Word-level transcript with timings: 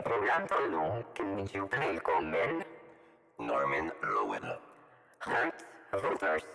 Il-program 0.00 0.44
tal-lum 0.48 1.00
kien 1.16 1.32
miġjub 1.36 1.74
lejkom 1.76 2.30
minn 2.32 2.60
Norman 3.48 3.90
Rowan, 4.10 4.46
Hart 5.26 5.64
Voters, 6.04 6.46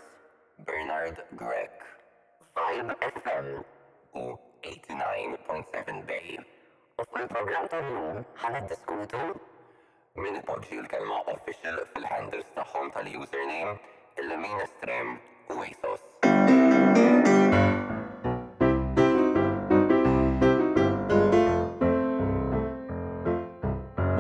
Bernard 0.70 1.20
Grek, 1.42 1.84
Vibe 2.58 2.96
FM 3.10 3.52
u 3.60 4.24
89.7 4.70 6.02
Bay. 6.10 6.40
U 6.98 7.06
fil-program 7.12 7.70
tal-lum 7.76 8.24
ħana 8.42 8.64
diskutu 8.74 9.22
minn 10.26 10.42
podġi 10.50 10.80
l-kelma 10.82 11.20
official 11.36 11.80
fil-handles 11.94 12.50
tagħhom 12.58 12.90
tal-username 12.98 13.78
il-min 14.24 14.58
e 14.58 14.66
estrem 14.66 15.14
u 15.54 15.62
ASOS. 15.70 16.10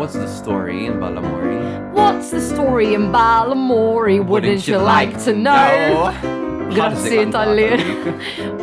What's 0.05 0.17
the 0.21 0.27
story 0.27 0.85
in 0.85 0.99
Balamori? 1.01 1.89
What's 1.97 2.29
the 2.29 2.39
story 2.39 2.93
in 2.93 3.09
Balamori? 3.11 4.19
Wouldn't, 4.21 4.29
Wouldn't 4.29 4.67
you 4.67 4.77
like, 4.77 5.15
like 5.17 5.23
to 5.23 5.33
know? 5.33 6.13
know? 6.21 6.69
Grazie 6.75 7.25
Italian. 7.25 7.81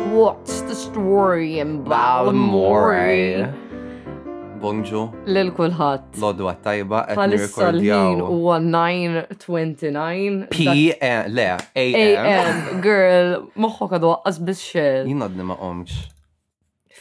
What's 0.15 0.61
the 0.61 0.73
story 0.73 1.59
in 1.59 1.83
Balamori? 1.83 3.11
Bonjour. 4.61 5.11
Lil 5.27 5.51
kulħadd. 5.51 6.15
Lodwa 6.23 6.55
tajba 6.63 7.01
qed 7.11 7.25
nirrekordjaw. 7.35 8.23
huwa 8.23 8.61
9:29. 8.63 10.47
PM, 10.47 11.21
le, 11.41 11.49
AM. 11.75 12.79
Girl, 12.87 13.41
moħħok 13.67 13.99
do 13.99 14.13
waqqas 14.15 14.39
biss 14.47 14.63
xejn. 14.77 15.09
Jien 15.11 15.27
għadni 15.27 15.51
ma 15.51 15.59
qomx. 15.59 16.05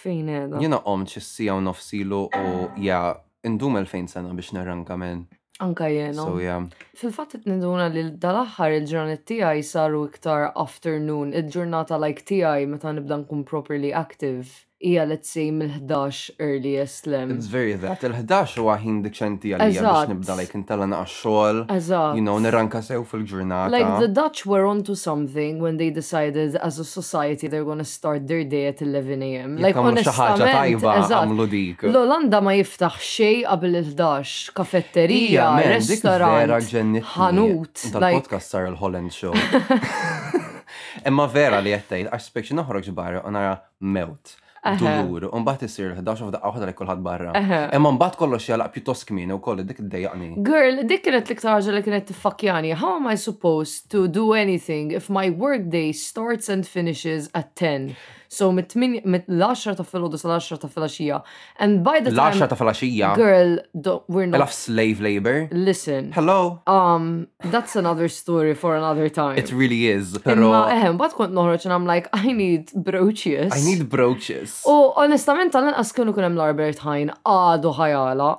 Fejn 0.02 0.22
qiegħda? 0.34 0.64
Jiena 0.66 0.82
qomx 0.88 1.20
issija 1.22 1.60
u 1.62 1.68
nofsilu 1.70 2.24
or 2.26 2.72
ja 2.78 3.04
indum 3.46 3.74
2000 3.78 4.06
sena 4.06 4.32
biex 4.38 4.52
narranka 4.56 4.96
men. 4.98 5.26
Anka 5.60 5.88
jena. 5.90 6.26
So, 6.26 6.38
yeah. 6.42 6.66
Fil-fat 6.98 7.36
t-niduna 7.42 7.86
li 7.94 8.02
dal-axħar 8.24 8.76
il 8.78 8.86
ġurnat 8.90 9.24
tijaj 9.30 9.60
saru 9.70 10.04
iktar 10.10 10.48
afternoon, 10.64 11.34
il-ġurnata 11.38 11.98
like 12.02 12.24
tijaj 12.30 12.64
meta 12.74 12.94
nibda 12.96 13.20
nkun 13.24 13.44
properly 13.52 13.92
active 14.06 14.56
hija 14.82 15.04
let's 15.12 15.26
say 15.30 15.50
mill-11 15.50 16.30
earliest 16.48 17.06
lem. 17.06 17.30
It's 17.38 17.48
very 17.58 17.74
that. 17.82 18.02
Il-11 18.08 18.58
huwa 18.60 18.74
ħin 18.82 18.98
dik 19.06 19.20
għalija 19.22 19.60
biex 19.84 20.10
nibda 20.10 20.36
like 20.38 20.56
intella 20.58 20.88
naqa 20.90 21.08
xogħol. 21.12 21.60
Eżatt. 21.76 22.18
You 22.18 22.24
know, 22.26 22.36
nirranka 22.42 22.82
sew 22.86 23.04
fil-ġurnata. 23.08 23.70
Like 23.72 23.94
the 24.02 24.10
Dutch 24.20 24.44
were 24.48 24.66
onto 24.66 24.96
something 24.98 25.60
when 25.64 25.76
they 25.80 25.90
decided 25.94 26.56
as 26.68 26.80
a 26.82 26.86
society 26.86 27.46
they're 27.48 27.66
gonna 27.68 27.86
start 27.92 28.26
their 28.26 28.44
day 28.44 28.66
at 28.72 28.82
11 28.82 29.22
a.m. 29.28 29.56
Like 29.62 29.78
honestament. 29.78 30.42
tajba 30.42 30.98
għamlu 31.06 31.48
dik. 31.54 31.86
L-Olanda 31.92 32.42
ma 32.44 32.56
jiftaħ 32.58 32.98
xej 33.12 33.42
qabel 33.46 33.78
il-11, 33.82 34.52
kafetterija, 34.58 35.50
restorant, 35.76 37.02
ħanut. 37.16 37.86
Dal-podcast 37.94 38.56
sar 38.56 38.68
il-Holland 38.72 39.14
show. 39.14 39.32
Imma 41.08 41.24
vera 41.30 41.58
li 41.62 41.70
jettajt, 41.72 42.08
għax 42.12 42.26
spekċi 42.30 42.56
noħroġ 42.58 42.92
barra 42.96 43.22
u 43.26 43.90
mewt. 43.92 44.36
Dulur, 44.62 45.24
un 45.34 45.42
bat 45.42 45.58
isir 45.66 45.90
11 45.98 46.20
f'daqqa 46.28 46.50
waħda 46.52 46.68
li 46.70 46.74
kulħadd 46.78 47.00
barra. 47.02 47.32
Imma 47.74 47.90
mbagħad 47.96 48.18
kollox 48.20 48.46
jalaq 48.52 48.70
pjuttost 48.76 49.08
kmin 49.08 49.32
u 49.34 49.40
koll 49.42 49.64
dik 49.66 49.80
iddejjaqni. 49.82 50.28
Girl, 50.46 50.84
dik 50.86 51.02
kienet 51.02 51.26
l-iktar 51.32 51.56
ħaġa 51.56 51.74
li 51.74 51.82
kienet 51.82 52.06
tiffakjani. 52.12 52.70
How 52.78 52.92
am 53.00 53.10
I 53.10 53.16
supposed 53.18 53.90
to 53.96 54.04
do 54.06 54.28
anything 54.38 54.92
if 54.94 55.10
my 55.10 55.30
workday 55.34 55.90
starts 55.90 56.46
and 56.48 56.62
finishes 56.76 57.26
at 57.34 57.56
10? 57.58 57.96
So 58.36 58.46
mit-10 58.56 58.94
l 59.04 59.74
ta' 59.76 59.84
fil-ħodu 59.84 60.16
l 60.16 60.34
10 60.34 60.60
ta' 60.62 60.68
fil-axija. 60.72 61.18
And 61.60 61.82
by 61.84 61.98
the 62.00 62.12
time... 62.16 62.32
L-10 62.32 62.48
ta' 62.52 62.56
fil-axija. 62.56 63.10
Girl, 63.14 63.58
we're 64.08 64.26
not... 64.30 64.38
Enough 64.40 64.54
slave 64.54 65.00
labor. 65.08 65.48
Listen. 65.52 66.12
Hello. 66.14 66.62
Um, 66.66 67.28
that's 67.54 67.76
another 67.76 68.08
story 68.08 68.54
for 68.54 68.74
another 68.74 69.10
time. 69.10 69.36
It 69.36 69.52
really 69.52 69.86
is. 69.88 70.16
Pero... 70.24 70.54
Ehem, 70.72 70.96
bat 71.02 71.12
kont 71.18 71.36
noħroċ 71.36 71.68
and 71.68 71.76
I'm 71.76 71.84
like, 71.84 72.08
I 72.16 72.32
need 72.32 72.72
brooches. 72.88 73.52
I 73.52 73.60
need 73.68 73.84
brooches. 73.92 74.62
U 74.64 74.78
onestament 75.04 75.52
tal 75.52 75.68
askenu 75.84 76.16
kunem 76.16 76.32
l-Arbert 76.40 76.80
Hein 76.88 77.12
għadu 77.28 77.74
ħajala. 77.76 78.30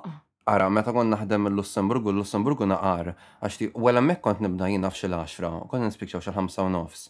Ara, 0.50 0.66
meta 0.74 0.92
kon 0.92 1.06
naħdem 1.14 1.46
il-Lussemburgu, 1.52 2.10
l-Lussemburgu 2.10 2.66
naqar, 2.68 3.14
għaxti, 3.46 3.70
u 3.78 3.86
għalemmek 3.88 4.18
kont 4.26 4.42
nibda 4.44 4.66
jien 4.68 4.82
nafx 4.84 5.06
il-10, 5.06 5.62
kont 5.70 5.86
nispikċaw 5.86 6.26
xal-5 6.26 6.58
u 6.66 6.72
nofs. 6.74 7.06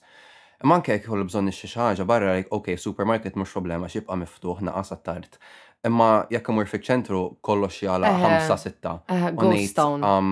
Ma 0.65 0.79
anke 0.81 0.95
jekk 0.95 1.05
jkollu 1.05 1.27
bżonn 1.29 1.53
xi 1.53 1.69
ħaġa 1.75 2.05
barra 2.09 2.31
like 2.39 2.49
ok, 2.57 2.75
supermarket 2.81 3.35
mhux 3.37 3.53
problema 3.53 3.89
xibqa' 3.93 4.17
miftuħ 4.17 4.63
naqas 4.65 4.93
tard. 5.05 5.37
Imma 5.85 6.07
jekk 6.33 6.49
imur 6.55 6.71
fik 6.71 6.87
ċentru 6.87 7.19
kollox 7.45 7.83
jala 7.85 8.09
5-6. 8.23 8.79
Ghost 9.43 9.75
town. 9.77 10.07
Um, 10.09 10.31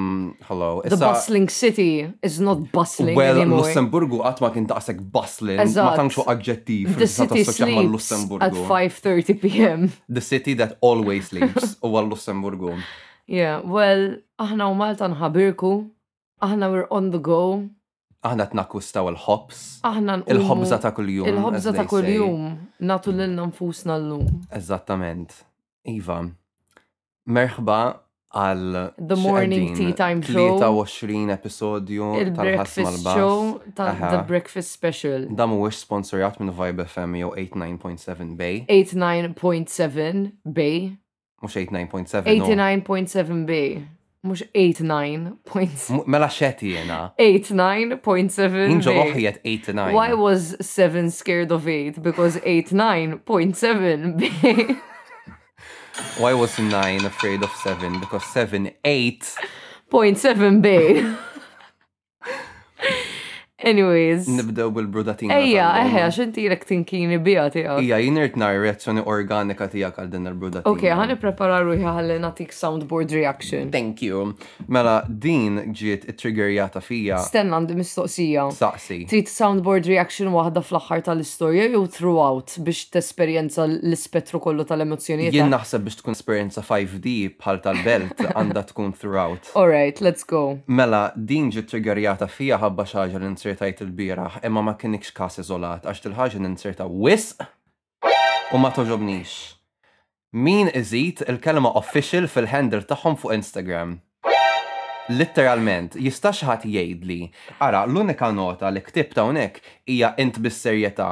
hello. 0.49 0.81
The 0.87 0.97
bustling 0.97 1.51
city 1.53 2.09
is 2.23 2.41
not 2.41 2.63
bustling 2.73 3.15
well, 3.19 3.37
anymore. 3.43 3.67
Lussemburgu 3.67 4.23
qatt 4.25 4.41
ma 4.41 4.49
kien 4.55 4.71
taqsek 4.71 5.03
bustling, 5.19 5.61
ma 5.77 5.93
tantx 6.01 6.17
aġġettiv. 6.25 6.95
The 7.03 7.11
city 7.17 7.45
sleeps 7.45 8.11
at 8.41 8.57
5:30 8.57 9.37
p.m. 9.45 9.91
The 10.09 10.25
city 10.31 10.57
that 10.63 10.79
always 10.81 11.29
sleeps 11.29 11.77
u 11.85 11.93
għal 11.93 12.09
Lussemburgu. 12.15 12.79
Yeah, 13.29 13.61
well, 13.61 14.09
aħna 14.41 14.73
u 14.73 14.81
Malta 14.81 15.13
nħabirku, 15.13 15.75
aħna 16.49 16.73
we're 16.73 16.89
on 16.89 17.13
the 17.13 17.21
go, 17.21 17.67
aħna 18.27 18.45
t-nakkustaw 18.53 19.09
il-ħobs. 19.11 19.61
Aħna 19.89 20.21
Il-ħobza 20.31 20.79
ta' 20.85 20.93
kull-jum. 20.95 21.29
Il-ħobza 21.33 21.73
ta' 21.75 21.87
kull-jum. 21.91 22.55
Natu 22.87 23.11
l-inna 23.11 23.49
fusna 23.57 23.97
l-lum. 23.99 24.29
Eżattament. 24.55 25.35
Iva, 25.91 26.21
merħba 27.27 27.79
għal 28.33 28.77
The 28.97 29.17
Morning 29.19 29.73
Tea 29.77 29.97
Time 29.99 30.23
Show. 30.23 30.55
23 30.61 31.33
episodju 31.35 32.11
tal-Breakfast 32.37 33.09
Show 33.09 33.35
ta' 33.77 33.89
The 33.99 34.21
Breakfast 34.31 34.77
Special. 34.79 35.27
Damu 35.37 35.59
wish 35.65 35.81
sponsorjat 35.83 36.39
minn 36.41 36.55
Vibe 36.57 36.87
FM 36.87 37.17
jew 37.19 37.33
89.7 37.35 38.37
Bay. 38.39 38.63
89.7 38.71 40.31
Bay. 40.45 40.87
Mux 41.43 41.59
89.7. 41.59 42.31
89.7 42.39 43.43
Bay. 43.51 43.83
mux 44.25 44.43
89.7. 44.55 46.07
Mela 46.07 46.29
xeti 46.31 46.71
jena. 46.73 47.13
89.7. 47.19 48.69
Inġo 48.71 48.93
loħiet 48.95 49.41
89. 49.45 49.93
Why 49.97 50.13
was 50.15 50.55
7 50.61 51.11
scared 51.11 51.51
of 51.53 51.67
8? 51.67 52.01
Because 52.03 52.39
89.7. 52.39 54.19
Why 56.19 56.33
was 56.33 56.57
9 56.59 57.05
afraid 57.05 57.43
of 57.43 57.51
7? 57.65 57.99
Because 58.01 58.25
7, 58.33 58.71
8. 58.85 59.37
0.7 59.93 60.63
bay. 60.63 61.03
Anyways. 63.63 64.27
Nibdew 64.27 64.69
bil-brudatina. 64.75 65.33
Ejja, 65.39 65.69
eħe, 65.85 66.03
xinti 66.15 66.43
tilek 66.43 66.65
tinkini 66.67 67.19
bija 67.23 67.45
tiegħek. 67.55 67.85
Ija, 67.87 67.99
jinert 68.03 68.35
nar 68.41 68.57
reazzjoni 68.59 69.05
organika 69.09 69.69
tiegħek 69.71 70.01
għal 70.03 70.11
din 70.13 70.27
il-brudatina. 70.31 70.71
Ok, 70.71 70.89
ħan 70.91 71.15
ipprepararu 71.15 71.77
ħalli 71.83 72.17
natik 72.23 72.53
soundboard 72.57 73.15
reaction. 73.17 73.71
Thank 73.75 74.03
you. 74.03 74.35
Mela, 74.67 74.97
din 75.09 75.61
ġiet 75.77 76.09
it 76.11 76.19
jata 76.33 76.83
fija. 76.83 77.19
Stenna 77.23 77.59
għandi 77.61 77.77
mistoqsija. 77.79 78.49
Saqsi. 78.59 79.01
Trit 79.11 79.29
soundboard 79.31 79.87
reaction 79.87 80.33
waħda 80.35 80.65
fl-aħħar 80.67 81.05
tal-istorja 81.11 81.69
jew 81.73 81.85
throughout 81.87 82.57
biex 82.67 82.91
tesperjenza 82.95 83.65
l-ispettru 83.69 84.41
kollu 84.43 84.67
tal-emozjonijiet. 84.67 85.37
Jien 85.39 85.53
naħseb 85.55 85.87
biex 85.87 86.01
tkun 86.03 86.17
esperjenza 86.19 86.63
5D 86.67 87.17
bħal 87.39 87.63
tal-belt 87.65 88.25
għandha 88.37 88.67
tkun 88.75 88.93
throughout. 88.99 89.53
Alright, 89.57 90.01
let's 90.03 90.27
go. 90.27 90.59
Mela, 90.67 91.11
din 91.15 91.53
ġiet 91.55 91.79
jata 92.03 92.27
fija 92.27 92.57
ħabba 92.59 92.85
xaġa 92.91 93.19
l-insir 93.23 93.52
insertajt 93.53 93.81
il-biraħ, 93.85 94.39
imma 94.47 94.63
ma 94.65 94.73
kienx 94.81 95.13
kas 95.17 95.37
iżolat, 95.43 95.85
għax 95.85 96.01
til-ħaġa 96.07 96.41
ninserta 96.41 96.87
wisq 96.89 97.49
u 98.57 98.61
ma 98.61 98.71
toġobnix. 98.73 99.35
Min 100.33 100.69
iżid 100.73 101.27
il-kelma 101.29 101.75
official 101.79 102.29
fil-handle 102.33 102.85
tagħhom 102.89 103.19
fuq 103.21 103.35
Instagram. 103.37 103.99
Literalment, 105.13 105.97
jistax 105.99 106.45
ħadd 106.47 106.67
jgħidli, 106.71 107.21
ara 107.61 107.85
l-unika 107.87 108.31
nota 108.33 108.71
li 108.73 108.81
ta' 108.87 109.21
hawnhekk 109.27 109.63
hija 109.93 110.15
int 110.23 110.39
bis-serjetà 110.41 111.11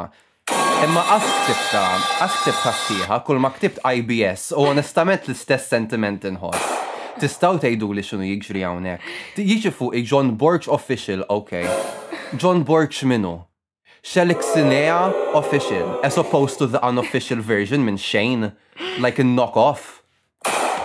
Imma 0.80 1.02
għas 1.14 1.26
ktibta, 1.42 1.82
għas 2.24 2.38
ktibta 2.40 2.72
s 2.74 3.18
kull 3.26 3.42
ma 3.44 3.50
ktibt 3.54 3.82
IBS 3.86 4.50
u 4.56 4.64
onestament 4.72 5.28
l-istess 5.28 5.68
sentiment 5.70 6.24
inħoss. 6.24 6.89
Tistaw 7.20 7.58
tgħidu 7.60 7.88
li 7.94 8.02
x'inhu 8.06 8.26
jikġri 8.30 8.62
għawnek. 8.64 9.06
Jiġi 9.44 9.70
fuq 9.76 9.96
John 10.08 10.32
Borch 10.40 10.68
official, 10.72 11.22
ok. 11.28 11.58
John 12.40 12.62
Borch 12.64 13.02
minu. 13.04 13.36
Shelik 14.00 14.40
Sinea 14.40 15.10
official, 15.36 15.98
as 16.02 16.16
opposed 16.16 16.56
to 16.62 16.66
the 16.66 16.80
unofficial 16.86 17.40
version 17.44 17.84
minn 17.84 17.98
Shane, 18.00 18.52
like 18.98 19.18
a 19.20 19.24
knock-off 19.24 19.98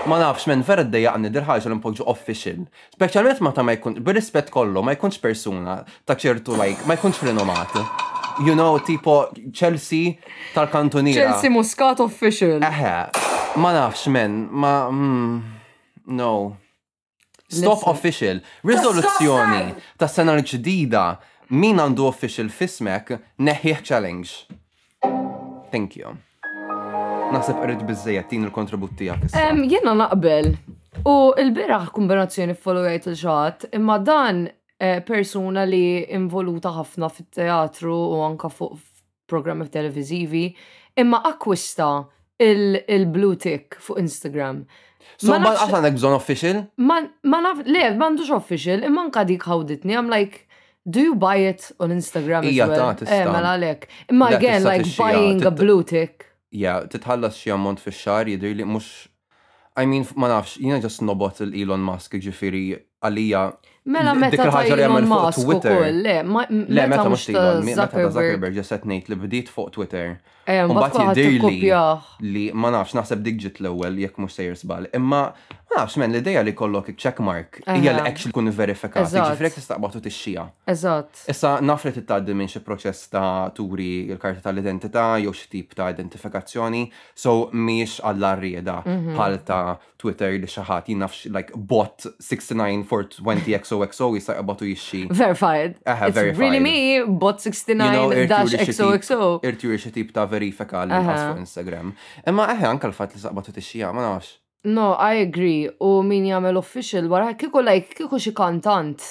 ma 0.06 0.20
nafx 0.22 0.44
minn 0.46 0.62
vera 0.62 0.84
d 0.86 1.00
għanni 1.10 1.32
dirħaġa 1.34 1.66
l-impoġu 1.66 2.04
official. 2.12 2.60
Specialment 2.94 3.40
ma 3.42 3.50
ta' 3.58 3.64
ma 3.66 3.74
jkun, 3.74 3.96
bil-rispet 4.06 4.52
kollu, 4.54 4.84
ma 4.86 4.94
jkunx 4.94 5.18
persuna 5.18 5.80
ta' 6.06 6.14
ċertu, 6.22 6.54
like, 6.60 6.86
ma 6.86 6.94
jkunx 6.94 7.24
renomat. 7.26 7.74
You 8.46 8.54
know, 8.54 8.76
tipo 8.86 9.16
Chelsea 9.50 10.20
tal-kantonira. 10.54 11.24
Chelsea 11.24 11.50
Muscat 11.50 12.04
official. 12.06 12.62
Eħe, 12.62 12.94
ma 13.58 13.74
nafx 13.80 14.06
minn, 14.14 14.44
ma. 14.54 14.76
Mm, 14.94 15.55
no. 16.18 16.58
Stop 17.50 17.76
Listen. 17.78 17.92
official. 17.92 18.40
Risoluzzjoni 18.62 19.74
ta' 20.00 20.08
sena 20.10 20.34
l-ġdida 20.40 21.04
min 21.54 21.78
għandu 21.82 22.08
official 22.08 22.50
fismek 22.50 23.14
neħieħ 23.38 23.84
challenge. 23.86 24.48
Thank 25.72 25.98
you. 26.00 26.16
Naħseb 27.36 27.60
qrid 27.62 27.84
biżejjed 27.90 28.30
tin 28.32 28.48
il-kontribut 28.48 28.96
tiegħek. 28.98 29.38
Jiena 29.70 29.94
naqbel. 30.04 30.56
U 31.06 31.16
l-biraħ 31.38 31.90
kombinazzjoni 31.94 32.56
followajt 32.58 33.12
il-ġat, 33.12 33.66
imma 33.78 34.00
dan 34.02 34.46
eh, 34.80 35.02
persuna 35.06 35.66
li 35.68 36.04
involuta 36.16 36.72
ħafna 36.80 37.10
fit-teatru 37.12 37.94
u 37.94 38.24
anka 38.26 38.50
fuq 38.50 38.78
programmi 39.30 39.68
televizivi, 39.74 40.48
imma 41.02 41.20
akwista 41.28 41.92
il-blue 42.42 43.38
tick 43.40 43.78
fuq 43.82 44.02
Instagram. 44.02 44.64
So 45.22 45.38
ma 45.40 45.54
għaslan 45.56 45.88
għek 45.90 45.98
bżon 46.00 46.16
official? 46.18 46.62
Ma 46.84 47.00
naf, 47.46 47.62
le, 47.68 47.86
ma 48.00 48.10
ndux 48.14 48.32
official, 48.36 48.84
imma 48.88 49.08
nkadik 49.10 49.40
dik 49.42 49.48
ħawditni, 49.50 49.94
I'm 49.98 50.10
like, 50.12 50.46
do 50.86 51.00
you 51.10 51.16
buy 51.20 51.48
it 51.50 51.70
on 51.80 51.92
Instagram 51.96 52.46
as 52.50 52.58
well? 52.60 53.06
Eh, 53.06 53.24
mela 53.30 53.56
lek. 53.58 53.88
Imma 54.12 54.30
again, 54.36 54.64
like 54.68 54.86
buying 54.98 55.44
a 55.46 55.52
blue 55.52 55.84
tick. 55.84 56.26
Ja, 56.56 56.82
titħallas 56.90 57.38
xie 57.40 57.54
ammont 57.56 57.82
fi 57.84 57.92
xar, 57.94 58.30
jidri 58.32 58.54
li 58.58 58.64
mux, 58.68 59.08
I 59.76 59.88
mean, 59.88 60.06
ma 60.20 60.30
nafx, 60.32 60.58
jina 60.62 60.78
ġas 60.84 61.02
nobot 61.04 61.42
il-Elon 61.46 61.84
Musk 61.84 62.16
ġifiri 62.24 62.66
għalija. 63.04 63.46
Mela 63.92 64.14
meta 64.18 64.48
ta' 64.54 64.64
Elon 64.72 65.08
Musk 65.10 65.42
u 65.44 65.60
koll, 65.62 66.02
le, 66.06 66.22
meta 66.26 67.08
mux 67.12 67.26
ta' 67.30 67.50
Zuckerberg. 67.60 68.16
Zuckerberg 68.16 68.62
ġaset 68.62 68.88
nejt 68.90 69.12
li 69.12 69.20
bdiet 69.26 69.52
fuq 69.54 69.72
Twitter. 69.76 70.18
Eh, 70.46 70.62
Mbagħad 70.70 71.18
jidher 71.18 72.10
li 72.22 72.44
ma 72.54 72.70
nafx 72.74 72.94
naħseb 73.00 73.22
digit 73.26 73.54
ġit 73.56 73.62
l-ewwel 73.66 73.98
jekk 74.06 74.20
mhux 74.22 74.36
sejjer 74.38 74.58
sbal. 74.62 74.88
Imma 74.94 75.24
ma 75.30 75.30
nafx 75.80 75.98
men 76.00 76.14
l 76.14 76.20
li 76.46 76.54
kollok 76.54 76.92
check 76.94 77.20
mark 77.20 77.58
hija 77.66 77.96
li 77.98 78.04
actually 78.06 78.32
tkun 78.32 78.52
verifikat. 78.54 79.10
Ġifieri 79.10 79.50
tistaqbatu 79.56 80.04
tixxija. 80.06 80.46
Eżatt. 80.70 81.24
Issa 81.34 81.56
naf 81.66 81.88
t 81.88 81.96
tittgħaddi 81.98 82.38
minn 82.38 82.52
xi 82.52 82.62
proċess 82.62 83.10
ta' 83.12 83.50
turi 83.58 83.90
l-karta 84.14 84.46
tal-identità 84.46 85.08
jew 85.24 85.34
xi 85.34 85.50
tip 85.56 85.74
ta' 85.76 85.90
identifikazzjoni, 85.96 86.86
so 87.18 87.50
mhix 87.52 87.98
għall-arrieda 88.06 88.80
mhm. 88.86 89.18
bħal 89.18 89.42
ta' 89.50 89.64
Twitter 90.06 90.36
li 90.38 90.46
xi 90.46 90.62
ħadd 90.62 91.34
like 91.34 91.58
bot 91.58 92.06
69420 92.22 93.58
XOXO 93.66 94.12
jistaqbatu 94.14 94.70
jixxi. 94.70 95.06
Verified. 95.10 95.80
verified. 95.90 96.38
really 96.38 96.60
me, 96.62 97.02
bot 97.20 97.42
69 97.42 98.62
XOXO. 98.62 99.92
tip 99.96 100.14
ta' 100.14 100.30
verifika 100.36 100.86
li 100.86 100.96
nħas 101.00 101.26
fuq 101.30 101.44
Instagram. 101.44 101.92
Imma 102.28 102.46
eħe 102.54 102.70
anka 102.70 102.90
l-fat 102.90 103.16
li 103.18 103.24
saqbatu 103.24 103.54
t-xija, 103.58 103.94
ma 103.96 104.06
nafx. 104.08 104.36
No, 104.66 104.94
I 104.98 105.22
agree. 105.24 105.70
U 105.88 106.00
min 106.06 106.26
jagħmel 106.32 106.58
official 106.60 107.10
wara 107.12 107.36
kieku 107.40 107.62
like 107.64 107.96
kieku 107.98 108.20
xi 108.20 108.36
kantant. 108.38 109.04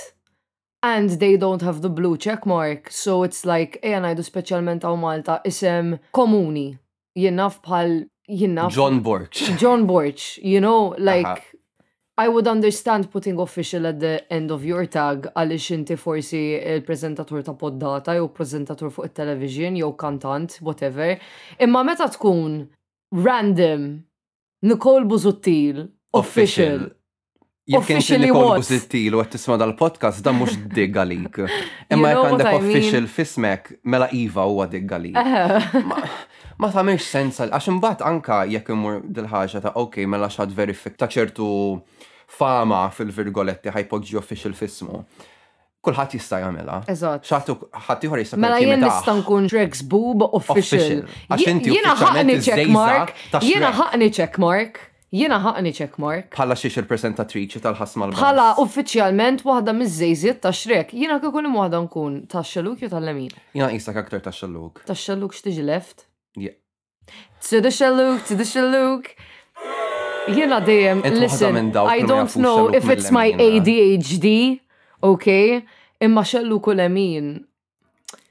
And 0.84 1.14
they 1.20 1.38
don't 1.40 1.62
have 1.64 1.80
the 1.80 1.88
blue 1.88 2.18
check 2.18 2.44
mark, 2.44 2.90
so 2.92 3.22
it's 3.28 3.44
like 3.48 3.80
eja 3.82 4.02
ngħidu 4.04 4.24
speċjalment 4.26 4.84
hawn 4.84 5.00
Malta 5.04 5.38
isem 5.50 5.94
komuni. 6.16 6.72
Jinnaf 7.16 7.60
bħal 7.64 7.96
jinnaf. 8.40 8.74
John 8.74 9.00
Borch. 9.06 9.44
John 9.60 9.86
Borch, 9.88 10.26
you 10.42 10.60
know, 10.60 10.92
like 10.98 11.44
I 12.16 12.28
would 12.28 12.46
understand 12.46 13.10
putting 13.10 13.38
official 13.40 13.86
at 13.86 13.98
the 13.98 14.24
end 14.32 14.50
of 14.54 14.62
your 14.62 14.86
tag 14.86 15.26
għalix 15.34 15.64
inti 15.74 15.96
forsi 15.98 16.40
il-prezentatur 16.62 17.42
ta' 17.42 17.54
poddata 17.58 18.14
jew 18.14 18.28
prezentatur 18.30 18.92
fuq 18.94 19.08
il-television 19.08 19.80
jew 19.80 19.90
kantant, 19.98 20.54
whatever. 20.62 21.16
Imma 21.58 21.82
meta 21.82 22.06
tkun 22.08 22.60
random 23.18 23.88
Nicole 24.62 25.08
Buzuttil 25.10 25.82
official. 26.14 26.86
Jek 27.66 27.90
inti 27.96 28.20
Nicole 28.22 28.60
Buzuttil 28.62 29.18
u 29.18 29.24
għed 29.24 29.34
dal-podcast 29.64 30.22
dan 30.22 30.38
mux 30.38 30.54
digga 30.76 31.02
Imma 31.10 32.14
jek 32.14 32.28
għandek 32.28 32.54
official 32.60 33.10
fismek 33.10 33.74
mela 33.82 34.06
Iva 34.14 34.46
u 34.46 34.62
għad 34.62 34.78
ma 36.58 36.70
tagħmilx 36.70 37.04
sens 37.08 37.40
għax 37.48 37.70
imbagħad 37.72 38.02
anka 38.08 38.40
jekk 38.52 38.74
imur 38.76 39.00
dil-ħaġa 39.08 39.62
ta' 39.66 39.72
ok 39.80 40.04
mela 40.06 40.28
xad 40.30 40.54
verifik 40.54 40.96
ta' 41.00 41.08
ċertu 41.10 41.48
fama 42.38 42.84
fil-virgoletti 42.94 43.72
ħajpoġġi 43.74 44.18
official 44.20 44.54
fismu. 44.56 45.04
Kulħadd 45.84 46.14
jista' 46.16 46.38
jagħmilha. 46.40 46.78
Eżatt. 46.88 47.26
Xattu 47.28 47.56
ħadd 47.88 48.06
ieħor 48.06 48.22
jista' 48.22 48.40
Mela 48.40 48.60
jien 48.62 48.80
nista' 48.84 49.16
nkun 49.18 49.50
Drex 49.52 49.82
Boob 49.90 50.24
official. 50.38 51.02
jiena 51.36 51.92
ħaqni 52.00 52.38
checkmark. 52.40 53.14
Jiena 53.42 53.72
ħaqni 53.78 54.08
checkmark. 54.16 54.80
Jiena 55.14 55.36
ħaqni 55.42 55.70
checkmark. 55.76 56.30
Bħala 56.34 56.56
xiex 56.58 56.80
il-presentatriċi 56.82 57.60
tal 57.66 57.76
ħasmal 57.78 58.10
l 58.14 58.16
Bħala 58.18 58.46
uffiċjalment 58.64 59.44
waħda 59.46 59.74
mizzejziet 59.82 60.40
ta' 60.46 60.50
xrek. 60.54 60.94
Jiena 60.96 61.20
kikun 61.22 61.50
imwaħda 61.50 61.82
nkun 61.84 62.16
ta' 62.32 62.42
xalluk 62.42 62.82
jew 62.82 62.90
tal-lemin. 62.90 63.30
Jiena 63.52 63.68
qisak 63.76 64.00
aktar 64.06 64.24
ta' 64.26 64.32
xalluk. 64.34 64.82
Ta' 64.88 64.96
xalluk 64.96 65.36
x'tiġi 65.36 65.68
left? 65.68 66.08
Yeah. 66.36 66.54
To 67.48 67.60
the 67.60 67.68
Shaluk, 67.68 68.26
to 68.26 68.34
the 68.34 68.44
Shaluk. 68.44 69.04
know, 70.28 70.60
dejjem, 70.66 71.02
listen, 71.24 71.54
I 71.76 72.00
don't 72.02 72.34
know 72.36 72.68
if 72.74 72.88
it's 72.88 73.10
my 73.10 73.30
ADHD, 73.32 74.60
okay? 75.12 75.64
Imma 76.00 76.22
Shaluk 76.22 76.64
u 76.68 77.44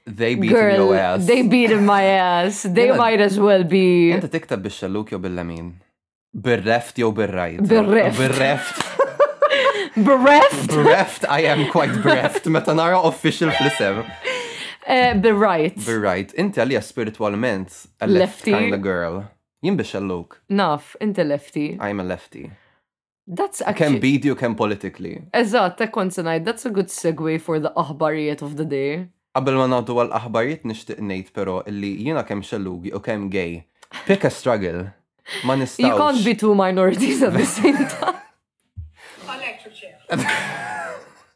They 0.06 0.34
beat 0.34 0.48
Girl, 0.48 0.74
in 0.74 0.80
your 0.88 0.96
ass. 0.96 1.24
They 1.26 1.40
beat 1.42 1.70
in 1.70 1.86
my 1.86 2.02
ass. 2.30 2.64
They 2.68 2.90
might 2.92 3.20
as 3.28 3.34
well 3.46 3.64
be. 3.76 3.84
Inti 4.14 4.28
tiktab 4.36 4.60
bix-xalluk 4.64 5.06
yo 5.12 5.18
bil-lemin. 5.18 5.66
Bereft 6.46 6.94
yo 7.02 7.08
bereid. 7.20 7.60
Bereft. 7.74 8.18
Bereft. 8.24 8.78
Bereft. 10.10 10.66
Bereft, 10.76 11.22
I 11.30 11.40
am 11.52 11.60
quite 11.76 11.94
bereft. 12.04 12.44
Meta 12.54 12.74
nara 12.74 13.00
official 13.12 13.50
fl 13.58 13.68
Bil-right. 14.86 15.74
Eh, 15.78 15.84
Bil-right. 15.86 16.32
Inti 16.40 16.60
għalija 16.60 16.82
spiritualment 16.84 17.72
a 18.02 18.06
left 18.08 18.44
kind 18.44 18.74
of 18.74 18.80
girl. 18.84 19.22
Jien 19.64 19.78
biex 19.78 19.94
għalluk. 19.96 20.36
Naf, 20.52 20.92
inti 21.00 21.24
lefty. 21.24 21.66
I'm 21.80 22.00
a 22.00 22.04
lefty. 22.04 22.50
That's 23.26 23.62
actually... 23.62 23.94
Can 23.98 24.00
beat 24.00 24.24
you, 24.26 24.34
can 24.36 24.54
politically. 24.54 25.22
Eżat, 25.32 25.78
ta' 25.78 25.86
konsenajt, 25.88 26.44
that's 26.44 26.66
a 26.66 26.70
good 26.70 26.90
segue 26.92 27.38
for 27.40 27.58
the 27.58 27.70
aħbarijiet 27.76 28.42
of 28.44 28.56
the 28.60 28.66
day. 28.68 29.06
Qabel 29.34 29.56
ma 29.58 29.66
nagħdu 29.72 29.96
għal 30.00 30.12
aħbarijiet 30.20 30.68
nixtieq 30.68 31.00
ngħid 31.00 31.32
però 31.34 31.62
illi 31.70 31.94
jiena 32.10 32.22
kemm 32.28 32.44
xellugi 32.44 32.92
u 32.94 33.00
kemm 33.02 33.30
gay. 33.32 33.64
Pick 34.04 34.28
a 34.28 34.30
struggle. 34.30 34.90
Ma 35.48 35.56
nistgħux. 35.56 35.88
You 35.88 35.96
can't 35.96 36.20
be 36.26 36.34
two 36.36 36.52
minorities 36.54 37.22
at 37.24 37.32
the 37.32 37.46
same 37.48 37.80
time. 37.80 38.20
Electric 39.32 39.74
chair. 39.80 40.60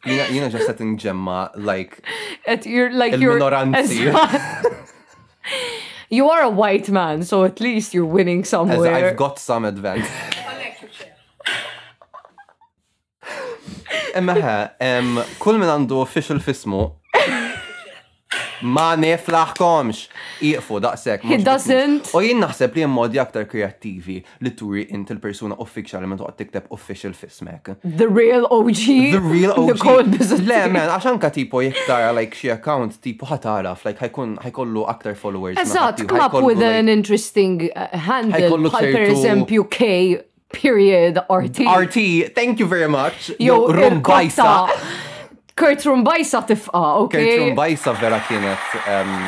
Jina 0.06 0.48
ġastet 0.52 0.78
nġemma, 0.84 1.50
like. 1.58 2.02
At 2.46 2.66
your, 2.66 2.90
like, 2.92 3.16
your. 3.18 3.38
You 6.10 6.30
are 6.30 6.40
a 6.42 6.48
white 6.48 6.88
man, 6.88 7.22
so 7.22 7.44
at 7.44 7.60
least 7.60 7.92
you're 7.92 8.04
winning 8.06 8.42
somewhere. 8.42 8.94
As 8.96 9.02
I've 9.10 9.16
got 9.16 9.38
some 9.38 9.66
advantage. 9.66 10.08
Emma, 14.16 15.24
kull 15.38 15.60
min 15.60 15.68
għandu 15.68 16.00
official 16.00 16.40
fismu 16.42 16.86
ma 18.62 18.94
neflaħkomx. 18.96 20.08
Iqfu 20.42 20.80
daqsek. 20.82 21.24
He 21.28 21.38
doesn't. 21.42 22.10
U 22.14 22.22
jien 22.24 22.40
naħseb 22.42 22.76
li 22.80 22.86
modi 22.90 23.20
aktar 23.22 23.46
kreativi 23.50 24.18
li 24.42 24.52
turi 24.56 24.86
int 24.94 25.10
il-persuna 25.14 25.58
official 25.62 26.04
li 26.04 26.18
toqgħod 26.18 26.38
tikteb 26.38 26.72
official 26.74 27.14
fismek. 27.14 27.74
The 27.84 28.08
real 28.08 28.46
OG. 28.50 29.12
The 29.14 29.22
real 29.22 29.52
OG. 29.56 29.72
The 29.72 29.78
cold 29.82 30.10
business. 30.14 30.42
Le, 30.48 30.60
man, 30.72 30.88
għaxan 30.96 31.20
ka 31.22 31.30
tipo 31.34 31.62
jiktar 31.64 32.08
like 32.16 32.36
xie 32.38 32.54
account 32.54 33.00
tipo 33.04 33.28
ħataraf, 33.30 33.84
like 33.86 34.02
ħajkun 34.08 34.38
ħajkollu 34.46 34.86
aktar 34.92 35.16
followers. 35.18 35.58
Eżat, 35.62 36.06
come 36.08 36.24
up 36.24 36.38
with 36.44 36.62
an 36.64 36.88
interesting 36.88 37.66
uh, 37.76 37.88
handle. 37.92 38.38
Ħajkollu 38.38 38.74
per 38.78 39.02
eżempju 39.12 39.68
K 39.74 39.92
period 40.54 41.18
RT. 41.28 41.66
RT, 41.68 42.32
thank 42.34 42.58
you 42.62 42.66
very 42.70 42.88
much. 42.88 43.30
Jo, 43.38 43.66
rumbajsa. 43.68 45.07
Kurt 45.58 45.82
Rumbajsa 45.86 46.42
tifqa, 46.42 46.94
ok? 46.94 47.18
Kurt 47.18 47.38
Rumbajsa 47.40 47.94
vera 48.00 48.20
kienet. 48.28 48.58
Um, 48.74 49.22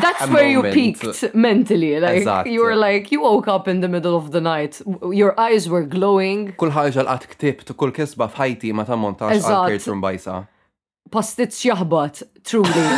That's 0.00 0.26
where 0.30 0.56
moment. 0.56 0.74
you 0.76 0.92
peaked 0.96 1.34
mentally. 1.34 2.00
Like 2.00 2.16
exactly. 2.16 2.52
you 2.54 2.64
were 2.64 2.74
like 2.76 3.12
you 3.12 3.20
woke 3.22 3.46
up 3.48 3.68
in 3.68 3.80
the 3.80 3.88
middle 3.88 4.16
of 4.16 4.30
the 4.32 4.40
night. 4.40 4.82
Your 5.12 5.38
eyes 5.38 5.68
were 5.68 5.86
glowing. 5.86 6.50
Kull 6.58 6.72
ħaġa 6.74 7.04
l-qatt 7.04 7.28
ktibt 7.36 7.70
kull 7.78 7.92
kisba 7.94 8.26
f'ħajti 8.32 8.74
ma 8.74 8.84
tammontax 8.88 9.38
għal 9.46 9.68
Kurt 9.70 9.88
Rumbajsa. 9.92 10.40
Pastitz 11.14 11.62
jaħbat, 11.68 12.24
truly. 12.42 12.90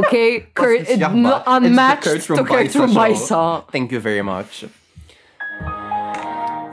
Okay, 0.00 0.40
Kurt, 0.58 0.90
unmatched 0.96 2.26
to 2.34 2.42
Kurt 2.42 2.74
Rumbajsa. 2.74 3.44
Thank 3.70 3.92
you 3.92 4.00
very 4.00 4.22
much. 4.22 4.64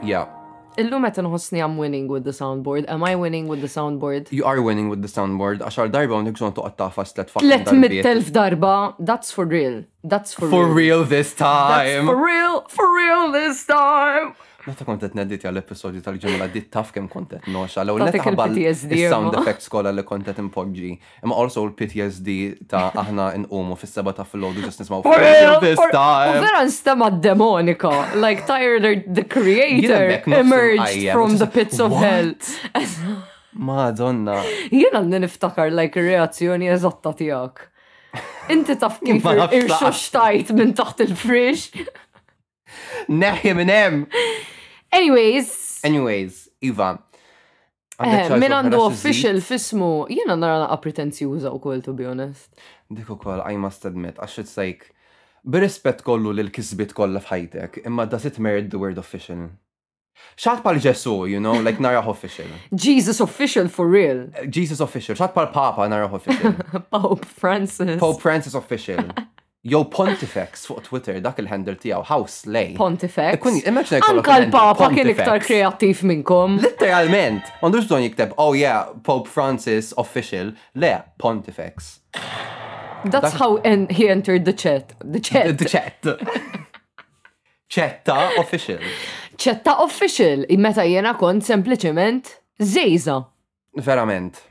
Yeah. 0.02 0.41
Illum 0.80 1.04
qed 1.04 1.18
inħossni 1.20 1.60
I'm 1.60 1.74
winning 1.76 2.06
with 2.08 2.24
the 2.24 2.32
soundboard. 2.32 2.86
Am 2.88 3.02
I 3.04 3.14
winning 3.14 3.46
with 3.48 3.60
the 3.60 3.68
soundboard? 3.68 4.30
You 4.32 4.44
are 4.44 4.62
winning 4.62 4.88
with 4.88 5.02
the 5.02 5.10
soundboard. 5.10 5.60
Għaxar 5.66 5.90
darba 5.92 6.16
unik 6.22 6.38
zon 6.40 6.54
toqgħod 6.56 6.78
tafas 6.80 7.12
tlet 7.16 7.34
faqqa. 7.34 7.58
Tlet 7.68 7.82
mit 7.82 8.30
darba. 8.36 8.74
That's 8.98 9.32
for 9.36 9.44
real. 9.44 9.82
That's 10.02 10.32
for, 10.32 10.48
for 10.48 10.64
real. 10.64 10.64
For 10.64 10.80
real 10.80 11.04
this 11.16 11.34
time. 11.42 12.06
That's 12.06 12.08
for 12.08 12.24
real. 12.24 12.56
For 12.72 12.88
real 12.96 13.30
this 13.36 13.66
time. 13.66 14.32
Meta 14.62 14.84
kont 14.86 15.00
qed 15.02 15.14
neddit 15.18 15.42
għall-episodju 15.42 16.02
tal-ġimla 16.04 16.46
ditt 16.54 16.68
taf 16.70 16.92
kemm 16.94 17.08
kont 17.10 17.32
qed 17.34 17.46
noxa 17.50 17.82
l 17.82 17.90
ewwel 17.90 18.10
ħabal 18.14 18.60
sound 19.00 19.34
effects 19.40 19.70
kollha 19.72 19.90
li 19.90 20.04
kont 20.06 20.26
qed 20.28 20.38
impoġġi. 20.44 20.90
Imma 21.26 21.38
also 21.42 21.64
l-PTSD 21.66 22.36
ta' 22.70 22.84
aħna 23.02 23.26
nqumu 23.42 23.74
fis-seba 23.80 24.14
ta' 24.14 24.26
filgħodu 24.28 24.62
ġest 24.68 24.84
nismgħu 24.84 25.02
this 25.64 25.82
time. 25.94 26.36
Vera 26.44 26.60
nstema' 26.68 27.10
demonika, 27.24 27.90
like 28.22 28.46
tired 28.46 29.08
the 29.10 29.24
creator 29.26 30.22
emerged 30.30 31.10
from 31.10 31.36
the 31.42 31.46
pits 31.50 31.80
of 31.82 31.90
hell. 31.98 32.30
Madonna. 33.66 34.38
Jiena 34.70 35.02
niftakar 35.10 35.74
like 35.74 35.98
reazzjoni 35.98 36.70
eżatta 36.72 37.16
tiegħek. 37.18 37.66
Inti 38.54 38.76
taf 38.78 39.00
kif 39.02 39.26
irxu 39.58 39.90
xtajt 39.90 40.54
minn 40.56 40.72
taħt 40.78 41.06
il 41.08 41.16
frix 41.18 41.66
Neħja 43.08 43.54
minn 43.58 43.70
hemm. 43.72 44.04
Anyways. 44.92 45.50
Anyways, 45.86 46.44
Iva. 46.62 46.92
Eh, 48.02 48.26
min 48.40 48.50
għandu 48.54 48.80
official 48.82 49.38
fismu, 49.46 50.06
jena 50.10 50.34
nara 50.38 50.62
naqa 50.64 50.78
pretenzjuża 50.82 51.52
u 51.54 51.60
kol, 51.62 51.82
to 51.84 51.92
be 51.94 52.06
honest. 52.08 52.50
Dik 52.90 53.10
u 53.12 53.16
kol, 53.20 53.42
I 53.46 53.56
must 53.60 53.84
admit, 53.86 54.16
għax 54.18 54.40
it's 54.42 54.56
like, 54.58 54.88
birispet 55.48 56.02
kollu 56.06 56.32
l-kisbit 56.34 56.96
kolla 56.96 57.22
fħajtek, 57.22 57.82
imma 57.86 58.06
does 58.10 58.24
it 58.26 58.40
merit 58.42 58.70
the 58.72 58.80
word 58.80 58.98
official? 58.98 59.50
Xat 60.38 60.60
pal 60.64 60.76
ġesu, 60.82 61.14
you 61.30 61.40
know, 61.40 61.54
like 61.62 61.80
nara 61.80 62.02
official. 62.10 62.48
Jesus 62.86 63.20
official 63.20 63.68
for 63.68 63.86
real. 63.88 64.26
Jesus 64.50 64.80
official, 64.80 65.14
xat 65.18 65.34
pal 65.36 65.52
papa 65.54 65.86
nara 65.88 66.10
official. 66.10 66.58
Pope 66.94 67.24
Francis. 67.24 67.98
Pope 68.00 68.20
Francis 68.20 68.54
official. 68.58 69.06
Jo 69.64 69.84
Pontifex 69.86 70.64
fuq 70.66 70.80
Twitter 70.88 71.20
dak 71.22 71.36
il-handle 71.38 71.76
tiegħu 71.78 72.00
House 72.10 72.48
Lay. 72.50 72.72
Pontifex. 72.74 73.38
Kun 73.42 73.60
Anka 74.10 74.38
l-Papa 74.40 74.88
kien 74.90 75.12
iktar 75.12 75.38
kreattiv 75.44 76.00
minnkom. 76.10 76.56
Literalment, 76.64 77.46
għandu 77.60 77.84
bżonn 77.84 78.02
jikteb 78.08 78.32
oh 78.42 78.56
yeah, 78.58 78.88
Pope 79.06 79.30
Francis 79.30 79.92
official, 80.02 80.50
le 80.74 80.90
Pontifex. 81.22 82.00
That's 83.06 83.38
how 83.38 83.58
en 83.62 83.86
he 83.88 84.08
entered 84.10 84.44
the 84.50 84.56
chat. 84.64 84.94
The 85.04 85.20
chat. 85.20 85.54
The 85.58 85.70
chat. 85.70 86.66
Ċetta 87.72 88.18
official. 88.42 88.82
Ċetta 89.38 89.76
official, 89.86 90.42
meta 90.58 90.82
jena 90.88 91.14
kont 91.18 91.46
sempliciment 91.46 92.34
zejza. 92.58 93.20
Verament. 93.78 94.42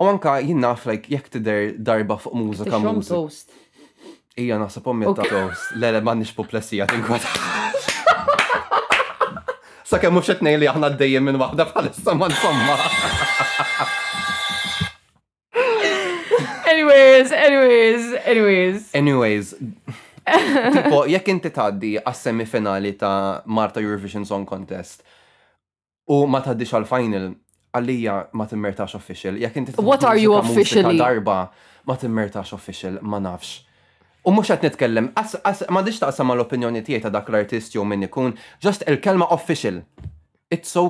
U 0.00 0.06
anka 0.08 0.38
jinnaf, 0.40 0.84
like, 0.88 1.08
jek 1.12 1.26
tider 1.34 1.72
darba 1.84 2.16
fuq 2.16 2.36
muzika. 2.40 2.78
mużika. 2.78 3.67
Ija 4.38 4.58
nasa 4.58 4.80
pommi 4.80 5.06
ta' 5.16 5.22
toast. 5.26 5.64
Lele, 5.74 5.98
ma' 6.00 6.12
nix 6.14 6.30
poplessija 6.36 6.86
tinkwet. 6.86 7.24
Sakke 9.88 10.12
mux 10.14 10.28
etnej 10.30 10.58
li 10.62 10.68
aħna 10.70 10.92
d-dejjem 10.94 11.24
minn 11.26 11.38
wahda 11.40 11.64
bħalissa 11.66 12.14
man 12.14 12.30
somma. 12.38 12.76
Anyways, 16.70 17.32
anyways, 17.34 18.06
anyways. 18.34 18.86
Anyways. 19.02 19.50
Tipo, 20.28 21.02
jek 21.10 21.32
inti 21.34 21.50
taddi 21.58 21.94
għas-semifinali 21.98 22.94
ta' 23.02 23.42
Marta 23.50 23.82
Eurovision 23.82 24.28
Song 24.28 24.46
Contest 24.46 25.02
u 26.14 26.22
ma 26.30 26.44
taddix 26.46 26.76
għal-final, 26.78 27.32
għallija 27.74 28.20
ma 28.38 28.46
timmertax 28.46 28.94
official. 28.94 29.40
inti 29.42 29.74
What 29.82 30.04
are 30.06 30.16
you 30.18 30.34
officially? 30.38 30.94
Darba 30.98 31.48
ma 31.90 31.96
timmertax 31.98 32.52
official, 32.54 33.02
ma 33.02 33.18
nafx. 33.18 33.64
U 34.28 34.32
mux 34.34 34.48
għat 34.52 34.64
nitkellem, 34.66 35.06
ma 35.72 35.80
diċ 35.84 36.00
taqsam 36.02 36.34
l-opinjoni 36.34 36.82
tiegħi 36.84 37.00
ta' 37.06 37.12
dak 37.14 37.28
l-artist 37.32 37.72
jew 37.76 37.84
minn 37.88 38.04
ikun, 38.04 38.34
just 38.64 38.82
il-kelma 38.90 39.24
official. 39.32 39.78
It's 40.52 40.68
so 40.74 40.82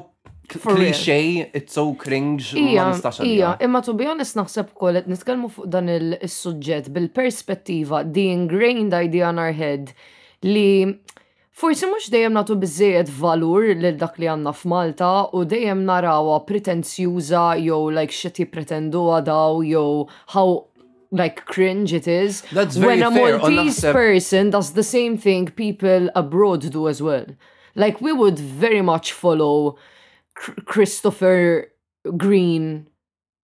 cliché, 0.50 1.18
it's 1.54 1.76
so 1.78 1.84
cringe. 2.00 2.50
Ija, 2.58 2.88
ija, 3.30 3.52
imma 3.62 3.82
to 3.86 3.94
be 3.98 4.08
honest 4.10 4.38
naħseb 4.40 4.72
kol 4.80 4.98
nitkellmu 5.12 5.52
fuq 5.54 5.68
dan 5.70 5.90
il-suġġett 5.94 6.90
bil-perspettiva, 6.96 8.00
the 8.10 8.26
ingrained 8.32 8.96
idea 8.98 9.28
on 9.30 9.38
our 9.40 9.54
head 9.56 9.94
li 10.46 10.96
Forsi 11.58 11.88
mux 11.90 12.04
dejjem 12.06 12.36
natu 12.36 12.54
bizzejed 12.54 13.08
valur 13.18 13.64
lil 13.74 13.96
dak 13.98 14.14
li 14.22 14.28
għanna 14.30 14.52
f'Malta 14.54 15.08
u 15.34 15.40
dejjem 15.50 15.80
narawa 15.88 16.36
pretenzjuża 16.46 17.46
jew 17.58 17.78
like 17.96 18.14
xit 18.14 18.38
jippretendu 18.38 19.00
għadaw 19.16 19.64
jew 19.66 20.04
how 20.36 20.44
like 21.10 21.44
cringe 21.46 21.92
it 21.92 22.06
is. 22.08 22.42
That's 22.52 22.76
very 22.76 23.00
when 23.02 23.12
a 23.12 23.38
Maltese 23.50 23.80
person 23.92 24.50
does 24.50 24.72
the 24.72 24.82
same 24.82 25.16
thing 25.18 25.48
people 25.48 26.10
abroad 26.14 26.70
do 26.70 26.88
as 26.88 27.00
well. 27.02 27.26
Like 27.74 28.00
we 28.00 28.12
would 28.12 28.38
very 28.38 28.82
much 28.82 29.12
follow 29.12 29.76
Christopher 30.64 31.72
Green 32.16 32.88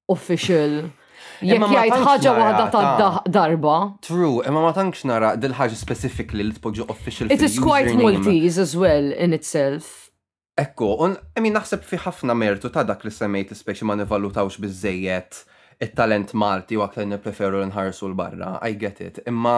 official. 0.09 0.91
Jekk 1.45 1.65
jgħid 1.67 1.99
ħaġa 2.07 2.33
waħda 2.39 2.65
ta' 2.73 3.23
darba. 3.29 3.75
True, 4.07 4.39
imma 4.49 4.61
ma 4.65 4.71
tantx 4.77 5.03
nara 5.09 5.33
dil-ħaġa 5.37 5.77
specifically 5.77 6.45
li 6.47 6.55
tpoġġu 6.57 6.87
official. 6.93 7.29
It 7.35 7.43
is 7.45 7.59
quite 7.59 7.91
Maltese 7.99 8.57
as 8.63 8.73
well 8.79 9.11
in 9.13 9.35
itself. 9.37 10.11
Ekko, 10.57 10.93
un, 11.05 11.17
I 11.37 11.51
naħseb 11.53 11.83
fi 11.85 11.99
ħafna 12.05 12.37
mertu 12.39 12.71
ta' 12.73 12.85
dak 12.87 13.03
li 13.09 13.13
semmejt 13.13 13.53
speċi 13.59 13.85
ma 13.89 13.97
nivalutawx 13.99 14.57
bizzejiet 14.63 15.43
it-talent 15.81 16.33
Malti 16.37 16.77
u 16.79 16.83
aktar 16.85 17.09
preferu 17.23 17.63
l-nħarsu 17.63 18.09
l-barra. 18.11 18.59
I 18.65 18.77
get 18.79 19.01
it. 19.05 19.21
Imma 19.29 19.57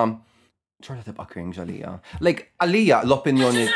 ċorta 0.84 1.10
tibqa 1.10 1.26
cringe 1.30 1.62
għalija. 1.62 1.92
Like, 2.24 2.50
għalija 2.62 3.02
l-opinjoni. 3.06 3.66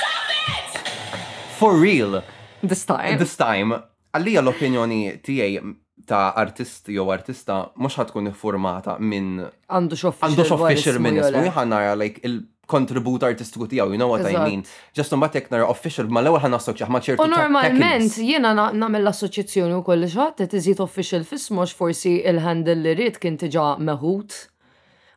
For 1.58 1.76
real. 1.80 2.20
This 2.62 2.84
time. 2.88 3.18
This 3.20 3.36
time. 3.40 3.76
Għalija 4.14 4.44
l-opinjoni 4.44 5.02
tijaj 5.24 5.60
ta' 6.08 6.30
artist 6.40 6.88
jew 6.90 7.10
artista 7.12 7.60
mhux 7.76 7.98
ħatkun 8.00 8.30
iffurmata 8.30 8.94
minn 9.04 9.42
għandu 9.68 9.98
xofficial 10.00 10.96
minn 11.04 11.20
ismu 11.22 11.44
jħannara 11.50 11.92
like 12.00 12.24
minn 12.24 12.42
kontribut 12.70 13.24
artistiku 13.26 13.66
tiegħu, 13.70 13.94
you 13.94 13.98
know 13.98 14.08
what 14.12 14.24
I 14.28 14.36
mean. 14.42 14.62
Just 14.96 15.12
un 15.14 15.26
jekk 15.26 15.50
nara 15.52 15.66
official 15.72 16.08
ma 16.08 16.22
l 16.22 16.30
ewel 16.30 16.40
ħan 16.44 16.56
assoċja 16.60 16.88
ma' 16.90 17.02
ċertu. 17.06 17.26
normalment 17.34 18.16
jiena 18.22 18.52
nagħmel 18.60 19.02
l 19.02 19.12
assoċizjoni 19.14 19.80
wkoll 19.80 20.04
li 20.04 20.10
xatt 20.12 20.44
qed 20.46 20.56
iżid 20.60 20.82
official 20.86 21.26
fismox 21.26 21.74
forsi 21.76 22.14
il-handle 22.32 22.78
li 22.84 22.94
rrit 22.96 23.18
kien 23.22 23.36
diġà 23.42 23.74
meħut. 23.86 24.38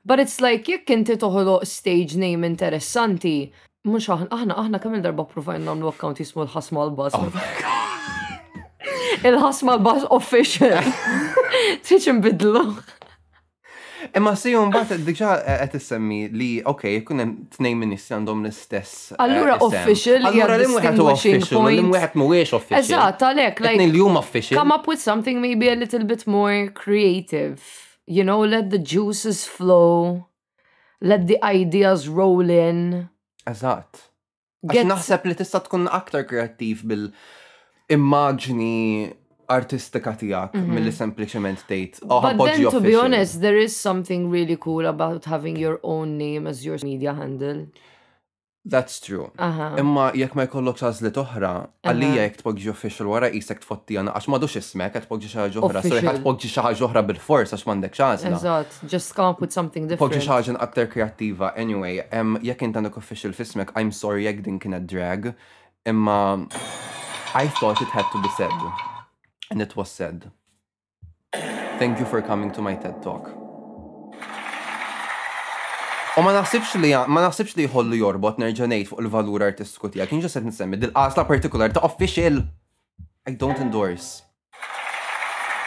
But 0.05 0.19
it's 0.19 0.39
like 0.43 0.67
jekk 0.71 0.89
inti 0.97 1.15
toħlo 1.19 1.61
stage 1.63 2.17
name 2.19 2.47
interessanti, 2.49 3.35
mhux 3.87 4.09
aħna 4.09 4.31
aħna 4.39 4.57
aħna 4.63 4.81
kemm 4.83 4.97
il-darba 4.99 5.27
provajna 5.31 5.69
nagħmlu 5.69 5.93
account 5.93 6.23
jismu 6.23 6.43
l-ħasma 6.47 6.89
l-bass. 6.89 7.19
Oh 7.19 7.63
Il-ħasma 9.27 9.77
l-bass 9.77 10.03
official. 10.11 10.73
Tiċ 11.85 12.11
nbidlu. 12.17 12.63
Imma 14.15 14.33
si 14.35 14.51
jom 14.55 14.71
bat 14.73 14.91
diġa 15.05 15.31
għet 15.47 15.77
semmi 15.81 16.25
li, 16.35 16.49
ok, 16.67 16.83
jkun 16.97 17.21
hemm 17.23 17.35
tnejn 17.55 17.79
minnis 17.79 18.07
għandhom 18.11 18.41
l-istess. 18.43 19.13
Eh, 19.15 19.21
allura 19.23 19.55
official, 19.63 20.25
allura 20.27 20.57
li 20.59 20.67
mwieħed 20.71 20.99
u 21.03 21.07
official, 21.13 21.69
li 21.71 21.85
mwieħed 21.87 22.17
mwiex 22.19 22.55
official. 22.57 22.81
Eżatt, 22.81 23.23
għalek, 23.29 23.61
like, 23.63 23.79
l-jum 23.87 24.19
official. 24.19 24.59
Come 24.59 24.75
up 24.75 24.89
with 24.91 24.99
something 25.01 25.39
maybe 25.41 25.69
a 25.71 25.75
little 25.79 26.03
bit 26.09 26.25
more 26.27 26.67
creative. 26.75 27.63
You 28.05 28.23
know, 28.27 28.41
let 28.43 28.69
the 28.71 28.79
juices 28.79 29.45
flow, 29.47 30.27
let 30.99 31.27
the 31.27 31.39
ideas 31.43 32.07
roll 32.09 32.49
in. 32.49 33.07
Eżatt. 33.47 34.09
Għax 34.67 34.87
naħseb 34.89 35.29
li 35.31 35.35
tista' 35.39 35.63
tkun 35.65 35.89
aktar 35.91 36.25
kreativ 36.27 36.83
bil-immaġni 36.87 39.13
artistika 39.59 40.11
tijak 40.21 40.51
mm 40.53 40.61
-hmm. 40.61 40.73
mill 40.75 40.89
sempliciment 41.03 41.59
tgħid. 41.71 41.93
Oh, 42.13 42.21
But 42.25 42.35
then 42.49 42.59
to 42.75 42.79
be 42.89 42.95
honest, 43.03 43.33
there 43.45 43.59
is 43.67 43.73
something 43.87 44.21
really 44.35 44.57
cool 44.65 44.85
about 44.95 45.21
having 45.33 45.55
your 45.65 45.77
own 45.93 46.09
name 46.25 46.43
as 46.51 46.57
your 46.67 46.77
media 46.91 47.13
handle. 47.21 47.59
That's 48.73 48.95
true. 49.07 49.25
Imma 49.81 50.05
jekk 50.21 50.33
ma 50.37 50.43
jkollok 50.47 50.77
xażli 50.81 51.09
toħra, 51.17 51.49
għalija 51.91 52.21
jekk 52.25 52.37
tpoġġi 52.41 52.69
official 52.73 53.09
wara 53.13 53.27
isek 53.39 53.59
tfotti 53.63 53.97
għana, 53.99 54.13
għax 54.15 54.27
madux 54.33 54.55
ismek, 54.59 54.93
qed 54.93 55.05
tpoġġi 55.09 55.27
xi 55.31 55.37
ħaġa 55.41 55.63
oħra, 55.67 55.81
so 55.87 55.97
jekk 55.97 56.21
tpoġġi 56.21 56.51
xi 56.53 56.63
ħaġa 56.67 56.85
oħra 56.87 57.03
bil-fors 57.09 57.51
għax 57.57 57.65
m'għandek 57.67 57.97
xażla. 57.99 58.31
Eżatt, 58.37 58.79
just 58.93 59.11
come 59.19 59.33
up 59.35 59.43
with 59.43 59.51
something 59.57 59.83
different. 59.89 60.05
Poġġi 60.15 60.23
xi 60.23 60.31
ħaġa 60.35 60.57
aktar 60.67 60.87
kreattiva. 60.95 61.51
Anyway, 61.63 61.99
jekk 62.51 62.65
int 62.69 62.89
official 63.03 63.33
fismek, 63.41 63.75
I'm 63.79 63.91
sorry 64.01 64.23
jekk 64.29 64.39
din 64.47 64.57
kienet 64.63 64.87
drag, 64.93 65.33
imma 65.91 66.19
I 67.43 67.45
thought 67.59 67.79
it 67.85 67.91
had 67.97 68.07
to 68.15 68.19
be 68.25 68.29
said 68.39 68.51
and 69.49 69.61
it 69.61 69.75
was 69.75 69.89
said. 69.91 70.31
Thank 71.79 71.99
you 71.99 72.05
for 72.05 72.21
coming 72.21 72.51
to 72.51 72.61
my 72.61 72.75
TED 72.75 73.01
Talk. 73.03 73.29
U 76.13 76.21
ma 76.21 76.29
naħsibx 76.35 76.77
li 76.83 76.91
ma 77.09 77.23
naħsibx 77.25 77.55
li 77.57 77.63
jħollu 77.65 77.97
jorbot 77.97 78.37
nerġa' 78.43 78.67
ngħid 78.69 78.89
fuq 78.91 78.99
il-valur 79.01 79.45
artistiku 79.47 79.89
tiegħek, 79.95 80.11
kien 80.11 80.21
ġeset 80.23 80.45
nsemmi 80.49 80.77
dil-qasla 80.83 81.23
partikular 81.29 81.73
ta' 81.73 81.81
official. 81.87 82.43
I 83.25 83.33
don't 83.41 83.57
endorse. 83.65 84.21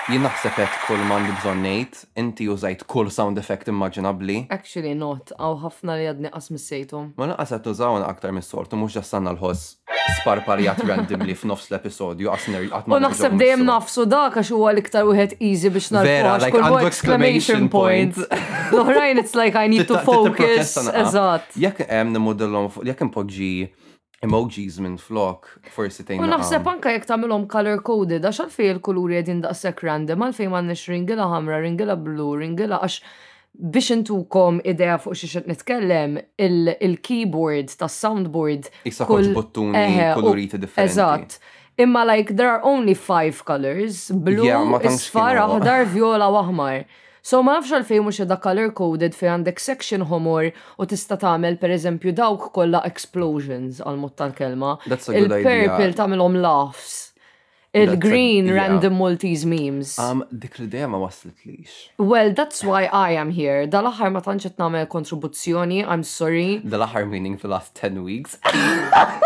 Jien 0.06 0.22
naħseb 0.22 0.54
hekk 0.62 0.84
kull 0.86 1.02
man 1.10 1.26
li 1.26 1.34
bżonn 1.40 1.66
ngħid, 1.66 2.00
inti 2.22 2.46
użajt 2.54 2.86
kull 2.92 3.10
sound 3.10 3.42
effect 3.42 3.72
immaġinabbli. 3.72 4.44
Actually 4.54 4.94
not, 4.94 5.34
aw 5.42 5.58
ħafna 5.66 5.98
li 5.98 6.06
għadni 6.12 6.30
qas 6.36 6.52
missejtu. 6.54 7.02
Ma 7.18 7.32
naqas 7.32 7.56
qed 7.56 7.66
tużawna 7.66 8.06
aktar 8.06 8.36
mis-soltu 8.38 8.78
mhux 8.78 9.00
ġassanna 9.00 9.34
l-ħoss 9.34 9.72
sparpaljat 10.20 10.82
randomly 10.86 11.34
f'nofs 11.36 11.68
l-episodju 11.70 12.30
għasner 12.32 12.66
għatma. 12.70 12.98
U 12.98 13.02
naħseb 13.02 13.36
dejjem 13.40 13.64
nafsu 13.66 14.06
dak 14.10 14.38
għax 14.40 14.52
huwa 14.54 14.72
l-iktar 14.74 15.06
wieħed 15.08 15.36
easy 15.38 15.72
biex 15.74 15.90
narfu. 15.94 16.10
Vera, 16.10 16.36
like 16.42 16.60
għandu 16.60 16.88
exclamation 16.92 17.66
point. 17.72 18.20
L-oħrajn 18.74 19.22
it's 19.22 19.34
like 19.38 19.58
I 19.60 19.68
need 19.72 19.86
to 19.90 20.00
focus. 20.06 20.76
Eżatt. 20.90 21.54
Jekk 21.62 21.84
hemm 21.90 22.14
nimodellhom 22.16 22.70
jekk 22.86 23.06
impoġġi 23.08 23.52
emojis 24.26 24.80
minn 24.82 24.98
flok 25.00 25.48
forsi 25.74 26.06
tejn. 26.08 26.22
U 26.24 26.30
naħseb 26.30 26.66
anka 26.72 26.94
jekk 26.96 27.08
tagħmilhom 27.10 27.48
color 27.52 27.82
coded 27.86 28.24
għax 28.26 28.46
għalfejn 28.46 28.76
il-kuluri 28.76 29.20
qegħdin 29.20 29.44
daqshekk 29.46 29.86
random 29.90 30.26
għalfejn 30.30 30.52
m'għandniex 30.54 30.88
ringila 30.94 31.30
ħamra, 31.34 31.62
ringila 31.66 31.96
blu, 32.00 32.32
ringila 32.42 32.82
għax 32.82 33.00
biex 33.58 33.90
intukom 33.94 34.58
idea 34.64 34.96
fuq 35.00 35.16
xi 35.16 35.28
xed 35.30 35.46
nitkellem, 35.50 36.18
il-keyboard 36.40 37.66
il 37.68 37.76
tas 37.80 37.96
soundboard 38.02 38.68
Issa 38.88 39.04
bottuni 39.04 39.32
buttuni 39.34 40.12
koloriti 40.14 40.58
differenti. 40.58 40.92
Eżatt. 40.92 41.38
Imma 41.78 42.04
like 42.04 42.34
there 42.36 42.48
are 42.50 42.62
only 42.62 42.94
five 42.94 43.44
colors, 43.44 44.08
blu, 44.10 44.46
yeah, 44.46 44.64
isfar, 44.88 45.36
aħdar, 45.42 45.84
viola 45.92 46.28
u 46.32 46.38
aħmar. 46.40 46.86
So 47.26 47.40
ma 47.42 47.56
nafx 47.58 47.74
għalfej 47.74 48.00
mux 48.06 48.20
da 48.24 48.38
color 48.40 48.70
coded 48.72 49.16
fi 49.18 49.26
għandek 49.28 49.58
section 49.60 50.04
homor 50.08 50.52
u 50.78 50.86
tista 50.88 51.18
tagħmel 51.20 51.58
per 51.60 51.74
eżempju 51.74 52.14
dawk 52.14 52.48
kollha 52.54 52.84
explosions 52.88 53.82
għal 53.82 53.98
mod 54.04 54.14
tal-kelma. 54.16 54.76
That's 54.86 55.10
a 55.10 55.18
good 55.18 55.26
Il-purple 55.42 55.92
tagħmelhom 55.98 56.38
laughs. 56.44 57.05
Il-green 57.76 58.50
random 58.50 58.94
Maltese 58.96 59.44
memes. 59.44 59.98
Um, 59.98 60.24
dik 60.42 60.56
l-idea 60.58 60.86
ma 60.88 60.98
waslet 60.98 61.44
lix. 61.44 61.70
Well, 61.98 62.32
that's 62.32 62.64
why 62.64 62.84
I 62.86 63.10
am 63.22 63.30
here. 63.38 63.66
Dal-aħħar 63.72 64.10
ma 64.14 64.22
tantx 64.24 64.48
qed 64.48 64.62
nagħmel 64.62 64.86
kontribuzzjoni, 64.96 65.82
I'm 65.84 66.02
sorry. 66.06 66.62
Dal-aħħar 66.64 67.06
meaning 67.12 67.36
the 67.44 67.48
last 67.52 67.76
10 67.80 68.02
weeks. 68.02 68.38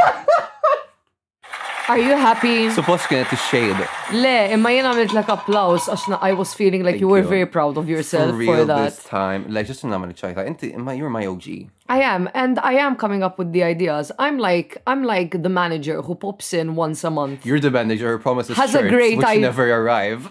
Are 1.91 1.99
you 1.99 2.15
happy? 2.19 2.71
Suppost 2.75 3.09
kienet 3.11 3.31
ix-xejda. 3.35 3.87
Le, 4.19 4.35
imma 4.57 4.71
jien 4.75 4.87
għamilt 4.91 5.15
lek 5.17 5.31
applaus 5.35 5.87
għax 5.91 6.19
I 6.21 6.35
was 6.39 6.55
feeling 6.55 6.85
like 6.87 7.01
you 7.03 7.09
were 7.11 7.23
very 7.27 7.47
proud 7.55 7.79
of 7.79 7.89
yourself 7.91 8.31
for, 8.31 8.37
real 8.43 8.59
for 8.63 8.65
that. 8.73 8.97
this 8.97 9.05
time. 9.07 9.47
Like, 9.51 9.67
just 9.71 9.85
nagħmel 9.87 10.15
ċajta. 10.21 10.47
Inti, 10.51 10.73
imma 10.75 10.95
you're 10.99 11.11
my 11.13 11.27
OG. 11.31 11.63
I 11.91 11.99
am, 12.15 12.23
and 12.35 12.59
I 12.61 12.75
am 12.75 12.95
coming 12.95 13.25
up 13.25 13.37
with 13.37 13.51
the 13.51 13.65
ideas. 13.65 14.13
I'm 14.17 14.39
like, 14.39 14.81
I'm 14.87 15.03
like 15.03 15.43
the 15.43 15.49
manager 15.49 16.01
who 16.03 16.15
pops 16.15 16.55
in 16.55 16.77
once 16.77 17.03
a 17.03 17.11
month. 17.11 17.45
You're 17.45 17.59
the 17.59 17.73
manager 17.73 18.13
who 18.17 18.21
promises 18.23 18.57
has 18.57 18.71
shirts, 18.71 18.85
a 18.85 18.89
great 18.89 19.19
which 19.19 19.27
idea. 19.27 19.41
never 19.41 19.69
arrive. 19.69 20.31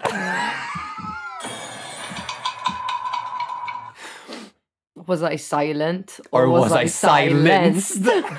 was 5.06 5.22
I 5.22 5.36
silent, 5.36 6.18
or, 6.32 6.44
or 6.44 6.48
was, 6.48 6.62
was, 6.62 6.72
I, 6.72 6.80
I 6.80 6.86
silenced? 6.86 8.04
silenced? 8.04 8.32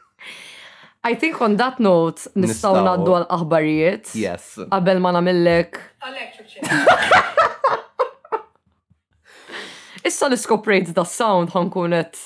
I 1.04 1.14
think 1.14 1.42
on 1.42 1.56
that 1.60 1.76
note, 1.84 2.24
nistaw 2.34 2.74
naddu 2.86 3.10
għal-aħbarijiet. 3.18 4.14
Yes. 4.16 4.54
Abel 4.72 5.00
ma 5.04 5.10
namillek. 5.12 5.76
A 6.00 6.08
lecture 6.10 6.64
Issa 10.06 10.26
l-iskoprejt 10.30 10.90
da 10.96 11.04
sound 11.06 11.52
ħankunet. 11.54 12.18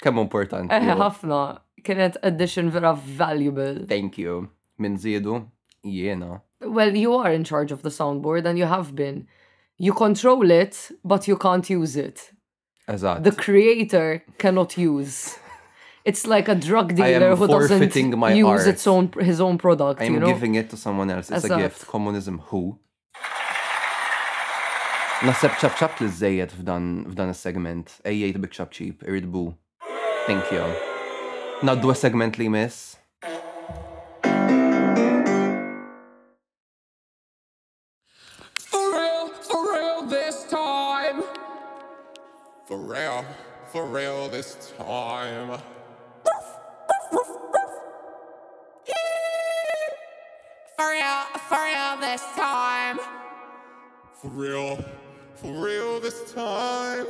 Kemm 0.00 0.20
importanti. 0.22 0.72
Eħe, 0.72 0.92
eh, 0.92 0.98
ħafna. 1.00 1.40
Kienet 1.84 2.16
addition 2.26 2.70
vera 2.72 2.94
valuable. 3.18 3.84
Thank 3.88 4.18
you. 4.20 4.48
Min 4.78 4.96
zidu, 4.96 5.42
jiena. 5.84 6.40
Well, 6.60 6.94
you 6.96 7.14
are 7.16 7.32
in 7.32 7.44
charge 7.44 7.72
of 7.72 7.82
the 7.82 7.90
soundboard 7.90 8.46
and 8.46 8.58
you 8.58 8.66
have 8.66 8.94
been. 8.94 9.26
You 9.78 9.92
control 9.94 10.50
it, 10.50 10.90
but 11.04 11.26
you 11.28 11.36
can't 11.36 11.68
use 11.70 11.96
it. 11.96 12.32
Eżatt. 12.88 13.22
The 13.24 13.32
creator 13.32 14.22
cannot 14.38 14.76
use. 14.76 15.36
It's 16.04 16.26
like 16.26 16.48
a 16.48 16.54
drug 16.54 16.94
dealer 16.96 17.36
who 17.36 17.46
doesn't 17.46 17.94
use 18.34 18.66
its 18.66 18.86
own, 18.86 19.12
his 19.20 19.40
own 19.40 19.58
product. 19.58 20.00
I'm 20.02 20.14
you 20.14 20.20
know? 20.20 20.26
giving 20.32 20.54
it 20.54 20.70
to 20.70 20.76
someone 20.76 21.10
else. 21.10 21.30
It's 21.30 21.44
Ezzat. 21.46 21.56
a 21.56 21.60
gift. 21.62 21.86
Communism 21.86 22.38
who? 22.48 22.78
Naseb 25.20 25.52
ċab 25.60 25.74
ċab 25.76 25.98
li 26.00 26.06
zzejiet 26.08 26.52
f'dan 26.56 26.86
il-segment. 27.04 27.90
Ejjejt 28.08 28.36
bik 28.40 28.54
ċab 28.56 28.70
ċib, 28.72 29.02
irridbu. 29.04 29.42
Thank 30.24 30.48
you. 30.48 30.64
Naddu 31.60 31.92
segment 31.94 32.38
li 32.40 32.46
jmiss. 32.48 32.96
For 38.70 38.86
real, 38.94 39.28
for 39.50 39.60
real 39.68 40.02
this 40.14 40.38
time. 40.54 41.20
For 42.70 42.78
real, 42.94 43.20
for 43.74 43.84
real 43.98 44.28
this 44.36 44.56
time. 44.78 45.52
For 46.88 47.28
real, 50.86 51.28
for 51.36 51.52
real 51.60 52.00
this 52.08 52.24
time. 52.40 52.98
For 54.22 54.30
real. 54.32 54.78
For 55.40 55.52
real 55.64 56.00
this 56.00 56.34
time. 56.34 57.06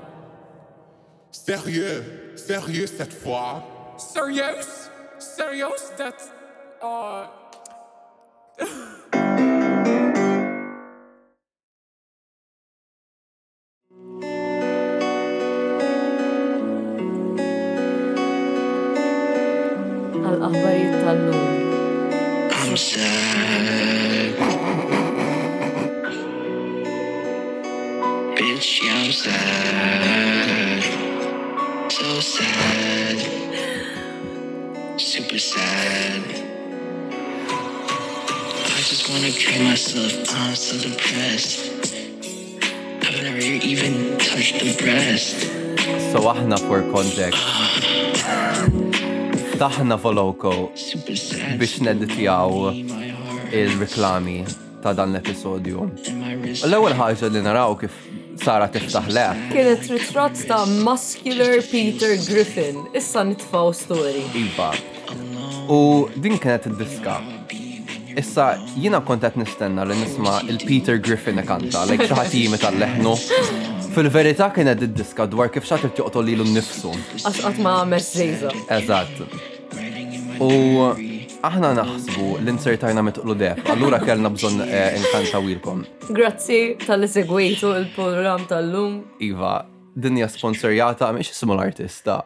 Sérieux, 1.31 2.03
sérieux 2.35 2.87
cette 2.87 3.13
fois. 3.13 3.63
Serious, 3.97 4.89
serious 5.17 5.91
that. 5.97 6.21
Uh... 6.81 7.27
So 46.11 46.19
aħna 46.27 46.57
for 46.65 46.81
context. 46.91 48.25
Taħna 49.61 49.95
foloko 50.03 50.51
biex 51.07 51.77
neditjaw 51.85 52.65
il-reklami 53.55 54.35
ta' 54.83 54.91
dan 54.97 55.13
l-episodju. 55.15 55.85
L-ewwel 56.67 56.97
ħaġa 56.99 57.29
li 57.31 57.45
naraw 57.47 57.77
kif 57.79 57.95
Sara 58.43 58.67
tiftaħ 58.73 59.07
le. 59.15 59.23
Kienet 59.55 59.87
ritrat 59.93 60.43
ta' 60.49 60.59
muscular 60.83 61.61
Peter 61.71 62.11
Griffin, 62.27 62.83
issa 62.97 63.23
nitfaw 63.31 63.71
story. 63.71 64.25
Iva. 64.43 64.73
U 65.71 65.81
din 66.17 66.35
kienet 66.41 66.67
id-diska. 66.73 67.15
Issa 68.19 68.49
jina 68.75 68.99
kontet 68.99 69.39
nistenna 69.39 69.87
li 69.87 69.95
nisma 70.01 70.41
il-Peter 70.49 70.99
Griffin 70.99 71.39
e 71.39 71.47
kanta, 71.47 71.87
like 71.87 72.11
xaħat 72.11 72.35
jimi 72.41 72.59
tal-leħnu 72.59 73.15
fil 73.91 74.07
verita 74.13 74.47
kien 74.55 74.69
għed 74.71 74.85
id-diska 74.87 75.25
dwar 75.31 75.49
kif 75.51 75.65
xa 75.67 75.75
t 75.77 75.83
xatir 75.83 75.95
tjoqtol 75.99 76.27
lilu 76.27 76.45
nifsu 76.47 76.91
Għasqat 77.19 77.57
ma' 77.63 77.79
merżejza. 77.91 78.51
Eżat. 78.77 79.17
U 80.41 80.51
aħna 81.45 81.71
naħsbu 81.81 82.25
l-insertajna 82.39 83.03
mitqlu 83.05 83.35
def, 83.37 83.59
allura 83.73 83.99
kellna 84.03 84.31
bżon 84.33 84.61
eh, 84.63 84.97
inkanta 84.99 85.41
wilkom. 85.43 85.83
Grazzi 86.09 86.61
tal 86.85 87.07
segwejtu 87.09 87.73
il-program 87.81 88.45
tal-lum. 88.49 89.01
Iva, 89.27 89.59
dinja 89.95 90.29
sponsorjata, 90.31 91.11
miex 91.15 91.33
ismu 91.35 91.53
l-artista? 91.57 92.21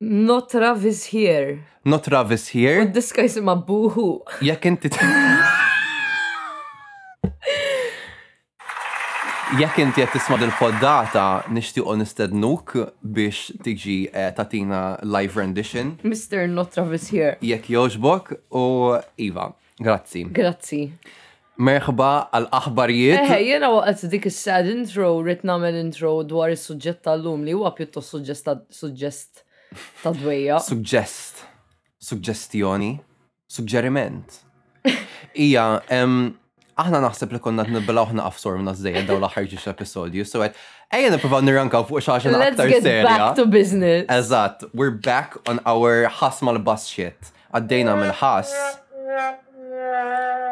Not 0.00 0.50
Travis 0.50 1.04
Here. 1.12 1.60
Not 1.84 2.04
Travis 2.08 2.48
Here? 2.54 2.84
U 2.86 2.92
diska 2.96 3.22
jisima 3.26 3.54
Buhu. 3.54 4.24
Jek 4.42 4.64
inti. 4.72 4.90
jekk 9.54 9.76
inti 9.78 10.00
qed 10.02 10.08
tisma' 10.10 10.36
dil-poddata 10.40 11.24
nixtiequ 11.54 11.92
nistednuk 12.00 12.72
biex 13.14 13.52
tiġi 13.62 13.96
eh, 14.10 14.32
tatina 14.34 14.96
live 15.06 15.36
rendition. 15.38 15.92
Mr. 16.02 16.48
Not 16.50 16.72
Travis 16.74 17.06
here. 17.14 17.36
Jekk 17.44 17.68
jogħġbok 17.70 18.32
u 18.60 18.64
Iva, 19.22 19.44
grazzi. 19.78 20.24
Grazzi. 20.34 20.80
Merħba 21.54 22.10
għal 22.34 22.48
aħbarijiet. 22.58 23.28
Eh, 23.30 23.46
jena 23.52 23.70
waqt 23.76 24.08
dik 24.14 24.26
is-sad 24.32 24.66
intro, 24.72 25.12
rrit 25.22 25.44
nagħmel 25.46 25.78
intro 25.84 26.16
dwar 26.26 26.50
is-suġġett 26.56 27.04
tal-lum 27.06 27.46
li 27.46 27.54
huwa 27.54 27.70
pjuttost 27.78 28.16
suġġest 28.74 29.44
ta' 30.02 30.16
dwejja. 30.18 30.58
Suggest. 30.66 31.44
Suggestjoni. 32.02 32.96
Suġġeriment. 33.54 34.40
Ija, 35.38 35.68
aħna 36.82 37.00
naħseb 37.04 37.34
li 37.34 37.40
konna 37.42 37.64
t 37.66 37.74
nibbelaw 37.74 38.08
ħna 38.10 38.24
għafsor 38.28 38.58
minna 38.60 38.74
z-zej, 38.76 39.04
daw 39.08 39.20
laħħar 39.22 39.46
ġiġ 39.52 39.68
episodju. 39.74 40.26
So 40.26 40.42
għed, 40.44 40.58
ejja 40.98 41.12
niprofaw 41.14 41.44
nirrankaw 41.46 41.86
fuq 41.88 42.02
xaġa 42.02 42.34
aktar 42.48 42.74
serja. 42.74 43.06
back 43.06 43.38
to 43.38 43.46
business. 43.46 44.06
Eżat, 44.12 44.64
we're 44.74 44.94
back 44.94 45.38
on 45.50 45.60
our 45.70 46.08
ħas 46.18 46.42
mal 46.46 46.58
bas 46.58 46.88
shit. 46.90 47.30
Għaddejna 47.54 47.94
mill-ħas. 48.00 48.50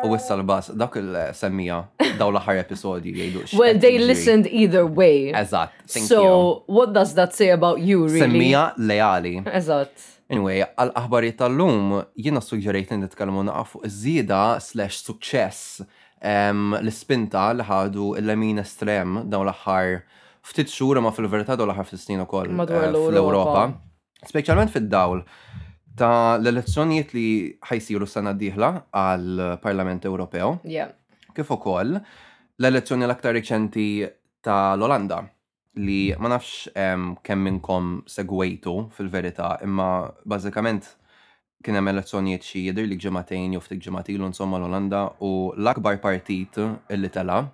U 0.02 0.10
wissa 0.12 0.34
l 0.38 0.42
bass 0.46 0.70
dak 0.78 0.94
il-semmija, 1.00 1.80
daw 2.20 2.30
laħħar 2.36 2.60
episodju 2.64 3.12
jgħidu. 3.16 3.44
Well, 3.58 3.78
they 3.82 3.98
listened 3.98 4.46
either 4.50 4.86
way. 4.86 5.32
Eżat. 5.34 5.74
thank 5.88 6.06
So, 6.10 6.62
what 6.68 6.92
does 6.94 7.14
that 7.18 7.34
say 7.34 7.50
about 7.56 7.80
you, 7.82 8.06
really? 8.06 8.22
Semmija 8.22 8.68
leali. 8.78 9.40
Eżat. 9.46 10.06
Anyway, 10.32 10.62
għal-aħbarijiet 10.78 11.36
tal-lum, 11.42 11.98
jina 12.16 12.40
suġġerejt 12.40 12.94
li 12.94 13.00
nitkellmu 13.02 13.42
naqaf 13.50 13.74
fuq 13.74 13.82
iż-żieda 13.90 14.38
slash 14.64 15.02
success 15.04 15.82
l-spinta 16.22 17.50
li 17.52 17.64
ħadu 17.66 18.14
l 18.18 18.26
lemin 18.26 18.60
estrem 18.62 19.24
dawn 19.28 19.46
l-aħħar 19.48 19.96
ftit 20.46 20.68
xura 20.70 21.00
ma 21.02 21.10
fil-verità 21.14 21.56
daw 21.58 21.66
l 21.68 21.74
ħar 21.74 21.86
f 21.86 21.94
snin 21.98 22.22
ukoll 22.24 22.48
eh, 22.48 22.66
fl-Ewropa. 22.66 23.74
Speċjalment 24.22 24.70
fid-dawl 24.74 25.22
ta' 25.96 26.36
l-elezzjonijiet 26.38 27.12
li 27.14 27.28
ħajsiru 27.66 28.06
s-sena 28.06 28.32
d-dieħla 28.32 28.70
għal-Parlament 28.92 30.06
Ewropew. 30.08 30.60
Kif 31.32 31.50
ukoll 31.56 31.96
l-elezzjoni 31.98 33.06
l-aktar 33.06 33.34
riċenti 33.36 33.88
ta' 34.42 34.74
l-Olanda 34.76 35.22
li 35.82 36.12
ma 36.20 36.28
nafx 36.28 36.68
kemm 37.24 37.46
minnkom 37.46 38.00
segwejtu 38.12 38.76
fil-verità, 38.92 39.56
imma 39.64 40.04
bażikament 40.28 40.90
kien 41.64 41.78
hemm 41.78 41.90
elezzjonijiet 41.92 42.44
xi 42.46 42.64
jidher 42.66 42.86
li 42.88 42.98
ġematejn 43.06 43.56
jew 43.56 43.62
ftit 43.64 44.12
ilu 44.16 44.26
insomma 44.30 44.58
l-Olanda 44.60 45.04
u 45.22 45.52
l-akbar 45.58 46.00
partit 46.02 46.58
illi 46.90 47.08
tela 47.10 47.44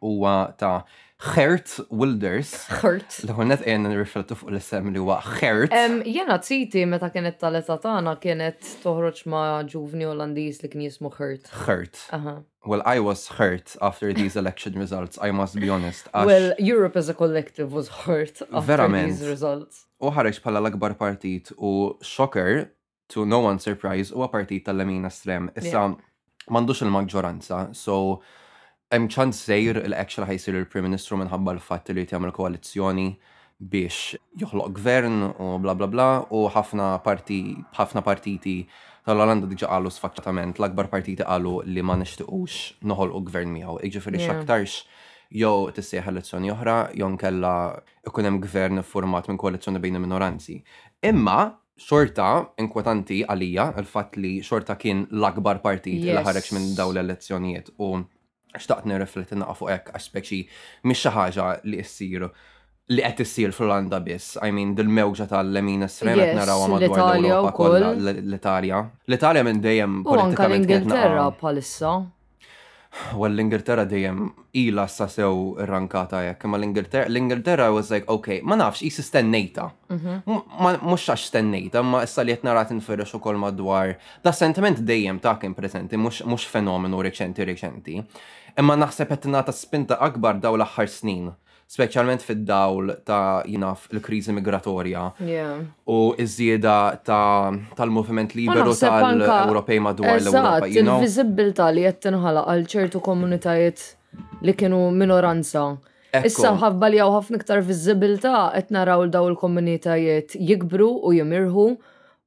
huwa 0.00 0.34
ta' 0.58 0.82
Gert 1.22 1.76
Wilders. 1.88 2.64
Gert. 2.80 3.20
l 3.22 3.44
net 3.46 3.60
għen 3.62 3.84
nirriflettu 3.86 4.34
fuq 4.34 4.50
l-isem 4.50 4.88
li 4.90 4.98
huwa 4.98 5.20
Gert. 5.38 5.70
Jena 6.04 6.38
t-siti 6.42 6.82
meta 6.90 7.12
kienet 7.14 7.38
tal 7.38 7.54
eta 7.54 7.76
tana 7.78 8.16
kienet 8.22 8.58
toħroġ 8.82 9.20
ma' 9.30 9.60
ġuvni 9.70 10.08
Olandiż 10.10 10.58
li 10.64 10.68
kien 10.72 10.82
jismu 10.88 11.12
Gert. 11.14 11.46
Gert. 11.66 12.02
Well, 12.66 12.82
I 12.84 12.98
was 12.98 13.28
hurt 13.38 13.76
after 13.80 14.12
these 14.12 14.34
election 14.34 14.74
results, 14.74 15.16
I 15.22 15.30
must 15.30 15.54
be 15.62 15.68
honest. 15.70 16.08
Well, 16.12 16.54
Europe 16.58 16.96
as 16.98 17.08
a 17.08 17.14
collective 17.14 17.72
was 17.72 17.86
hurt 18.02 18.42
after 18.52 18.90
these 18.98 19.22
results. 19.22 19.86
U 20.02 20.10
pala 20.10 20.32
bħala 20.34 20.58
l-akbar 20.66 20.96
partit 20.98 21.54
u 21.58 21.92
xokker 22.02 22.64
to 23.12 23.24
no 23.34 23.38
one's 23.48 23.62
surprise 23.70 24.08
huwa 24.16 24.28
partit 24.34 24.64
tal 24.68 24.76
lemina 24.80 25.10
Strem, 25.16 25.50
Issa 25.60 25.84
m'għandux 26.50 26.80
il-maġġoranza, 26.86 27.58
so 27.84 27.96
hemm 28.92 29.06
ċans 29.12 29.42
sejr 29.48 29.78
il 29.84 29.94
ekxal 30.02 30.24
ħajsir 30.30 30.56
il-Prim 30.62 30.88
Ministru 30.88 31.18
minħabba 31.20 31.54
l-fatt 31.56 31.92
li 31.94 32.02
jagħmel 32.08 32.32
koalizjoni 32.38 33.06
biex 33.72 34.16
joħloq 34.42 34.72
gvern 34.80 35.20
u 35.38 35.52
bla 35.62 35.76
bla 35.78 35.88
bla 35.92 36.08
u 36.34 36.40
ħafna 36.50 36.88
parti 37.04 37.38
ħafna 37.78 38.02
partiti 38.06 38.56
tal-Olanda 39.06 39.46
diġa 39.50 39.70
qalu 39.70 39.90
sfaktament 39.92 40.58
l-akbar 40.58 40.90
partiti 40.90 41.22
qalu 41.28 41.60
li 41.68 41.82
ma 41.84 41.94
noħol 42.00 42.52
noħolqu 42.90 43.22
gvern 43.30 43.54
miegħu. 43.54 43.76
Iġifieri 43.86 44.20
x'aktarx 44.20 44.82
jew 45.42 45.54
tissejħ 45.78 46.10
elezzjoni 46.10 46.50
oħra 46.56 46.76
jew 46.98 47.06
nkella 47.14 47.54
ikun 48.10 48.28
hemm 48.28 48.42
gvern 48.48 48.82
format 48.82 49.30
minn 49.30 49.38
koalizzjoni 49.38 49.80
bejn 49.84 50.00
minoranzi. 50.04 50.58
Imma 51.12 51.40
xorta 51.82 52.28
inkwetanti 52.60 53.20
għalija 53.26 53.64
il-fatt 53.80 54.16
li 54.20 54.34
xorta 54.44 54.76
kien 54.78 55.04
l-akbar 55.10 55.60
partit 55.64 55.98
yes. 56.04 56.16
li 56.20 56.24
ħareġ 56.28 56.50
minn 56.56 56.70
daw 56.78 56.92
l-elezzjonijiet 56.92 57.72
u 57.82 57.88
xtaqt 58.56 58.86
nirrifletti 58.88 59.38
naqa 59.40 59.54
fuq 59.58 59.72
hekk 59.72 59.92
għax 59.94 60.08
mhix 60.12 61.00
xi 61.02 61.14
ħaġa 61.16 61.48
li 61.72 61.80
issir 61.82 62.28
li 62.92 63.02
qed 63.06 63.20
issir 63.24 63.52
fl-Olanda 63.54 64.00
biss. 64.04 64.34
I 64.42 64.50
mean, 64.52 64.74
dil-mewġa 64.76 65.28
tal-lemin 65.30 65.86
estrem 65.86 66.18
qed 66.18 66.34
narawha 66.36 66.66
madwar 66.68 67.02
l-Italja 67.06 67.36
wkoll. 67.48 67.86
L-Italja. 68.12 68.82
L-Italja 69.08 69.44
minn 69.46 69.62
dejjem 69.64 70.00
politikament 70.04 70.68
qed 70.68 70.90
l 70.90 71.62
well, 73.14 73.32
l-Ingilterra 73.32 73.84
dejjem 73.88 74.20
ila 74.58 74.84
sa 74.90 75.06
sew 75.10 75.40
irrankata 75.64 76.20
jekk, 76.26 76.44
ma 76.50 76.58
l-Ingilterra, 76.58 77.08
l-Ingilterra 77.10 77.70
was 77.72 77.90
like, 77.92 78.08
okay, 78.10 78.40
ma 78.44 78.56
nafx, 78.58 78.82
jis 78.84 79.00
stennejta. 79.06 79.68
Mux 79.90 80.26
mhm. 80.26 80.92
għax 80.96 81.26
stennejta, 81.30 81.82
ma 81.86 82.02
issa 82.06 82.24
li 82.26 82.36
jtnara 82.36 82.66
tinferrex 82.68 83.14
u 83.16 83.20
ukoll 83.20 83.40
madwar. 83.42 83.96
Da 84.24 84.32
sentiment 84.36 84.82
dejjem 84.88 85.20
ta' 85.24 85.38
kien 85.40 85.54
prezenti, 85.56 85.96
mux 86.00 86.44
fenomenu 86.48 87.00
reċenti 87.06 87.46
reċenti. 87.48 87.98
Imma 88.60 88.76
naħseb 88.76 89.08
qed 89.14 89.30
nata 89.32 89.54
spinta 89.56 89.96
akbar 90.04 90.40
daw 90.44 90.58
l-aħħar 90.60 90.92
snin 90.92 91.30
specialment 91.72 92.20
fid-dawl 92.22 92.90
ta' 93.08 93.42
jinaf 93.48 93.86
il-krizi 93.96 94.32
migratorja 94.36 95.04
u 95.94 95.98
iż-żieda 96.24 96.74
tal-movement 97.78 98.34
liberu 98.36 98.74
tal-Ewropej 98.80 99.80
madwar 99.80 100.18
l-Ewropa. 100.18 100.68
Il-vizibilta 100.68 101.70
li 101.72 101.86
qed 101.86 102.02
tinħala 102.08 102.44
għal 102.52 102.66
ċertu 102.74 103.00
komunitajiet 103.06 103.86
li 104.44 104.52
kienu 104.58 104.82
minoranza. 104.92 105.64
Issa 106.20 106.52
ħabba 106.60 106.90
li 106.92 107.00
ħafna 107.16 107.40
iktar 107.40 107.64
vizibilta 107.64 108.34
qed 108.52 108.74
naraw 108.76 109.06
l-daw 109.06 109.30
il-komunitajiet 109.32 110.36
jikbru 110.36 110.90
u 111.08 111.14
jimirħu 111.22 111.66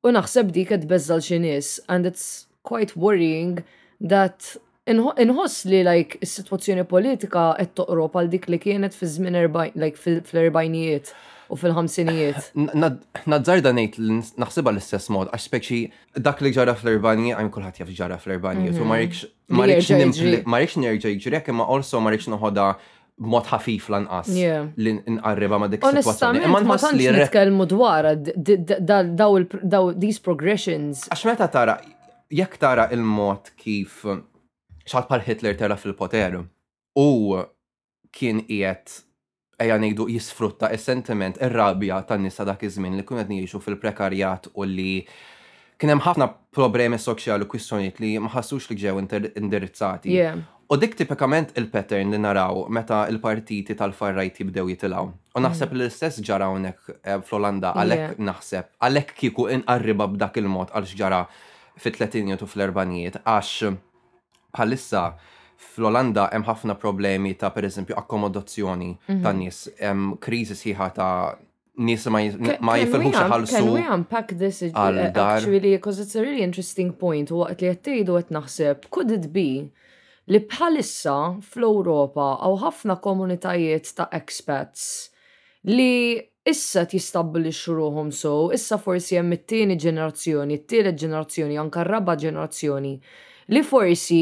u 0.05 0.15
naħseb 0.19 0.49
dik 0.57 0.73
qed 0.79 0.89
beżal 0.89 1.21
xi 1.27 1.37
nies 1.45 1.75
and 1.85 2.09
it's 2.09 2.45
quite 2.65 2.97
worrying 2.97 3.61
that 4.01 4.55
inħoss 4.87 5.65
li 5.69 5.79
like 5.85 6.19
is-sitwazzjoni 6.21 6.83
politika 6.87 7.45
qed 7.57 7.73
toqrob 7.79 8.15
għal 8.19 8.27
dik 8.33 8.45
li 8.53 8.59
kienet 8.61 8.93
fi 8.93 9.07
żmien 9.09 9.37
like 9.75 9.97
fil-erbajnijiet 10.01 11.09
u 11.53 11.57
fil-ħamsinijiet. 11.61 12.51
Nadżar 12.57 13.25
Nadżarda 13.29 13.71
ngħid 13.73 14.35
naħsibha 14.41 14.71
l-istess 14.73 15.11
mod 15.13 15.29
għax 15.33 15.47
speċi 15.49 15.79
dak 16.25 16.41
li 16.45 16.51
ġara 16.55 16.73
fl-erbanijiet 16.77 17.37
għajm 17.37 17.51
kulħadd 17.53 17.81
jaf 17.83 17.93
ġara 17.97 18.19
fl-erbanijiet 18.21 18.77
u 18.81 18.85
ma 18.85 18.99
rridx 18.99 19.25
mhm. 19.49 20.43
nerġa' 20.45 21.01
jiġri 21.01 21.41
imma 21.55 21.65
also 21.65 22.01
ma 22.01 22.13
rridx 22.13 22.29
noħodha 22.33 22.69
mod 23.25 23.47
ħafif 23.53 23.89
lanqas 23.89 24.29
li 24.35 24.95
nqarriba 24.99 25.57
ma 25.65 25.69
dik 25.71 25.81
is-sitwazzjoni. 25.85 26.43
Imma 26.49 26.61
nħoss 26.65 26.91
li 26.97 27.09
nitkellmu 27.17 27.67
dwar 27.73 28.11
daw 29.63 29.89
these 29.97 30.19
progressions. 30.21 31.07
Għax 31.09 31.25
meta 31.31 31.47
tara 31.49 31.79
jekk 32.29 32.57
tara 32.61 32.89
il-mod 32.93 33.53
kif 33.57 34.03
xaħat 34.89 35.09
pal 35.09 35.23
Hitler 35.25 35.55
tera 35.57 35.77
fil-poter 35.79 36.39
u 36.99 37.05
kien 38.15 38.41
qiegħed 38.47 38.97
eja 39.65 39.77
nejdu 39.79 40.05
jisfrutta 40.11 40.69
il-sentiment 40.75 41.37
ir-rabja 41.45 42.01
tan 42.09 42.23
nisa 42.25 42.45
dak 42.47 42.63
iż-żmien 42.67 42.97
li 42.99 43.05
kunet 43.07 43.29
jiexu 43.31 43.61
fil-prekarjat 43.63 44.49
u 44.53 44.65
li 44.67 44.89
kien 45.79 45.91
hemm 45.91 46.03
ħafna 46.05 46.27
problemi 46.55 46.99
soċjali 46.99 47.47
u 47.47 47.51
kwistjonijiet 47.51 48.01
li 48.03 48.11
ma 48.25 48.31
ħassux 48.35 48.69
li 48.71 48.77
ġew 48.83 48.99
indirizzati. 49.41 50.19
U 50.65 50.77
dik 50.81 50.95
tipikament 50.97 51.51
il-pattern 51.61 52.11
li 52.11 52.17
naraw 52.19 52.63
meta 52.73 53.03
il-partiti 53.11 53.75
tal-farrajt 53.77 54.39
jibdew 54.41 54.69
jitilaw. 54.71 55.09
U 55.37 55.43
naħseb 55.43 55.69
mm. 55.71 55.75
li 55.77 55.83
l-istess 55.85 56.23
ġara 56.25 56.47
hawnhekk 56.49 56.93
eh, 57.05 57.19
fl-Olanda 57.21 57.73
għalhekk 57.77 58.23
naħseb 58.27 58.71
għalhekk 58.87 59.17
kieku 59.23 59.45
inqarriba 59.55 60.07
b'dak 60.15 60.39
il-mod 60.41 60.73
għal 60.73 60.87
x'ġara 60.89 61.19
fit-tletinijiet 61.83 62.41
u 62.41 62.49
fl-erbanijiet 62.49 63.19
għax 63.23 63.75
bħalissa 64.55 65.03
fl-Olanda 65.65 66.25
hemm 66.31 66.47
ħafna 66.49 66.75
problemi 66.79 67.33
ta' 67.39 67.51
pereżempju 67.55 67.95
akkomodazzjoni 68.01 68.89
mhm. 68.95 69.25
ta' 69.25 69.33
nies, 69.35 69.59
hemm 69.81 70.15
kriżi 70.23 70.57
sħiħa 70.59 70.89
ta' 70.99 71.15
nies 71.85 72.05
ma 72.11 72.21
jifilħux 72.23 73.23
ħalsu. 73.33 73.55
Can 73.57 73.71
we 73.75 73.83
unpack 73.95 74.35
this 74.39 74.61
uh, 74.71 74.75
actually, 74.79 75.75
because 75.75 75.99
it's 75.99 76.15
a 76.15 76.21
really 76.21 76.43
interesting 76.43 76.93
point, 76.99 77.31
u 77.31 77.41
waqt 77.43 77.65
li 77.67 77.73
tgħidu 77.83 78.19
qed 78.21 78.35
naħseb, 78.37 78.85
could 78.91 79.11
it 79.17 79.27
be 79.35 79.65
li 80.31 80.41
bħalissa 80.43 81.17
fl 81.43 81.67
ewropa 81.69 82.29
aw 82.47 82.55
ħafna 82.63 82.97
komunitajiet 83.03 83.91
ta' 83.99 84.07
expats 84.17 84.87
li 85.69 86.17
issa 86.45 86.83
tjistabli 86.89 87.51
ruhom 87.73 88.09
so, 88.13 88.51
issa 88.53 88.77
forsi 88.77 89.17
hemm 89.17 89.33
it-tieni 89.39 89.77
ġenerazzjoni, 89.81 90.57
it-tielet 90.59 90.99
ġenerazzjoni, 91.01 91.55
anka 91.57 91.85
raba 91.87 92.13
ġenerazzjoni 92.23 92.93
li 93.53 93.61
forsi 93.61 94.21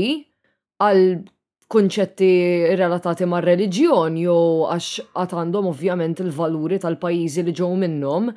għal 0.84 1.30
kunċetti 1.74 2.32
relatati 2.78 3.26
ma' 3.26 3.40
reliġjon 3.44 4.18
jew 4.24 4.36
għax 4.70 4.90
għatandom 5.14 5.38
għandhom 5.44 5.70
ovvjament 5.72 6.20
il-valuri 6.26 6.80
tal-pajjiżi 6.84 7.46
li 7.48 7.54
ġew 7.60 7.70
minnhom, 7.84 8.28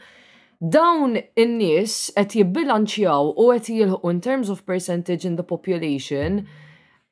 dawn 0.61 1.19
in-nies 1.37 1.97
qed 2.17 2.39
jibbilanċjaw 2.41 3.35
u 3.35 3.49
qed 3.59 3.73
jilħu 3.75 3.99
in 4.13 4.23
terms 4.25 4.49
of 4.53 4.63
percentage 4.69 5.27
in 5.29 5.37
the 5.37 5.45
population 5.45 6.41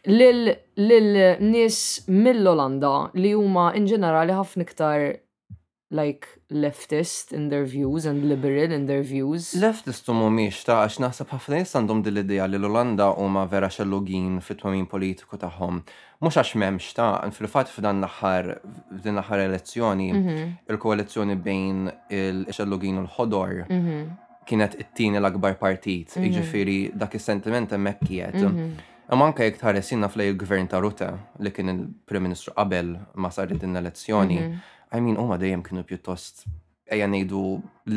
lil-nies 0.08 1.78
mill-Olanda 2.08 2.94
li 3.18 3.34
huma 3.36 3.70
in 3.76 3.88
ġenerali 3.90 4.36
ħafna 4.36 4.64
iktar 4.68 5.04
like 5.94 6.28
leftist 6.54 7.32
in 7.32 7.48
their 7.48 7.64
views 7.64 8.06
and 8.06 8.28
liberal 8.28 8.70
in 8.72 8.86
their 8.86 9.02
views. 9.02 9.54
Leftist 9.58 10.08
u 10.08 10.14
mumiex 10.16 10.62
ta' 10.66 10.78
għax 10.84 10.98
naħseb 11.02 11.32
ħafna 11.34 11.58
nies 11.60 11.74
għandhom 11.76 12.02
din 12.06 12.14
l-idea 12.14 12.46
li 12.48 12.58
l-Olanda 12.60 13.10
huma 13.18 13.42
vera 13.50 13.68
xellugin 13.74 14.38
fit-twamin 14.46 14.86
politiku 14.90 15.36
tagħhom. 15.42 15.82
Mhux 16.22 16.38
għax 16.40 16.54
m'hemmx 16.60 16.94
ta' 16.98 17.10
fil-fatt 17.36 17.72
f'dan 17.74 18.00
l-aħħar 18.04 18.52
f'din 19.00 19.18
l-aħħar 19.18 19.44
elezzjoni 19.48 20.08
mhm. 20.14 20.50
il-koalizzjoni 20.70 21.38
bejn 21.48 21.82
il-xellugin 22.22 23.02
u 23.02 23.04
l-ħodor 23.08 23.64
mhm. 23.66 24.08
kienet 24.48 24.78
it-tieni 24.84 25.18
l-akbar 25.20 25.58
partit, 25.58 26.10
mhm. 26.14 26.26
jiġifieri 26.30 26.78
dak 26.94 27.18
is-sentiment 27.18 27.74
hemmhekk 27.74 28.08
kienet. 28.10 28.90
Amanka 29.14 29.44
jek 29.46 29.60
tħares 29.60 29.92
jina 29.92 30.08
fl 30.10 30.24
gvern 30.40 30.66
ta' 30.72 30.80
Ruta 30.82 31.12
li 31.42 31.52
kien 31.54 31.70
il-Prim 31.70 32.24
Ministru 32.26 32.50
qabel 32.56 32.94
ma 33.22 33.30
sarid 33.32 33.60
din 33.62 33.76
l-elezzjoni, 33.76 34.38
mhm. 34.42 34.62
I 34.94 35.02
mean, 35.02 35.18
huma 35.20 35.36
dejjem 35.40 35.62
kienu 35.66 35.82
pjuttost 35.86 36.44
ejja 36.94 37.06
ngħidu 37.10 37.40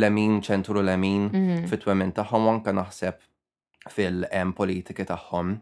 lemin 0.02 0.38
ċentru 0.46 0.84
lemin 0.86 1.26
mhm. 1.32 1.66
fit-twemmin 1.72 2.14
tagħhom 2.20 2.46
anke 2.52 2.74
naħseb 2.78 3.20
fil-politiki 3.96 5.06
tagħhom. 5.10 5.54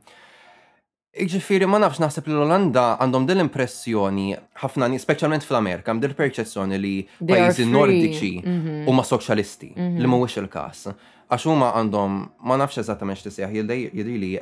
Iġifiri, 1.24 1.68
ma 1.72 1.78
nafx 1.80 2.02
naħseb 2.04 2.26
l-Olanda 2.34 2.84
għandhom 3.00 3.28
din 3.30 3.38
l-impressjoni, 3.40 4.28
ħafna 4.64 4.90
specialment 5.00 5.46
fl-Amerika, 5.48 5.94
għandhom 5.94 6.02
dil-perċezzjoni 6.10 6.80
li 6.84 6.96
pajjiżi 7.32 7.70
nordiċi 7.72 8.34
mhm. 8.44 8.78
u 8.92 8.98
ma 9.00 9.08
soċjalisti, 9.08 9.72
li 9.78 10.04
mhuwiex 10.10 10.44
il-kas. 10.44 10.84
Għax 11.32 11.48
huma 11.48 11.72
għandhom, 11.80 12.20
ma 12.44 12.60
nafx 12.60 12.84
eżattament 12.84 13.24
x'tisejħ, 13.24 13.62
jidri 13.96 14.20
li 14.20 14.34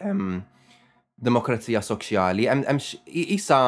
demokrazija 1.23 1.81
soċjali, 1.83 2.47
emx 2.51 2.91
jisa 3.07 3.59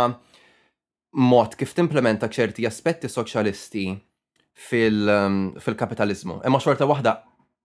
mod 1.15 1.55
kif 1.57 1.73
timplementa 1.77 2.27
ċerti 2.31 2.67
aspetti 2.67 3.07
soċjalisti 3.11 3.85
ehm, 3.89 5.55
fil-kapitalizmu. 5.63 6.41
Imma 6.47 6.59
xorta 6.63 6.87
waħda 6.89 7.15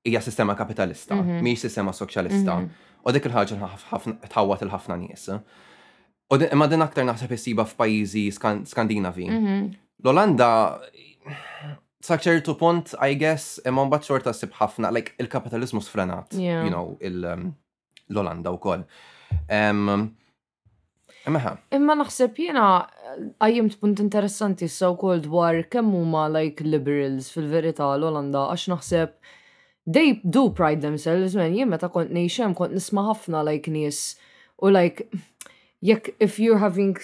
hija 0.07 0.23
sistema 0.25 0.55
kapitalista, 0.59 1.17
mhm. 1.19 1.43
mhijiex 1.45 1.67
sistema 1.67 1.93
soċjalista. 1.97 2.61
Mhm. 2.61 2.71
U 3.01 3.13
dik 3.17 3.27
il-ħaġa 3.27 3.75
tħawwat 4.29 4.65
il-ħafna 4.67 4.97
nies. 5.01 5.29
imma 6.53 6.67
din 6.71 6.83
aktar 6.87 7.05
naħseb 7.05 7.33
jisiba 7.35 7.65
f'pajjiżi 7.67 8.27
Skandinavi. 8.73 9.29
Mhm. 9.31 9.59
L-Olanda 10.05 10.51
saċertu 12.05 12.55
punt, 12.61 12.95
I 13.01 13.17
guess, 13.21 13.59
imma 13.67 13.85
mbagħad 13.89 14.05
xorta 14.07 14.33
sib 14.33 14.55
ħafna, 14.61 14.93
like 14.93 15.13
il-kapitalizmu 15.21 15.83
sfrenat, 15.85 16.37
you 16.39 16.71
know, 16.71 16.95
ehm, 17.03 17.51
l-Olanda 18.11 18.53
wkoll. 18.55 18.85
koll 18.87 19.19
Imma 19.49 20.07
Imma 21.29 21.95
naħseb 22.01 22.39
jena 22.47 22.63
eh, 22.81 23.19
għajjimt 23.45 23.77
punt 23.83 24.01
interessanti 24.03 24.67
s 24.69 24.81
called 25.01 25.27
dwar 25.29 25.59
kemm 25.73 25.93
huma 25.95 26.25
like 26.33 26.65
liberals 26.65 27.29
fil-verità 27.35 27.87
l-Olanda 27.99 28.47
għax 28.55 28.71
naħseb 28.73 29.13
they 29.87 30.15
do 30.25 30.47
pride 30.55 30.83
themselves 30.85 31.37
men 31.39 31.55
jien 31.57 31.71
meta 31.71 31.91
kont 31.93 32.13
nejxem 32.17 32.57
kont 32.57 32.75
nisma' 32.79 33.05
ħafna 33.11 33.45
like 33.47 33.71
nies 33.75 34.15
u 34.65 34.73
like 34.73 35.09
jekk 35.85 36.13
if 36.19 36.39
you're 36.43 36.61
having 36.63 36.97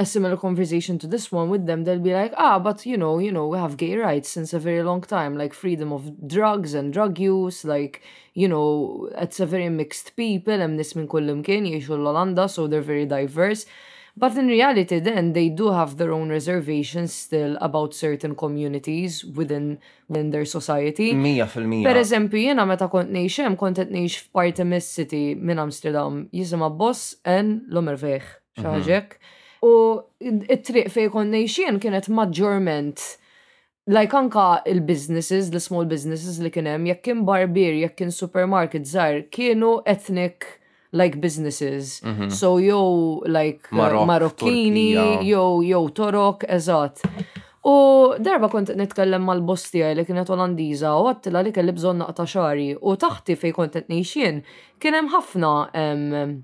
a 0.00 0.04
similar 0.06 0.38
conversation 0.38 0.98
to 0.98 1.06
this 1.06 1.30
one 1.30 1.50
with 1.50 1.66
them, 1.66 1.84
they'll 1.84 2.08
be 2.10 2.14
like, 2.14 2.32
ah, 2.38 2.58
but 2.58 2.86
you 2.86 2.96
know, 2.96 3.18
you 3.18 3.30
know, 3.30 3.46
we 3.48 3.58
have 3.58 3.76
gay 3.76 3.94
rights 3.98 4.30
since 4.30 4.54
a 4.54 4.58
very 4.58 4.82
long 4.82 5.02
time, 5.02 5.36
like 5.36 5.52
freedom 5.52 5.92
of 5.92 6.02
drugs 6.26 6.72
and 6.72 6.90
drug 6.94 7.18
use, 7.18 7.66
like, 7.66 8.00
you 8.32 8.48
know, 8.48 9.10
it's 9.18 9.40
a 9.40 9.44
very 9.54 9.68
mixed 9.68 10.16
people, 10.16 10.58
and 10.64 10.78
this 10.78 10.96
min 10.96 11.06
kullim 11.06 11.42
l-Olanda, 11.46 12.48
so 12.48 12.66
they're 12.66 12.90
very 12.94 13.04
diverse. 13.04 13.66
But 14.16 14.36
in 14.38 14.46
reality, 14.48 15.00
then 15.00 15.34
they 15.34 15.50
do 15.50 15.70
have 15.70 15.98
their 15.98 16.12
own 16.18 16.30
reservations 16.30 17.12
still 17.12 17.58
about 17.60 17.92
certain 17.92 18.34
communities 18.34 19.22
within, 19.22 19.78
within 20.08 20.30
their 20.30 20.46
society. 20.46 21.12
Mija 21.12 21.46
fil-mija. 21.48 21.86
Per 21.88 21.96
eżempju, 22.04 22.42
jena 22.48 22.64
meta 22.66 22.88
kont 22.92 23.12
nejxem, 23.14 23.56
kont 23.60 23.78
et 23.84 23.92
nejx 23.94 24.16
f'parti 24.30 24.64
mis-city 24.72 25.22
minn 25.36 25.58
Amsterdam, 25.68 26.18
jisima 26.32 26.72
Boss 26.82 27.04
en 27.22 27.52
l-omerveħ, 27.70 28.24
xaġek. 28.64 29.10
Mhm. 29.12 29.20
Mm 29.20 29.20
-hmm. 29.20 29.38
U 29.62 29.72
it-triq 30.20 30.88
fej 30.90 31.10
konna 31.12 31.40
kienet 31.80 32.08
maġġorment 32.08 33.00
like 33.90 34.14
anka 34.16 34.62
il-businesses, 34.66 35.50
l 35.52 35.60
small 35.60 35.84
businesses 35.84 36.38
li 36.40 36.50
kienem, 36.50 36.86
jekk 36.88 37.02
kien 37.04 37.24
barbier, 37.26 37.74
jekk 37.74 37.96
kien 37.98 38.12
supermarket 38.12 38.86
żgħar, 38.88 39.24
kienu 39.32 39.82
ethnic 39.84 40.46
like 40.92 41.20
businesses. 41.20 42.00
Mm 42.04 42.14
-hmm. 42.14 42.30
So 42.30 42.58
jew 42.58 43.20
like 43.26 43.68
uh, 43.72 43.76
Marok, 43.78 44.06
Marokkini, 44.06 44.92
jew 45.26 45.62
jew 45.62 45.90
Torok, 45.92 46.44
eżatt. 46.48 47.00
U 47.64 47.74
darba 48.18 48.48
kont 48.48 48.70
nitkellem 48.74 49.22
mal-bosti 49.22 49.84
li 49.94 50.04
kienet 50.04 50.30
Olandiza 50.30 50.96
u 50.96 51.04
għattila 51.10 51.42
li 51.44 51.52
kelli 51.52 51.72
bżonn 51.76 51.98
naqta 52.00 52.24
xari 52.26 52.72
u 52.80 52.96
taħti 52.96 53.36
fej 53.36 53.52
kont 53.52 53.72
qed 53.76 53.92
kien 54.80 54.94
hemm 54.94 55.08
ħafna 55.12 55.52
um, 55.76 56.40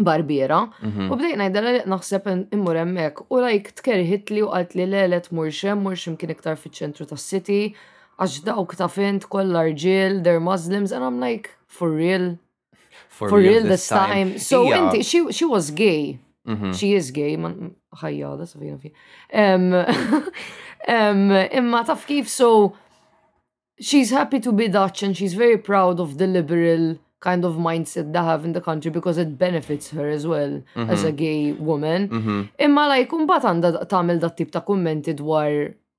barbiera. 0.00 0.68
Mhm. 0.82 1.10
U 1.12 1.16
bdejt 1.18 1.36
najdela 1.38 1.70
li 1.72 1.80
naħseb 1.90 2.26
immur 2.54 2.78
hemmhekk 2.78 3.24
u 3.28 3.40
lajk 3.42 3.72
tkerħit 3.80 4.30
li 4.34 4.42
u 4.46 4.50
qalt 4.52 4.76
li 4.78 4.86
lelet 4.86 5.30
murxem, 5.34 5.80
murxem 5.82 6.16
kien 6.18 6.30
iktar 6.34 6.56
fiċ-ċentru 6.58 7.08
tas 7.10 7.22
city 7.24 7.74
għax 8.18 8.42
dawk 8.46 8.76
ta' 8.78 8.88
fint 8.90 9.28
kollha 9.30 9.64
rġiel, 9.68 10.22
they're 10.24 10.40
Muslims, 10.40 10.92
and 10.92 11.04
I'm 11.04 11.20
like, 11.20 11.50
for 11.66 11.90
real? 11.90 12.36
For, 13.08 13.28
for 13.28 13.38
real, 13.38 13.62
real 13.62 13.68
this 13.68 13.86
time. 13.88 14.32
time. 14.34 14.38
So 14.38 14.64
yeah. 14.64 14.78
inti, 14.78 15.04
she, 15.04 15.30
she 15.32 15.44
was 15.44 15.70
gay. 15.70 16.18
Mm 16.46 16.56
-hmm. 16.56 16.72
She 16.74 16.86
is 16.96 17.12
gay, 17.12 17.36
man, 17.36 17.74
ħajja, 18.02 18.36
da 18.38 18.44
safina 18.46 18.78
fi. 18.80 18.90
Imma 21.58 21.84
taf 21.84 22.06
kif, 22.06 22.26
so 22.28 22.72
she's 23.80 24.10
happy 24.10 24.40
to 24.40 24.50
be 24.52 24.68
Dutch 24.68 25.02
and 25.04 25.14
she's 25.14 25.34
very 25.34 25.58
proud 25.58 26.00
of 26.00 26.16
the 26.16 26.26
liberal 26.26 26.98
kind 27.20 27.42
of 27.44 27.56
mindset 27.58 28.12
they 28.12 28.18
have 28.22 28.44
in 28.46 28.52
the 28.54 28.60
country 28.62 28.90
because 28.90 29.18
it 29.18 29.38
benefits 29.38 29.90
her 29.90 30.06
as 30.08 30.24
well 30.26 30.50
mm 30.62 30.64
-hmm. 30.74 30.90
as 30.92 31.02
a 31.04 31.10
gay 31.12 31.50
woman. 31.58 32.06
Mm 32.08 32.20
-hmm. 32.22 32.40
Imma 32.62 32.86
like 32.88 33.10
umbat 33.14 33.42
għanda 33.44 33.86
tamil 33.90 34.18
dat 34.22 34.36
tip 34.38 34.50
ta' 34.54 34.60
kummenti 34.62 35.14
dwar 35.18 35.50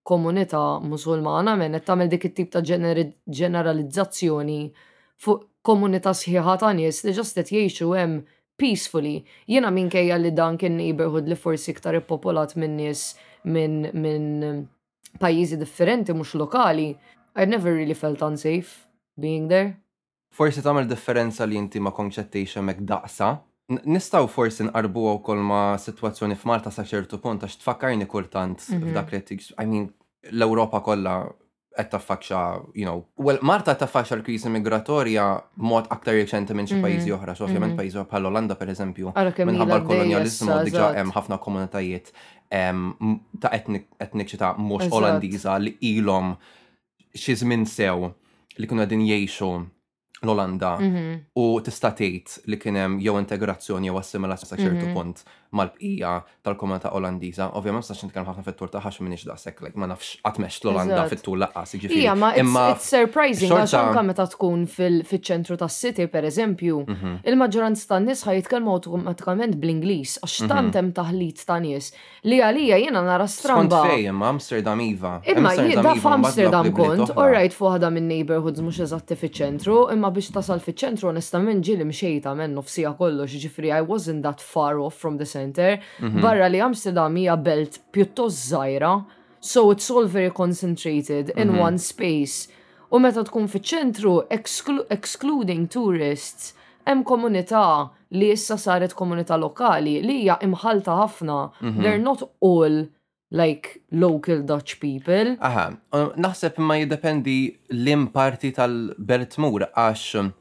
komunità 0.03 0.79
musulmana 0.81 1.53
men 1.59 1.73
qed 1.75 1.85
tagħmel 1.85 2.09
dik 2.09 2.25
it-tip 2.25 2.49
ta' 2.51 2.61
generalizzazzjoni 3.35 4.71
fuq 5.19 5.39
komunità 5.61 6.09
sħiħa 6.15 6.53
ta' 6.59 6.73
nies 6.73 7.03
li 7.03 7.11
ġastet 7.13 7.51
jiexu 7.51 7.83
jgħixu 7.83 7.99
hemm 7.99 8.23
peacefully. 8.57 9.23
Jiena 9.47 9.69
minkejja 9.71 10.15
li 10.19 10.31
dan 10.31 10.57
kien 10.57 10.75
neighborhood 10.77 11.27
li 11.27 11.35
forsi 11.35 11.71
iktar 11.71 11.95
ippopolat 11.95 12.55
minn 12.55 12.75
nies 12.79 13.15
minn 13.43 13.91
min 13.93 14.25
pajjiżi 15.19 15.55
differenti 15.59 16.11
mhux 16.13 16.33
lokali. 16.35 16.89
I 17.35 17.43
never 17.45 17.73
really 17.75 17.93
felt 17.95 18.19
unsafe 18.21 18.87
being 19.19 19.47
there 19.51 19.75
forsi 20.35 20.61
tagħmel 20.61 20.89
differenza 20.89 21.45
li 21.47 21.57
inti 21.57 21.81
ma 21.81 21.91
konċettejx 21.95 22.59
hemmhekk 22.61 22.85
daqsa. 22.91 23.29
Nistaw 23.89 24.27
forsi 24.31 24.65
nqarbu 24.65 25.03
wkoll 25.17 25.43
ma' 25.45 25.65
sitwazzjoni 25.81 26.35
f'Malta 26.37 26.71
sa' 26.73 26.85
ċertu 26.89 27.19
punt 27.21 27.43
għax 27.45 27.59
tfakkarni 27.61 28.07
kultant 28.09 28.63
mhm. 28.69 28.91
f'dak 28.91 29.13
li 29.13 29.39
I 29.63 29.65
mean 29.65 29.89
l-Ewropa 30.33 30.81
kollha 30.85 31.17
qed 31.79 31.87
taffaċċa, 31.93 32.39
you 32.75 32.83
know, 32.83 33.05
well, 33.23 33.37
Malta 33.45 33.71
taffaċċa 33.79 34.17
l-kriżi 34.17 34.49
migratorja 34.51 35.27
mod 35.63 35.85
aktar 35.93 36.17
reċenti 36.17 36.57
minn 36.57 36.67
xi 36.67 36.75
mhm. 36.79 36.83
pajjiżi 36.83 37.13
oħra, 37.15 37.35
so 37.37 37.45
ovvjament 37.47 37.71
mhm. 37.71 37.77
pajjiżi 37.79 38.03
bħal 38.09 38.27
Olanda 38.27 38.57
pereżempju, 38.59 39.13
minħabba 39.15 39.77
l-kolonjaliżmu 39.77 40.57
diġà 40.67 40.89
hemm 40.97 41.13
ħafna 41.15 41.37
komunitajiet 41.39 42.11
ta' 42.49 43.53
etniċità 43.59 44.53
mhux 44.59 44.89
Olandiża 44.97 45.55
li 45.63 45.77
ilhom 45.93 46.33
xi 47.15 47.37
żmien 47.45 47.63
sew 47.69 48.11
li 48.59 48.67
kienu 48.67 48.81
qegħdin 48.83 49.05
jgħixu 49.07 49.53
l-Olanda 50.21 50.77
mhm. 50.79 51.09
u 51.39 51.45
tista' 51.65 51.93
tgħid 51.95 52.43
li 52.51 52.59
kien 52.61 52.79
hemm 52.81 52.99
jew 53.03 53.15
integrazzjoni 53.23 53.89
jew 53.91 53.99
assimilazzjoni 54.01 54.49
sa 54.53 54.59
ċertu 54.61 54.89
mhm. 54.89 54.97
punt 54.97 55.23
mal-bqija 55.51 56.13
tal-komunità 56.45 56.91
Olandiża. 56.97 57.49
Ovvjament 57.57 57.85
sa' 57.85 57.95
xintkan 57.97 58.25
ħafna 58.27 58.43
fit-tur 58.45 58.69
ta' 58.71 58.79
ħax 58.83 59.01
minix 59.05 59.25
daqshekk, 59.27 59.63
like 59.65 59.79
ma 59.81 59.87
nafx 59.89 60.19
għatmex 60.21 60.45
mex 60.45 60.63
l-Olanda 60.63 61.05
fit-tur 61.09 61.39
ġifiri. 61.39 62.01
Ija, 62.03 62.13
jiġifieri. 62.13 62.45
ma 62.49 62.65
it's 62.73 62.89
surprising 62.93 63.53
għax 63.55 63.73
anke 63.79 64.03
meta 64.09 64.27
tkun 64.29 64.67
fil-ċentru 64.69 65.57
tas-city 65.61 66.07
pereżempju, 66.07 66.83
mhm. 66.87 67.15
il-maġġoranza 67.29 67.89
tan-nies 67.93 68.23
ħajitkellmu 68.29 68.73
automatikament 68.75 69.57
bl 69.59 69.73
inglis 69.73 70.17
għax 70.21 70.39
mhm. 70.43 70.53
tant 70.53 70.79
hemm 70.79 70.93
taħlit 70.99 71.43
ta' 71.49 71.59
nies 71.63 71.91
li 72.29 72.39
għalija 72.43 72.79
jiena 72.83 73.03
nara 73.05 73.27
stramba. 73.27 73.83
Kont 73.89 74.15
ma' 74.19 74.27
Amsterdam 74.35 74.81
iva. 74.83 75.15
Imma 75.29 75.53
jieda 75.57 75.93
Amsterdam 76.19 76.67
iva, 76.67 76.77
kont, 76.91 77.13
rajt 77.17 77.33
right 77.33 77.55
fuħada 77.55 77.89
minn 77.93 78.07
neighborhoods 78.11 78.61
mhux 78.61 78.83
eżatti 78.85 79.15
fiċ-ċentru, 79.17 79.77
imma 79.95 80.11
biex 80.13 80.31
tasal 80.35 80.61
fiċ-ċentru 80.63 81.09
onestament 81.13 81.63
ġieli 81.65 81.87
mxejta 81.89 82.35
minn 82.37 82.53
nofsija 82.59 82.91
kollox, 82.99 83.31
ġifiri, 83.41 83.71
I 83.73 83.81
wasn't 83.85 84.23
that 84.27 84.41
far 84.43 84.79
off 84.83 84.99
from 84.99 85.17
the 85.17 85.25
center, 85.39 85.83
mhm. 85.99 86.21
barra 86.21 86.47
li 86.47 86.61
Amsterdam 86.61 87.15
hija 87.19 87.37
belt 87.43 87.77
pjuttost 87.93 88.45
żgħira, 88.51 88.93
so 89.39 89.65
it's 89.73 89.89
all 89.95 90.07
very 90.11 90.31
concentrated 90.41 91.33
in 91.37 91.49
mhm. 91.53 91.61
one 91.63 91.77
space. 91.81 92.49
U 92.89 92.99
meta 93.03 93.21
tkun 93.27 93.45
fiċ-ċentru, 93.51 94.15
excluding 94.97 95.67
tourists, 95.69 96.53
hemm 96.87 97.03
komunità 97.05 97.63
li 98.17 98.31
issa 98.33 98.57
saret 98.57 98.95
komunità 98.97 99.35
lokali 99.37 99.99
li 100.01 100.21
hija 100.23 100.39
imħalta 100.47 100.95
ħafna. 101.03 101.41
Mhm. 101.61 101.83
They're 101.83 102.01
not 102.01 102.25
all 102.49 102.79
like 103.29 103.75
local 103.93 104.39
Dutch 104.49 104.79
people. 104.81 105.35
Aha, 105.45 105.67
um, 105.93 106.09
naħseb 106.17 106.57
ma 106.65 106.79
jiddependi 106.81 107.35
l-imparti 107.75 108.49
tal-Belt 108.57 109.37
għax 109.37 110.05
um, 110.23 110.31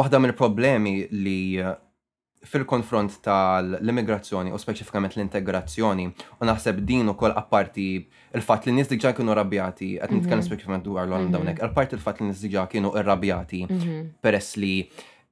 waħda 0.00 0.18
mill 0.24 0.34
problemi 0.34 0.96
li 1.12 1.36
uh, 1.62 1.76
fil-konfront 2.48 3.18
tal-immigrazzjoni 3.24 4.52
u 4.54 4.58
speċifikament 4.60 5.16
l-integrazzjoni 5.18 6.06
u 6.08 6.48
naħseb 6.48 6.78
din 6.88 7.10
u 7.12 7.14
koll 7.18 7.34
apparti 7.36 7.88
il-fat 8.00 8.64
li 8.68 8.72
nisdik 8.78 9.02
kienu 9.02 9.34
rabjati, 9.36 9.90
għet 10.00 10.14
nitkellem 10.14 10.40
mhm. 10.40 10.46
speċifikament 10.48 10.86
dwar 10.86 11.04
l-għan 11.08 11.26
mhm. 11.28 11.34
dawnek, 11.36 11.60
apparti 11.68 11.98
il-fat 11.98 12.22
li 12.22 12.30
nisdik 12.30 12.56
kienu 12.72 12.94
irrabjati 12.96 13.64
mhm. 13.68 13.98
peress 14.24 14.56
li 14.56 14.72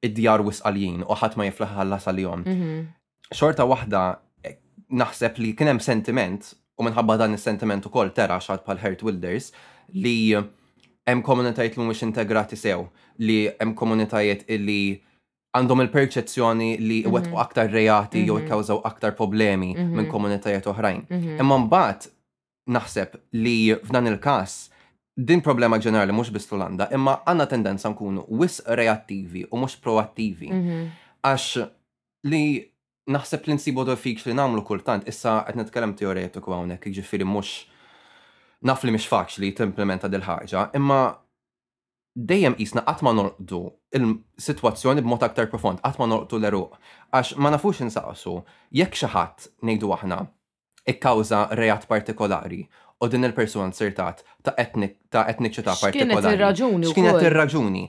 id-djar 0.04 0.44
wisqaljien 0.44 1.00
u 1.08 1.16
ħadd 1.22 1.38
ma 1.40 1.48
jiflaħ 1.48 1.72
ħallas 1.78 2.08
għal-jom. 2.12 2.44
Xorta 3.32 3.64
waħda 3.68 4.02
eh, 4.44 4.58
naħseb 5.00 5.40
li 5.42 5.54
kienem 5.58 5.80
sentiment 5.82 6.52
u 6.78 6.84
minħabba 6.86 7.16
dan 7.24 7.34
is-sentiment 7.34 7.88
ukoll 7.88 8.12
tera 8.14 8.36
xad 8.38 8.62
pal 8.68 8.78
Hert 8.82 9.00
Wilders 9.02 9.48
li 9.96 10.34
hemm 11.08 11.24
komunitajiet 11.24 11.74
li 11.74 11.80
mhumiex 11.82 12.04
integrati 12.04 12.56
sew, 12.60 12.84
li 13.18 13.46
hemm 13.58 13.72
komunitajiet 13.74 14.44
illi 14.52 14.82
għandhom 15.56 15.82
il-perċezzjoni 15.86 16.68
li 16.80 16.98
mhm. 17.04 17.12
wetqu 17.14 17.38
aktar 17.40 17.70
rejati 17.72 18.22
jew 18.26 18.36
mhm. 18.36 18.44
ikkawżaw 18.46 18.82
aktar 18.88 19.14
problemi 19.16 19.70
mhm. 19.74 19.92
minn 19.96 20.08
komunitajiet 20.12 20.66
oħrajn. 20.72 21.02
Imma 21.40 21.58
mbagħad 21.64 22.08
naħseb 22.76 23.16
li 23.40 23.54
f'dan 23.78 24.10
il-każ 24.10 24.56
din 25.30 25.40
problema 25.42 25.78
ġenerali 25.82 26.14
mhux 26.14 26.30
biss 26.34 26.52
l'anda, 26.54 26.86
imma 26.94 27.16
għandna 27.26 27.46
tendenza 27.50 27.90
nkunu 27.90 28.26
wis 28.38 28.60
reattivi 28.80 29.46
u 29.50 29.58
mhux 29.62 29.78
proattivi. 29.82 30.52
Għax 31.24 31.64
li 32.28 32.44
naħseb 33.08 33.48
li 33.48 33.56
nsibu 33.56 33.86
fik 33.98 34.20
li 34.28 34.36
nagħmlu 34.36 34.62
kultant, 34.68 35.08
issa 35.10 35.40
qed 35.48 35.56
nitkellem 35.62 35.96
teoretiku 35.96 36.52
hawnhekk, 36.52 36.92
jiġifieri 36.92 37.24
mhux 37.24 37.56
naf 38.68 38.84
li 38.84 38.92
mhix 38.94 39.08
faċli 39.10 39.54
timplementa 39.58 40.10
dil 40.12 40.22
ħagġa 40.26 40.68
imma 40.76 41.00
dejjem 42.26 42.54
isna 42.58 42.82
qatt 42.86 43.02
ma 43.06 43.12
norqdu 43.14 43.60
il-sitwazzjoni 43.94 45.02
b'mod 45.04 45.22
aktar 45.22 45.46
profond, 45.50 45.78
qatt 45.84 46.00
ma 46.02 46.08
norqdu 46.10 46.40
l-eruq, 46.40 46.74
għax 47.14 47.36
ma 47.38 47.52
nafux 47.54 47.78
insaqsu 47.84 48.34
jekk 48.80 48.98
xi 48.98 49.10
ħadd 49.14 49.46
ngħidu 49.62 49.92
aħna 49.98 50.18
ikkawża 50.94 51.44
rejat 51.60 51.86
partikolari 51.90 52.64
u 52.98 53.06
din 53.12 53.28
il-persuna 53.28 53.70
sirtat 53.76 54.24
ta' 54.42 54.56
etnik 54.58 54.98
ta' 55.12 55.26
etniċità 55.30 55.76
partikolari. 55.78 56.34
ir-raġuni. 56.34 56.90
X'kienet 56.90 57.22
ir-raġuni 57.30 57.86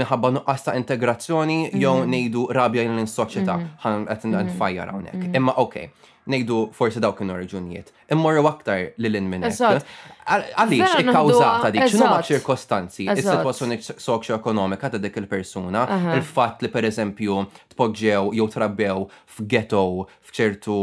minħabba 0.00 0.30
nuqqas 0.38 0.64
ta' 0.68 0.76
integrazzjoni 0.80 1.60
jew 1.74 1.98
mhm. 1.98 2.10
ngħidu 2.14 2.46
rabja 2.56 2.82
l 2.88 3.06
soċjetà 3.18 3.58
mhm. 3.58 3.72
ħan 3.84 4.06
qed 4.08 4.28
mhm. 4.28 4.56
nfajjar 4.56 4.92
hawnhekk. 4.94 5.32
Imma 5.36 5.52
okej 5.60 5.90
nejdu 6.30 6.58
forsi 6.74 7.00
dawk 7.02 7.18
kienu 7.20 7.36
raġunijiet. 7.38 7.92
Immorru 8.12 8.42
aktar 8.50 8.86
li 8.98 9.08
l-in 9.10 9.28
minn. 9.30 9.44
Għalix, 9.46 10.98
ikkawżata 11.04 11.70
dik, 11.74 11.84
xinu 11.92 12.08
ma 12.10 12.16
ċirkostanzi, 12.26 13.06
il-situazzjoni 13.06 13.76
soċjo-ekonomika 14.02 14.90
ta' 14.92 14.98
dik 15.02 15.20
il-persuna, 15.22 15.84
il-fat 16.16 16.64
li 16.66 16.70
per 16.74 16.88
eżempju 16.90 17.38
tpoġġew 17.76 18.30
jew 18.40 18.46
trabbew 18.56 19.04
f'ghetto 19.36 19.82
f'ċertu 20.28 20.78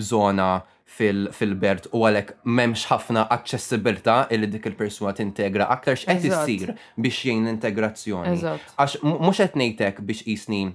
zona 0.00 0.54
fil-bert 0.92 1.86
u 1.96 2.02
għalek 2.06 2.34
memx 2.48 2.86
ħafna 2.90 3.24
accessibilta 3.32 4.22
illi 4.32 4.48
dik 4.52 4.70
il-persuna 4.70 5.12
tintegra 5.16 5.68
aktar 5.72 5.96
x'qed 6.00 6.24
issir 6.28 6.72
biex 6.96 7.22
jgħin 7.26 7.48
integrazzjoni. 7.52 8.38
Għax 8.40 9.02
mhux 9.04 9.42
qed 9.42 9.60
ngħidlek 9.60 10.00
biex 10.08 10.48
in 10.62 10.72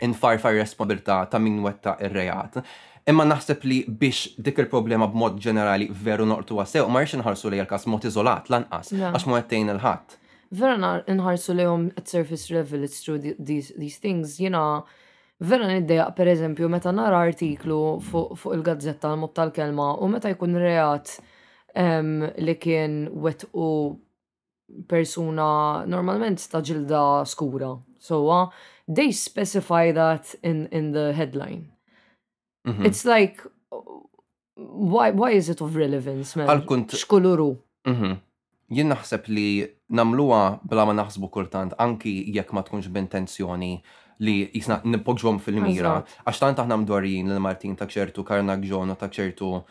infarfar 0.00 0.54
responsabilta 0.56 1.24
ta' 1.30 1.38
min 1.42 1.58
wetta 1.64 1.98
ir-rejat. 2.00 2.62
Imma 3.10 3.24
naħseb 3.26 3.64
li 3.66 3.76
biex 4.00 4.36
dik 4.46 4.60
il-problema 4.62 5.06
b'mod 5.10 5.38
ġenerali 5.42 5.88
veru 6.06 6.24
noqtu 6.30 6.60
għasew, 6.62 6.86
ma 6.94 7.00
jiex 7.02 7.16
nħarsu 7.18 7.50
li 7.50 7.58
għal 7.64 7.86
mod 7.90 8.04
izolat 8.06 8.50
lanqas, 8.52 8.92
għax 8.94 9.24
mu 9.26 9.36
għettejn 9.40 9.72
il-ħat. 9.72 10.14
Vera 10.60 10.76
nħarsu 11.14 11.56
li 11.58 11.66
għom 11.70 11.86
at 11.98 12.10
surface 12.12 12.46
level, 12.54 12.84
it's 12.86 13.02
true, 13.02 13.32
these 13.50 13.98
things, 14.04 14.36
jina, 14.38 14.60
vera 15.42 15.66
niddeja, 15.70 16.06
per 16.14 16.30
eżempju, 16.30 16.68
meta 16.70 16.92
nara 16.94 17.18
artiklu 17.30 17.80
fuq 18.04 18.44
il-gazzetta 18.58 19.10
l 19.10 19.18
mod 19.24 19.34
tal-kelma, 19.38 19.88
u 20.02 20.08
meta 20.12 20.30
jkun 20.30 20.54
reat 20.62 21.16
li 22.46 22.54
kien 22.62 23.00
wet 23.26 23.48
u 23.52 23.66
persuna 24.90 25.48
normalment 25.96 26.46
ta' 26.52 26.62
ġilda 26.62 27.02
skura. 27.26 27.72
So, 27.98 28.22
uh, 28.30 28.46
they 28.86 29.10
specify 29.12 29.90
that 29.98 30.36
in, 30.46 30.66
in 30.70 30.92
the 30.94 31.10
headline. 31.12 31.72
-hmm. 32.64 32.84
It's 32.86 33.04
like, 33.04 33.42
why, 34.54 35.10
why 35.10 35.30
is 35.30 35.48
it 35.48 35.60
of 35.60 35.74
relevance, 35.76 36.36
man? 36.36 36.46
Għal-kunt. 36.50 36.92
Xkuluru. 36.96 37.56
Mm 37.88 37.94
-hmm. 37.96 38.18
Jien 38.70 38.88
naħseb 38.88 39.22
li 39.28 39.66
namluwa 39.88 40.60
bla 40.62 40.84
ma 40.84 40.92
naħsbu 40.92 41.28
kultant, 41.30 41.72
anki 41.78 42.30
jekk 42.34 42.52
ma 42.54 42.62
tkunx 42.62 42.86
b'intenzjoni 42.88 43.80
li 44.20 44.50
jisna 44.54 44.80
nipogġbom 44.84 45.38
fil-mira. 45.40 46.04
Għax 46.26 46.38
tant 46.38 46.58
aħna 46.58 46.76
mdorjin 46.84 47.30
l-Martin 47.34 47.74
ta' 47.76 47.86
ċertu 47.88 48.22
karnagġon 48.22 48.90
u 48.90 48.94
ta' 48.94 49.08
ċertu 49.08 49.62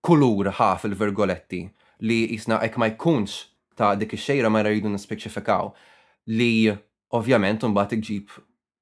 kulur 0.00 0.46
ħaf 0.58 0.84
il-virgoletti 0.88 1.62
li 2.08 2.30
jisna 2.32 2.62
ek 2.64 2.76
ma 2.78 2.86
jkunx 2.88 3.52
ta' 3.76 3.94
dik 3.98 4.14
ix-xejra 4.16 4.48
ma 4.48 4.62
rridu 4.62 4.88
nispeċifikaw 4.88 5.64
li 6.38 6.70
ovvjament 7.12 7.62
mbagħad 7.68 7.92
iġib 8.00 8.28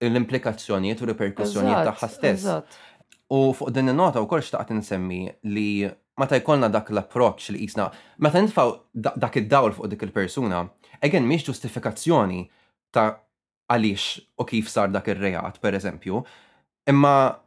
l-implikazzjonijiet 0.01 1.01
u 1.03 1.05
l-perkussjonijiet 1.07 1.83
tagħha 1.91 2.09
stess. 2.09 2.45
U 3.33 3.53
fuq 3.55 3.71
din 3.75 3.91
il-nota 3.91 4.21
u 4.23 4.27
kol 4.31 4.43
xtaqt 4.45 4.71
nsemmi 4.75 5.27
li 5.51 5.83
meta 6.21 6.39
jkollna 6.39 6.69
dak 6.71 6.93
l-approċ 6.95 7.53
li 7.53 7.65
jisna, 7.65 7.89
meta 8.23 8.41
nitfaw 8.43 8.75
dak 8.95 9.37
id-dawl 9.41 9.75
fuq 9.75 9.89
dik 9.91 10.05
il-persuna, 10.07 10.63
egen 11.05 11.27
miex 11.27 11.49
ġustifikazzjoni 11.49 12.45
ta' 12.95 13.11
għaliex 13.67 14.05
u 14.39 14.47
kif 14.47 14.71
sar 14.71 14.93
dak 14.95 15.11
il-rejat, 15.11 15.59
per 15.59 15.75
eżempju, 15.75 16.23
imma 16.89 17.41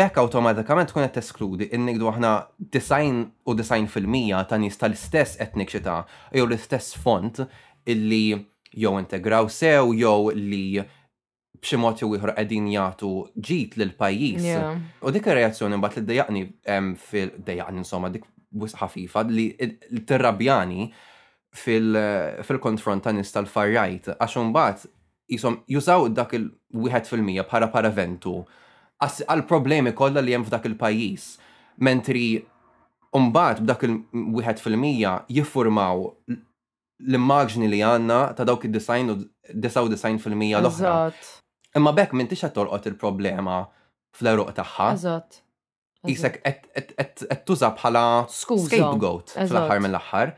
bekk 0.00 0.16
automatikament 0.22 0.88
tkun 0.88 1.04
eskludi 1.04 1.18
teskludi 1.20 1.66
innik 1.76 2.00
aħna 2.00 2.30
design 2.72 3.26
u 3.44 3.54
design 3.54 3.90
fil-mija 3.92 4.40
ta' 4.48 4.56
nies 4.56 4.78
tal-istess 4.80 5.36
etnik 5.40 5.68
xita 5.70 5.98
jew 6.32 6.46
l-istess 6.46 6.96
font 6.96 7.42
illi 7.84 8.38
jew 8.72 8.94
integraw 9.02 9.50
sew 9.52 9.92
jew 9.92 10.32
li 10.32 10.80
b'xi 11.60 11.76
mod 11.80 11.98
jew 12.00 12.08
għedin 12.08 12.36
qegħdin 12.36 12.68
jagħtu 12.72 13.10
l 13.36 13.52
lil 13.80 13.92
pajjiż. 13.98 14.46
U 15.04 15.10
dik 15.12 15.26
reazzjoni 15.36 15.76
mbagħad 15.80 16.04
li 16.04 16.08
dejjaqni 16.10 16.42
fil-dejjaqni 17.02 17.82
insomma 17.82 18.10
dik 18.14 18.24
wisq 18.62 18.80
ħafifa 18.80 19.24
li 19.28 19.48
tirrabjani 20.08 20.86
fil-konfront 22.42 23.04
ta' 23.04 23.12
nies 23.12 23.32
tal-farrajt 23.34 24.12
għax 24.16 24.36
bat 24.54 24.86
jisom 25.30 25.60
jużaw 25.70 26.08
dak 26.14 26.32
il-1 26.38 27.10
fil-mija 27.10 27.44
bħala 27.50 27.68
paraventu 27.74 28.38
għal 29.04 29.44
problemi 29.50 29.92
kollha 29.96 30.24
li 30.24 30.34
hemm 30.36 30.48
f'dak 30.48 30.68
il-pajjiż. 30.72 31.26
Mentri 31.84 32.24
mbagħad 33.16 33.62
b'dak 33.66 33.84
il-1 33.88 34.64
fil-mija 34.64 35.18
jiffurmaw 35.28 36.08
l-immaġni 36.30 37.68
li 37.72 37.78
għanna 37.84 38.22
ta' 38.38 38.44
dawk 38.48 38.64
id-design 38.68 39.12
u 39.12 39.18
99% 39.50 40.60
l-oħra. 40.60 40.96
Imma 41.76 41.92
bekk 41.94 42.14
minn 42.18 42.28
tixa 42.30 42.50
torqot 42.54 42.88
il-problema 42.90 43.60
fl-eruq 44.16 44.50
taħħa. 44.56 44.88
Eżatt. 44.98 45.40
Isek 46.10 46.38
qed 46.46 47.38
tuża 47.46 47.68
bħala 47.76 48.02
scapegoat 48.32 49.34
fl-aħħar 49.44 49.82
mill-aħħar 49.84 50.32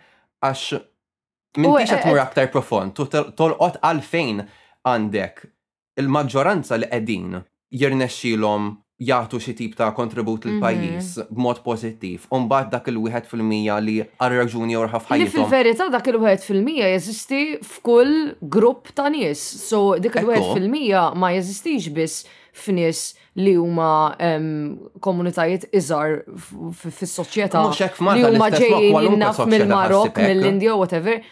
għax 0.49 0.65
minn 1.63 1.77
tixa 1.79 2.01
e- 2.01 2.05
tmur 2.05 2.19
e- 2.19 2.25
aktar 2.25 2.51
profond, 2.51 2.97
tolqot 2.99 3.79
għalfejn 3.81 4.45
għandek 4.91 5.45
il-maġġoranza 6.03 6.81
li 6.83 6.91
qegħdin 6.93 7.39
jirnexxilhom 7.81 8.73
jgħatu 9.03 9.39
xi 9.43 9.55
tip 9.59 9.77
ta' 9.79 9.91
kontribut 9.97 10.47
l 10.47 10.57
mhm. 10.57 10.63
pajjiż 10.63 11.33
b'mod 11.33 11.61
pożittiv. 11.67 12.27
Umbagħad 12.35 12.71
dak 12.75 12.91
il-1 12.93 13.29
fil-mija 13.31 13.79
li 13.83 13.97
għar 14.05 14.37
raġuni 14.43 14.79
orħa 14.79 15.01
f'ħajja. 15.03 15.23
Li 15.25 15.33
fil-verità 15.35 15.89
dak 15.93 16.13
il-1 16.13 16.45
fil-mija 16.47 16.91
jeżisti 16.95 17.43
f'kull 17.73 18.15
grupp 18.43 18.93
ta' 18.97 19.09
nies. 19.13 19.43
So 19.73 19.83
dik 20.03 20.21
il-1 20.23 20.53
fil-mija 20.55 21.09
ma 21.19 21.33
jeżistix 21.37 21.91
biss 21.97 22.25
f'nies 22.53 23.05
li 23.43 23.55
huma 23.57 23.91
komunitajiet 25.01 25.69
iżar 25.79 26.21
fis-soċjetà. 26.71 27.67
Li 28.13 28.27
huma 28.29 28.51
ġejjin 28.55 29.17
naf 29.25 29.43
mill-Marok, 29.49 30.19
mill-Indja, 30.23 30.77
whatever 30.79 31.23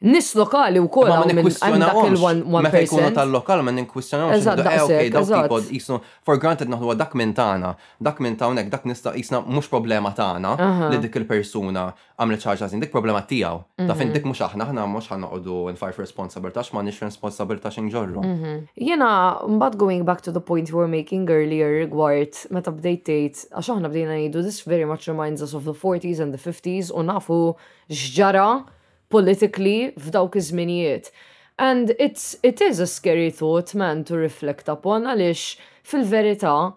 nis 0.00 0.30
lokali 0.38 0.78
u 0.80 0.86
kol 0.92 1.10
għaw 1.10 1.26
minn 1.26 2.68
dak 2.68 2.76
il 2.80 3.06
tal-lokal 3.14 3.62
ma 3.66 3.72
ninkwistjonaw 3.74 4.30
eh, 4.36 4.76
ok, 4.84 4.98
dawk 5.10 5.26
tipod 5.32 5.70
jisnu, 5.74 5.98
for 6.22 6.38
granted 6.38 6.70
naħdu 6.70 6.94
dak 6.98 7.16
minn 7.18 7.32
tana, 7.34 7.72
dak 7.98 8.20
minn 8.22 8.36
tawnek, 8.38 8.70
dak 8.70 8.86
nista 8.86 9.10
jisna 9.18 9.40
mux 9.42 9.66
problema 9.70 10.12
tana 10.14 10.54
li 10.92 11.00
dik 11.02 11.18
il-persuna 11.24 11.88
għamlet 12.18 12.44
ċaġa 12.46 12.68
zin, 12.70 12.80
dik 12.82 12.90
problema 12.94 13.20
tijaw. 13.22 13.60
Ta' 13.78 13.94
fin 13.94 14.08
mhm. 14.08 14.14
dik 14.16 14.24
mux 14.26 14.40
aħna, 14.42 14.64
aħna 14.68 14.86
mux 14.90 15.06
ħanna 15.10 15.30
għodu 15.34 15.58
nfajf 15.74 16.00
tax 16.54 16.70
ma 16.74 16.82
nix 16.86 17.02
responsabilta 17.02 17.70
xin 17.70 17.86
nġorru. 17.90 18.22
Mhm. 18.22 18.56
Jena, 18.88 19.10
mbad 19.50 19.76
going 19.78 20.06
back 20.06 20.22
to 20.26 20.32
the 20.34 20.40
point 20.42 20.68
you 20.70 20.78
were 20.78 20.88
making 20.90 21.26
earlier 21.30 21.74
rigward 21.82 22.38
meta 22.54 22.70
bdejt 22.74 23.02
tgħid 23.10 23.44
għax 23.50 23.74
aħna 23.74 23.90
bdejna 23.90 24.20
ngħidu 24.22 24.46
this 24.46 24.62
very 24.66 24.86
much 24.86 25.10
reminds 25.10 25.42
us 25.42 25.54
of 25.58 25.66
the 25.66 25.74
40s 25.74 26.22
and 26.22 26.34
the 26.34 26.38
50s 26.42 26.94
u 26.94 27.02
nafu 27.06 27.40
x'ġara 27.90 28.77
politically 29.10 29.92
f'dawk 29.98 30.36
iż-żminijiet. 30.36 31.10
And 31.58 31.92
it's, 31.98 32.36
it 32.42 32.60
is 32.60 32.78
a 32.80 32.86
scary 32.86 33.30
thought, 33.30 33.74
man, 33.74 34.04
to 34.08 34.16
reflect 34.16 34.68
upon, 34.68 35.02
għalix 35.02 35.56
fil 35.82 36.04
verità 36.04 36.74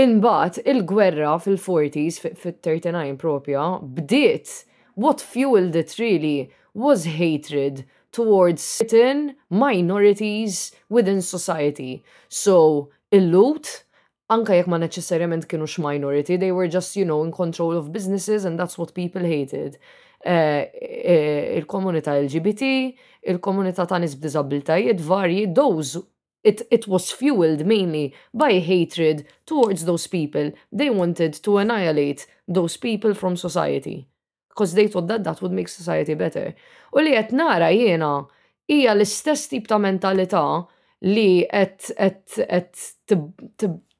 Imbagħad 0.00 0.60
il-gwerra 0.70 1.32
fil-40s 1.42 2.20
fit-39 2.22 3.16
propja 3.18 3.64
bdiet 3.82 4.62
what 4.94 5.20
fueled 5.20 5.74
it 5.74 5.96
really 5.98 6.48
was 6.74 7.04
hatred 7.16 7.82
towards 8.12 8.62
certain 8.62 9.34
minorities 9.50 10.70
within 10.88 11.20
society. 11.20 12.04
So 12.28 12.90
il-lut 13.10 13.82
anka 14.30 14.54
jekk 14.60 14.70
ma 14.70 14.78
neċessarjament 14.78 15.50
kienux 15.50 15.74
minority, 15.82 16.38
they 16.38 16.52
were 16.52 16.68
just, 16.68 16.94
you 16.94 17.04
know, 17.04 17.24
in 17.24 17.32
control 17.32 17.74
of 17.76 17.92
businesses 17.92 18.44
and 18.46 18.56
that's 18.58 18.78
what 18.78 18.94
people 18.94 19.22
hated. 19.26 19.76
Eh, 20.22 20.70
eh, 20.70 21.54
il-komunità 21.56 22.14
LGBT, 22.18 22.94
il-komunità 23.24 23.86
ta' 23.86 23.96
nisb 23.96 24.18
b'dizabiltajiet 24.20 25.00
varji, 25.00 25.50
those 25.50 25.98
it, 26.42 26.66
it 26.70 26.86
was 26.86 27.10
fueled 27.10 27.64
mainly 27.64 28.14
by 28.34 28.58
hatred 28.60 29.24
towards 29.46 29.84
those 29.86 30.06
people. 30.06 30.52
They 30.76 30.90
wanted 30.90 31.32
to 31.42 31.56
annihilate 31.58 32.26
those 32.48 32.76
people 32.76 33.14
from 33.14 33.36
society. 33.36 34.06
Because 34.48 34.74
they 34.74 34.88
thought 34.88 35.06
that 35.08 35.24
that 35.24 35.40
would 35.40 35.52
make 35.54 35.68
society 35.70 36.12
better. 36.18 36.52
U 36.92 37.00
li 37.00 37.12
qed 37.16 37.30
nara 37.32 37.68
jiena 37.72 38.16
hija 38.68 38.92
l-istess 38.92 39.46
tip 39.48 39.68
ta' 39.70 39.78
mentalità 39.78 40.66
li 41.08 41.46
qed 41.48 42.76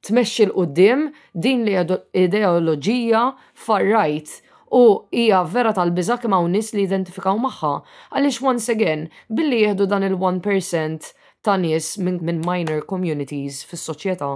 tmexxi 0.05 0.49
l-qudiem 0.49 1.07
din 1.33 1.63
li 1.65 1.73
ideoloġija 2.19 3.25
far-right 3.57 4.37
U 4.71 5.03
hija 5.11 5.41
vera 5.43 5.71
tal-biża 5.75 6.15
kemm 6.23 6.31
hawn 6.33 6.53
nies 6.55 6.69
li 6.73 6.83
identifikaw 6.87 7.35
magħha 7.45 7.71
għaliex 8.15 8.37
once 8.51 8.71
again 8.73 9.01
billi 9.27 9.57
jieħdu 9.65 9.87
dan 9.91 10.05
il-1% 10.07 11.07
ta' 11.43 11.55
nies 11.59 11.89
minn 12.07 12.21
min 12.27 12.39
minor 12.47 12.79
communities 12.91 13.59
fis-soċjetà 13.67 14.29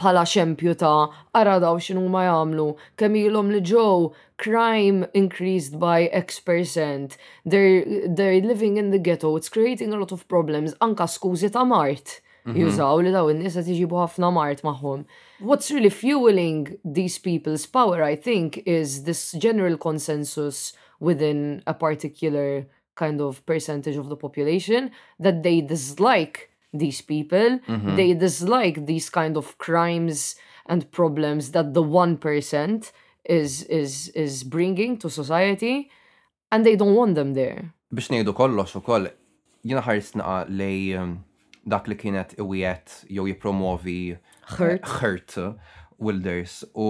bħala 0.00 0.22
xempju 0.32 0.72
ta' 0.80 0.94
ara 1.36 1.58
daw 1.60 1.76
xinu 1.82 2.06
ma 2.14 2.22
jamlu, 2.24 2.70
kemm 2.96 3.18
ilhom 3.26 3.50
li 3.52 3.60
ġew 3.72 4.08
crime 4.40 5.04
increased 5.20 5.76
by 5.78 6.08
X 6.24 6.40
percent, 6.40 7.18
they're, 7.44 7.84
they're 8.08 8.40
living 8.40 8.78
in 8.80 8.88
the 8.88 8.98
ghetto, 8.98 9.36
it's 9.36 9.50
creating 9.52 9.92
a 9.92 9.98
lot 10.00 10.12
of 10.16 10.24
problems, 10.32 10.72
anka 10.80 11.04
skużi 11.12 11.52
ta' 11.52 11.66
mart 11.68 12.22
Mhm. 12.46 12.56
jużaw 12.56 13.00
li 13.02 13.12
daw 13.12 13.28
in 13.30 13.38
nisa 13.42 13.62
tiġibu 13.62 13.98
ħafna 14.02 14.32
mart 14.34 14.62
magħhom. 14.64 15.04
What's 15.40 15.70
really 15.70 15.90
fueling 15.90 16.76
these 16.84 17.18
people's 17.18 17.66
power, 17.66 18.02
I 18.02 18.16
think, 18.16 18.58
is 18.66 19.04
this 19.04 19.32
general 19.32 19.76
consensus 19.78 20.72
within 21.00 21.62
a 21.66 21.74
particular 21.74 22.66
kind 22.96 23.20
of 23.20 23.44
percentage 23.46 23.96
of 23.96 24.08
the 24.08 24.16
population 24.16 24.90
that 25.20 25.42
they 25.42 25.60
dislike 25.60 26.50
these 26.74 27.00
people, 27.02 27.60
mm-hmm. 27.68 27.96
they 27.96 28.14
dislike 28.14 28.86
these 28.86 29.10
kind 29.10 29.36
of 29.36 29.56
crimes 29.58 30.34
and 30.66 30.90
problems 30.90 31.52
that 31.52 31.74
the 31.74 31.82
1% 31.82 32.92
is 33.24 33.62
is 33.64 34.08
is 34.14 34.42
bringing 34.42 34.96
to 34.98 35.08
society 35.08 35.88
and 36.50 36.66
they 36.66 36.74
don't 36.76 36.94
want 36.94 37.14
them 37.14 37.34
there. 37.34 37.72
Biex 37.94 38.08
nejdu 38.10 38.32
kollox 38.34 38.74
koll, 38.86 39.06
jina 39.64 39.82
ħarisna 39.84 40.46
lej 40.48 40.96
um, 40.98 41.12
dak 41.64 41.86
li 41.88 41.96
kienet 41.98 42.34
iwiet 42.42 43.02
jew 43.10 43.26
jipromovi 43.30 44.16
ħert 44.56 45.38
Wilders 46.02 46.64
u 46.74 46.86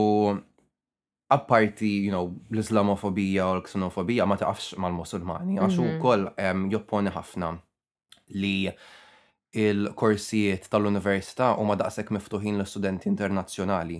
apparti, 1.33 1.89
you 2.05 2.11
know, 2.13 2.31
l-Islamofobija 2.53 3.45
u 3.51 3.57
l-ksenofobija 3.59 4.25
ma 4.29 4.37
taqafx 4.41 4.71
mal-Musulmani, 4.81 5.59
għax 5.61 5.77
mhm. 5.77 5.85
u 5.85 6.01
koll 6.01 6.25
jopponi 6.73 7.13
ħafna 7.13 7.51
li 8.41 8.71
il-korsijiet 9.53 10.71
tal-Università 10.73 11.51
u 11.61 11.67
ma 11.69 11.77
daqsek 11.81 12.13
miftuħin 12.17 12.59
l-studenti 12.63 13.11
internazzjonali. 13.13 13.99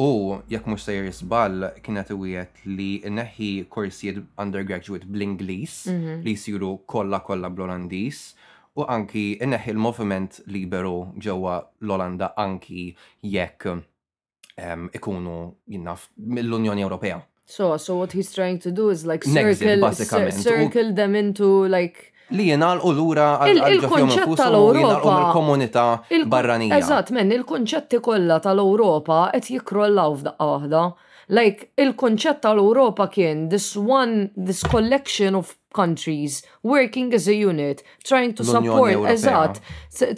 U 0.00 0.40
jekk 0.48 0.68
mhux 0.68 0.86
sejr 0.88 1.06
jisbal 1.08 1.70
kienet 1.84 2.10
iwiet 2.12 2.64
li 2.68 3.00
neħi 3.06 3.50
korsijiet 3.72 4.20
undergraduate 4.40 5.08
bl-Ingliż 5.08 5.82
mhm. 5.92 6.18
li 6.24 6.34
jsiru 6.40 6.78
kollha 6.88 7.20
kollha 7.24 7.48
bl-Olandiż 7.52 8.28
u 8.76 8.84
anki 8.88 9.26
inneħi 9.42 9.72
il-moviment 9.72 10.40
liberu 10.52 10.94
ġewwa 11.22 11.56
l-Olanda 11.84 12.30
anki 12.36 12.90
jekk 13.24 13.70
um, 13.76 14.88
ikunu 14.92 15.36
jinnaf 15.70 16.10
mill-Unjoni 16.20 16.84
Ewropea. 16.86 17.22
So, 17.46 17.76
so 17.78 17.96
what 17.96 18.12
he's 18.12 18.32
trying 18.32 18.58
to 18.60 18.72
do 18.72 18.90
is 18.90 19.06
like 19.06 19.24
circle, 19.24 19.78
Nexit, 19.78 20.32
circle 20.42 20.92
them 20.92 21.14
into 21.14 21.66
like 21.70 22.12
li 22.34 22.48
jenal 22.50 22.80
u 22.82 22.90
lura 22.90 23.36
għal-konċett 23.46 24.32
tal-Europa. 24.34 25.18
Il-komunità 25.28 25.86
barranija. 26.26 26.80
Eżatt, 26.82 27.12
men, 27.14 27.30
il-konċetti 27.36 28.00
kollha 28.02 28.40
tal-Europa 28.42 29.28
qed 29.36 29.52
jikrollaw 29.54 30.16
f'daqqa 30.20 30.48
waħda. 30.56 30.80
Like, 31.28 31.72
il-konċett 31.76 32.38
tal-Europa 32.44 33.08
kien 33.10 33.48
this 33.48 33.74
one, 33.76 34.30
this 34.36 34.62
collection 34.62 35.34
of 35.34 35.56
countries 35.74 36.42
working 36.62 37.12
as 37.12 37.26
a 37.26 37.34
unit, 37.34 37.82
trying 38.04 38.32
to 38.34 38.44
support, 38.44 38.94
eżat, 39.14 39.60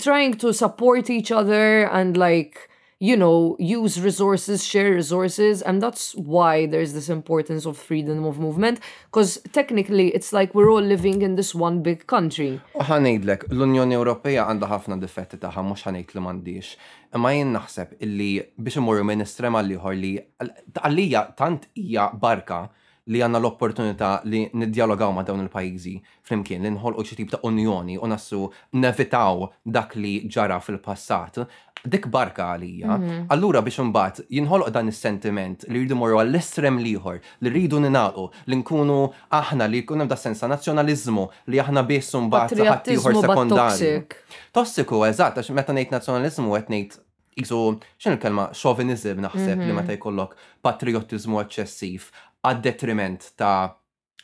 trying 0.02 0.34
to 0.34 0.52
support 0.52 1.08
each 1.08 1.32
other 1.32 1.84
and 1.88 2.16
like 2.16 2.67
you 3.00 3.16
know, 3.16 3.56
use 3.60 4.00
resources, 4.00 4.64
share 4.66 4.90
resources, 4.92 5.62
and 5.62 5.80
that's 5.80 6.14
why 6.16 6.66
there's 6.66 6.92
this 6.94 7.08
importance 7.08 7.64
of 7.64 7.78
freedom 7.78 8.24
of 8.24 8.38
movement, 8.40 8.80
because 9.06 9.38
technically 9.52 10.08
it's 10.14 10.32
like 10.32 10.52
we're 10.54 10.70
all 10.70 10.82
living 10.82 11.22
in 11.22 11.36
this 11.36 11.54
one 11.54 11.80
big 11.80 12.02
country. 12.10 12.58
Uħanajdlek, 12.74 13.46
l-Unjoni 13.54 13.94
Ewropeja 13.98 14.48
għandha 14.50 14.70
ħafna 14.74 14.98
difetti 14.98 15.38
taħħa 15.38 15.62
mhux 15.68 15.86
ħanejt 15.86 16.16
li 16.16 16.24
m'għandix. 16.24 16.72
Imma 17.14 17.32
jien 17.36 17.54
naħseb 17.54 17.94
illi 18.04 18.30
biex 18.58 18.82
imorru 18.82 19.06
minn 19.06 19.22
estrema 19.22 19.62
liħor 19.62 19.94
li 19.98 20.12
għallija 20.42 21.24
tant 21.38 21.70
hija 21.78 22.10
barka 22.18 22.64
li 23.12 23.22
għanna 23.24 23.40
l-opportunità 23.40 24.08
li 24.30 24.42
niddialogaw 24.58 25.12
ma' 25.16 25.24
dawn 25.24 25.44
il-pajjiżi 25.46 25.94
flimkien 26.28 26.64
li 26.66 26.72
nħolqu 26.74 27.04
xi 27.08 27.16
tip 27.20 27.30
ta' 27.32 27.40
unjoni 27.48 27.96
u 27.98 28.08
nassu 28.10 28.48
nevitaw 28.80 29.46
dak 29.76 29.96
li 29.96 30.20
ġara 30.28 30.60
fil-passat 30.64 31.42
dik 31.78 32.08
barka 32.10 32.42
għalija. 32.52 32.86
Mhm. 32.98 33.18
Allura 33.30 33.60
biex 33.62 33.78
imbagħad 33.84 34.16
jinħolq 34.36 34.72
dan 34.74 34.88
is-sentiment 34.90 35.64
li 35.68 35.78
rridu 35.78 35.94
morru 35.94 36.18
għall-estrem 36.18 36.80
liħor, 36.84 37.20
li 37.44 37.50
rridu 37.52 37.78
ninaqu, 37.84 38.24
li 38.50 38.56
nkunu 38.58 38.96
aħna 39.38 39.68
li 39.70 39.82
jkun 39.84 40.00
hemm 40.02 40.08
da 40.10 40.16
sensa 40.18 40.48
nazzjonaliżmu 40.50 41.28
li 41.52 41.58
aħna 41.62 41.86
biss 41.86 42.14
imbagħad 42.18 42.66
ħadd 42.70 42.88
ieħor 42.96 43.20
sekondarju. 43.22 44.06
Tossiku, 44.52 45.04
eżatt, 45.06 45.38
għax 45.38 45.54
meta 45.54 45.72
ngħid 45.72 45.94
nazzjonaliżmu 45.94 46.48
qed 46.58 46.68
ngħid 46.74 46.98
iżu 47.42 47.58
xin 48.02 48.12
il-kelma 48.16 48.48
xovinizm 48.52 49.22
naħseb 49.28 49.58
li 49.62 49.70
mhm. 49.72 49.76
meta 49.78 49.94
jkollok 49.94 50.34
patriotizmu 50.66 51.38
eċċessiv 51.44 52.10
għad-detriment 52.46 53.32
ta' 53.36 53.74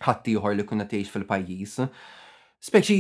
ħattijħor 0.05 0.55
li 0.59 0.65
kuna 0.69 0.87
teħx 0.87 1.11
fil-pajjiż. 1.13 1.77
Speċi 2.69 2.99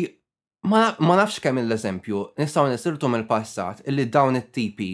ma, 0.70 0.94
ma 0.98 1.18
nafx 1.20 1.40
kemm 1.44 1.60
l-eżempju, 1.64 2.22
nistgħu 2.40 2.70
nisirtu 2.72 3.10
mill-passat 3.12 3.84
illi 3.90 4.06
dawn 4.10 4.38
it-tipi 4.40 4.90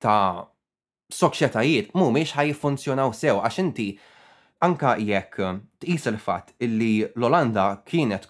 ta' 0.00 0.44
soċjetajiet 1.14 1.92
mhumiex 1.96 2.34
ħajfunzjonaw 2.38 3.14
sew 3.16 3.40
għax 3.40 3.58
inti 3.64 3.88
anka 4.66 4.96
jekk 5.00 5.40
tqis 5.80 6.06
il-fatt 6.12 6.54
illi 6.64 6.92
l-Olanda 7.14 7.68
kienet 7.88 8.26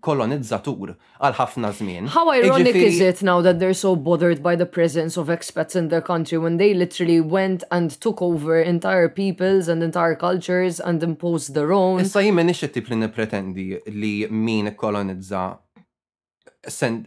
kolonizzatur 0.00 0.94
għal 1.20 1.34
ħafna 1.36 1.68
żmien. 1.76 2.06
How 2.14 2.30
ironic 2.32 2.74
is 2.78 3.00
it 3.04 3.20
now 3.22 3.42
that 3.44 3.58
they're 3.60 3.76
so 3.76 3.94
bothered 3.94 4.42
by 4.42 4.56
the 4.56 4.64
presence 4.64 5.18
of 5.20 5.28
expats 5.28 5.76
in 5.76 5.88
their 5.88 6.00
country 6.00 6.38
when 6.38 6.56
they 6.56 6.72
literally 6.74 7.20
went 7.20 7.62
and 7.70 7.90
took 8.00 8.22
over 8.22 8.56
entire 8.60 9.08
peoples 9.10 9.68
and 9.68 9.82
entire 9.82 10.14
cultures 10.14 10.80
and 10.80 11.02
imposed 11.02 11.54
their 11.54 11.72
own. 11.72 12.00
Issa 12.00 12.22
jien 12.24 12.34
m'għandix 12.38 12.64
it-tip 12.70 12.88
li 12.88 12.98
nippretendi 13.02 13.66
li 13.92 14.14
min 14.30 14.72
kolonizza 14.80 15.44
xin 16.70 17.02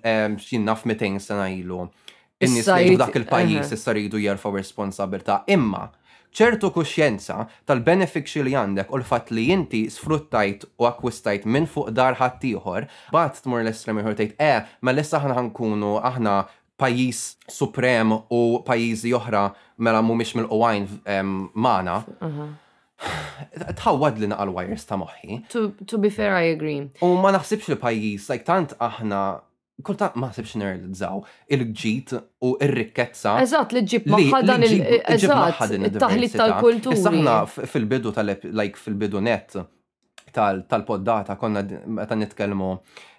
naf 0.68 0.86
sena 0.86 1.50
ilu. 1.50 1.88
In-nies 2.46 2.66
dak 3.00 3.16
il-pajjiż 3.16 3.62
uh-huh. 3.64 3.80
issa 3.80 3.94
jridu 3.96 4.20
jerfgħu 4.22 4.58
responsabilta. 4.62 5.42
Imma 5.56 5.88
ċertu 6.36 6.70
kuxjenza 6.76 7.46
tal 7.68 7.80
benefik 7.86 8.28
li 8.44 8.56
għandek 8.58 8.92
u 8.92 9.00
l-fat 9.00 9.32
li 9.32 9.48
jinti 9.52 9.86
sfruttajt 9.94 10.66
u 10.82 10.88
akkwistajt 10.90 11.46
minn 11.48 11.68
fuq 11.72 11.94
dar 11.96 12.18
ħattijħor, 12.20 12.88
bat 13.16 13.40
tmur 13.46 13.64
l-estrem 13.64 14.02
iħor 14.04 14.18
tgħid 14.20 14.36
eh, 14.44 14.60
ma 14.84 14.94
l-issa 14.94 15.22
aħna 15.22 15.38
ħankunu 15.40 15.94
aħna 16.12 16.36
pajis 16.82 17.38
suprem 17.48 18.12
u 18.36 18.42
pajizi 18.68 19.14
oħra 19.16 19.46
mela 19.80 20.02
mhumiex 20.04 20.36
mill-qwajn 20.42 20.88
ehm, 21.08 21.34
magħna. 21.54 21.98
Uh-huh. 22.18 22.54
Tħawad 23.80 24.20
li 24.22 24.30
naqal 24.34 24.52
wires 24.56 24.84
ta' 24.88 25.00
moħħi. 25.00 25.42
To 25.88 26.00
be 26.00 26.12
fair, 26.12 26.36
I 26.36 26.52
agree. 26.56 26.82
U 27.06 27.14
ma 27.20 27.32
naħsibx 27.38 27.72
il 27.72 27.80
pajis, 27.80 28.28
like 28.34 28.44
tant 28.48 28.76
aħna 28.84 29.24
kultant 29.84 30.16
ma 30.16 30.32
sibx 30.34 30.54
neralizzaw 30.60 31.20
il-ġit 31.52 32.14
u 32.48 32.52
il-rikkezza. 32.64 33.34
Eżat, 33.44 33.74
li 33.76 33.82
ġib 33.92 34.06
maħħa 34.14 34.58
il-eżat, 34.58 35.76
il-taħlit 35.80 36.38
tal-kultura. 36.40 37.02
Saħna 37.08 37.36
fil-bidu 37.60 38.14
tal-like 38.16 38.80
fil-bidu 38.82 39.24
net 39.28 39.58
tal-poddata 40.36 41.36
konna 41.40 41.64
ta' 42.08 42.18
nitkelmu 42.22 42.72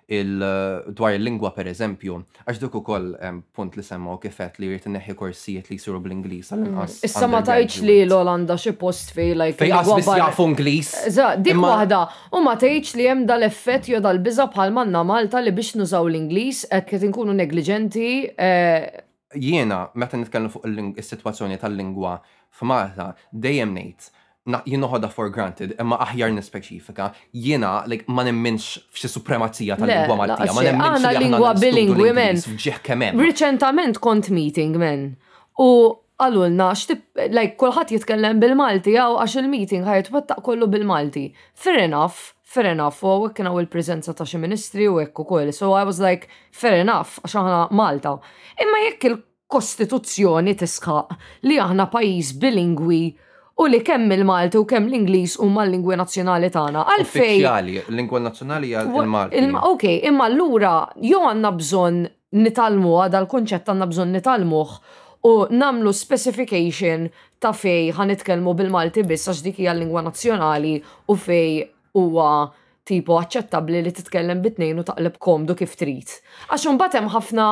Eh, 0.09 0.87
dwar 0.95 1.17
il-lingwa 1.17 1.51
per 1.51 1.67
eżempju, 1.67 2.17
għax 2.47 2.61
duk 2.63 2.77
ukoll 2.79 3.09
punt 3.51 3.75
li 3.75 3.83
semma 3.83 4.13
u 4.15 4.21
kifet 4.23 4.61
li 4.63 4.69
jrid 4.71 4.85
neħi 4.95 5.17
korsijiet 5.19 5.67
li 5.73 5.81
jisiru 5.81 5.99
bl-Inglis 6.05 6.53
għal-inqas. 6.55 6.93
Mm. 7.01 7.09
Issa 7.09 7.29
ma 7.33 7.41
tajċ 7.49 7.81
li 7.89 7.97
l-Olanda 8.05 8.55
xi 8.55 8.71
post 8.79 9.11
fej 9.17 9.33
like. 9.35 9.57
Fej 9.59 9.75
għasbis 9.75 10.11
jafu 10.21 10.47
Inglis. 10.47 10.93
dik 11.43 11.59
waħda, 11.59 11.99
u 12.39 12.43
ma 12.47 12.53
tajċ 12.55 12.93
li 13.01 13.09
jem 13.09 13.25
dal-effett 13.27 13.91
jo 13.91 13.99
dal-biza 14.07 14.47
bħal 14.55 14.77
manna 14.79 15.03
Malta 15.11 15.43
li 15.43 15.51
biex 15.57 15.75
nużaw 15.83 16.07
l-Inglis, 16.07 16.63
qed 16.87 17.03
inkunu 17.09 17.35
negligenti 17.35 18.13
eh, 18.31 18.87
jiena 19.35 19.89
meta 19.99 20.23
nitkellmu 20.23 20.55
fuq 20.55 20.71
is-sitwazzjoni 21.03 21.59
tal-lingwa 21.59 22.15
f'Malta 22.61 23.11
dejjem 23.35 23.75
ngħid 23.75 24.13
jinnoħoda 24.47 25.09
for 25.11 25.31
granted, 25.33 25.75
imma 25.81 25.97
aħjar 26.05 26.31
nispeċifika, 26.35 27.11
jiena 27.33 27.71
like, 27.91 28.05
ma 28.09 28.23
nemminx 28.27 28.79
fxie 28.95 29.09
supremazija 29.11 29.77
tal-lingwa 29.81 30.17
Maltija, 30.23 30.53
ma 30.53 30.63
nemminx 30.63 31.21
lingwa 31.21 31.53
bilingwi 31.59 32.13
men. 32.13 33.15
Reċentament 33.21 33.99
kont 34.03 34.31
meeting 34.31 34.77
men. 34.79 35.09
U 35.59 35.71
x'tip 36.21 37.03
like, 37.29 37.57
kolħat 37.61 37.91
jitkellem 37.93 38.39
bil-Malti, 38.41 38.95
għaw 38.97 39.19
għax 39.21 39.35
il-meeting 39.43 39.85
ħajt 39.85 40.07
wattaq 40.15 40.43
kollu 40.47 40.69
bil-Malti. 40.73 41.27
Fair 41.55 41.83
enough, 41.83 42.31
fair 42.43 42.71
enough, 42.71 43.03
u 43.05 43.27
għek 43.27 43.35
kena 43.43 43.53
u 43.53 43.61
l-prezenza 43.65 44.15
ta' 44.17 44.25
xi 44.25 44.41
ministri 44.41 44.87
u 44.89 44.97
għek 45.03 45.21
u 45.23 45.27
koll. 45.29 45.53
So 45.53 45.75
I 45.77 45.85
was 45.85 45.99
like, 46.01 46.31
fair 46.57 46.79
enough, 46.85 47.19
għax 47.25 47.37
għana 47.43 47.59
Malta. 47.77 48.15
Imma 48.65 48.81
jekk 48.87 49.11
il-kostituzzjoni 49.11 50.57
tisħaq 50.63 51.19
li 51.51 51.61
aħna 51.67 51.91
pajis 51.93 52.33
bilingwi 52.41 53.03
u 53.63 53.67
li 53.69 53.79
kemm 53.85 54.11
il-Malti 54.13 54.59
u 54.61 54.67
kemm 54.69 54.89
l-Ingliż 54.91 55.39
huma 55.41 55.63
l-lingwi 55.65 55.97
nazzjonali 55.99 56.51
tagħna. 56.53 56.83
għalfejn. 56.93 57.47
L-lingwa 57.89 58.21
nazzjonali 58.27 58.69
hija 58.73 58.83
l-Malti. 58.85 59.45
Ok, 59.71 59.87
imma 60.11 60.27
allura 60.29 60.73
jew 61.01 61.23
għandna 61.31 61.53
bżonn 61.57 62.03
nitalmu 62.43 62.99
dal-kunċett 63.15 63.71
għandna 63.73 63.89
bżonn 63.95 64.13
nitalmuh 64.19 64.75
u 65.27 65.33
namlu 65.53 65.93
specification 65.97 67.09
ta' 67.41 67.55
fej 67.57 67.95
ħanitkellmu 67.97 68.53
bil-Malti 68.59 69.07
biss 69.09 69.31
għax 69.33 69.43
dik 69.47 69.63
hija 69.63 69.73
l-lingwa 69.73 70.05
nazzjonali 70.11 70.75
u 71.09 71.17
fej 71.17 71.65
huwa 71.97 72.51
tipo 72.87 73.17
aċċettabbli 73.23 73.81
li 73.83 73.93
titkellem 73.95 74.45
bit-tnejn 74.45 74.85
u 74.85 74.87
taqleb 74.93 75.17
komdu 75.19 75.57
kif 75.57 75.73
trid. 75.81 76.13
Għax 76.53 76.69
imbagħad 76.69 77.01
hemm 77.01 77.15
ħafna 77.17 77.49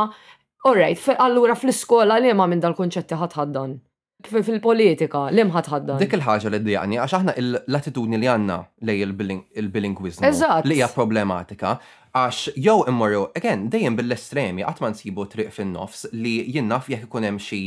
Alright, 0.65 1.01
allura 1.21 1.53
fl-iskola 1.61 2.17
li 2.25 2.31
ma 2.33 2.47
minn 2.49 2.63
dal-konċetti 2.63 3.17
ħadħaddan 3.21 3.75
fil-politika, 4.23 5.29
lim 5.35 5.51
imħat 5.51 5.69
ħaddan. 5.73 5.99
Dik 6.01 6.15
il-ħagġa 6.17 6.51
li 6.55 6.59
d-dijani, 6.63 6.99
għax 7.03 7.15
aħna 7.19 7.35
l-attitudni 7.67 8.19
li 8.21 8.27
għanna 8.31 8.59
lej 8.89 9.03
il-bilingwizmu. 9.03 10.27
Eżatt. 10.29 10.67
Li 10.71 10.79
hija 10.79 10.89
problematika, 10.95 11.75
għax 12.15 12.55
jew 12.57 12.77
immorru, 12.89 13.27
again, 13.37 13.67
dejjem 13.75 13.99
bil-estremi, 13.99 14.65
għatman 14.65 14.95
nsibu 14.95 15.27
triq 15.35 15.53
fin-nofs 15.59 16.07
li 16.13 16.37
jinnaf 16.55 16.89
jekk 16.95 17.09
ikun 17.09 17.29
hemm 17.29 17.43
xi 17.43 17.63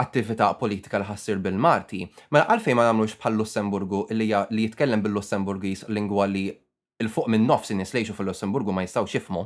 attività 0.00 0.52
politika 0.56 0.98
li 1.02 1.08
ħassir 1.10 1.42
bil-Marti. 1.44 2.06
Mela 2.32 2.46
għalfejn 2.54 2.78
ma 2.78 2.86
nagħmlux 2.88 3.18
bħal 3.20 3.36
Lussemburgu 3.40 4.04
li 4.16 4.30
jitkellem 4.62 5.02
bil-Lussemburgis 5.04 5.84
lingwa 5.92 6.30
li 6.30 6.46
il-fuq 7.02 7.28
minn 7.28 7.44
nofs 7.50 7.74
in 7.74 7.84
fil-Lussemburgu 7.84 8.72
ma 8.72 8.86
jistaw 8.86 9.04
xifmu 9.10 9.44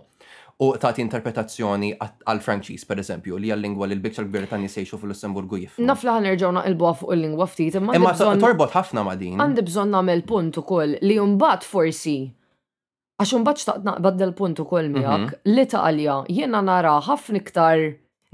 u 0.58 0.70
tagħti 0.80 1.02
interpretazzjoni 1.04 1.90
għal 2.00 2.38
franċiż 2.40 2.84
eżempju, 2.94 3.36
li 3.36 3.48
hija 3.50 3.56
lingwa 3.60 3.84
li 3.86 3.94
l-bikċar 3.98 4.24
gbir 4.30 4.46
ta' 4.48 4.56
nisejxu 4.60 4.98
fil-Lussemburgu 5.02 5.58
jif. 5.60 5.74
Nafla 5.84 6.14
li 6.16 6.30
ħanerġgħu 6.30 6.52
naqilbuha 6.56 6.92
fuq 6.96 7.12
il-lingwa 7.12 7.46
ftit 7.50 7.76
imma. 7.76 7.96
Imma 7.98 8.14
torbot 8.16 8.72
ħafna 8.78 9.02
ma' 9.04 9.16
din. 9.20 9.36
Għandi 9.40 9.64
bżonn 9.68 9.92
nagħmel 9.92 10.22
punt 10.30 10.56
ukoll 10.62 10.96
li 11.04 11.18
mbagħad 11.34 11.68
forsi 11.68 12.14
għax 13.20 13.36
mbagħad 13.36 13.60
xtaqt 13.60 13.84
naqbad 13.84 14.18
dal-punt 14.22 14.60
miħak, 14.60 14.80
li 14.94 15.02
mhm. 15.02 15.36
l-Italja 15.52 16.16
jiena 16.32 16.64
nara 16.70 16.96
ħafna 17.04 17.40
iktar 17.42 17.84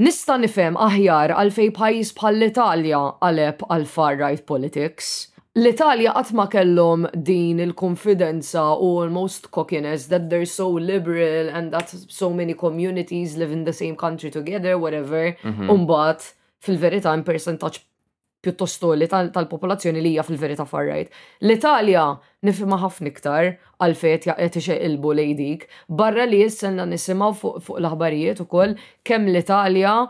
nista' 0.03 0.39
nifhem 0.45 0.79
aħjar 0.79 1.35
għalfej 1.43 1.75
pajjiż 1.75 2.15
bħall-Italja 2.21 3.03
għaleb 3.23 3.67
għal 3.67 3.89
far 3.97 4.19
right 4.23 4.47
politics 4.47 5.32
l-Italja 5.61 6.15
qatt 6.17 6.31
ma 6.33 6.47
kellhom 6.49 7.03
din 7.13 7.59
il-konfidenza 7.61 8.65
u 8.81 8.89
almost 9.03 9.51
cockiness 9.53 10.07
that 10.09 10.31
they're 10.31 10.49
so 10.49 10.69
liberal 10.81 11.51
and 11.53 11.73
that 11.73 11.93
so 12.09 12.31
many 12.33 12.55
communities 12.55 13.37
live 13.37 13.53
in 13.53 13.65
the 13.65 13.73
same 13.73 13.95
country 13.97 14.31
together, 14.31 14.79
whatever. 14.79 15.37
Mhm. 15.45 15.69
Umbat, 15.69 16.33
fil-verità, 16.59 17.13
in 17.13 17.23
percentage 17.23 17.81
piuttosto 18.43 18.93
li 18.99 19.07
tal-popolazzjoni 19.07 20.01
li 20.03 20.11
hija 20.15 20.23
fil-verità 20.25 20.65
farrajt. 20.65 21.11
L-Italja 21.43 22.07
nifima 22.43 22.79
ħafna 22.79 23.07
iktar 23.13 23.57
għal 23.81 23.95
fejt 23.95 24.23
jaqet 24.31 24.83
ilbu 24.89 25.13
lejdik, 25.15 25.69
barra 25.89 26.25
li 26.25 26.41
jisselna 26.43 26.85
nisimaw 26.89 27.31
fuq 27.35 27.77
l-aħbarijiet 27.79 28.41
ukoll 28.41 28.73
kemm 29.05 29.29
l-Italja 29.29 30.07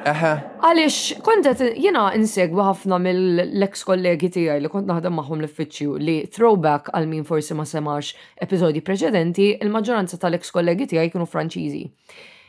Għalix, 0.04 0.96
kontet, 1.24 1.62
jena 1.80 2.10
insegwa 2.18 2.70
ħafna 2.72 2.98
mill-ex 3.00 3.84
kollegi 3.88 4.30
tijaj 4.36 4.60
li 4.66 4.70
kont 4.72 4.88
naħdem 4.90 5.16
maħum 5.16 5.44
l-fitxju 5.46 5.96
li 6.04 6.16
throwback 6.36 6.90
għal 6.92 7.08
min 7.08 7.24
forsi 7.28 7.54
ma 7.56 7.66
semax 7.68 8.12
episodi 8.44 8.82
preċedenti, 8.84 9.52
il-maġġoranza 9.64 10.20
tal-ex 10.20 10.52
kollegi 10.56 10.90
tijaj 10.92 11.10
kienu 11.14 11.26
franċiżi. 11.30 11.84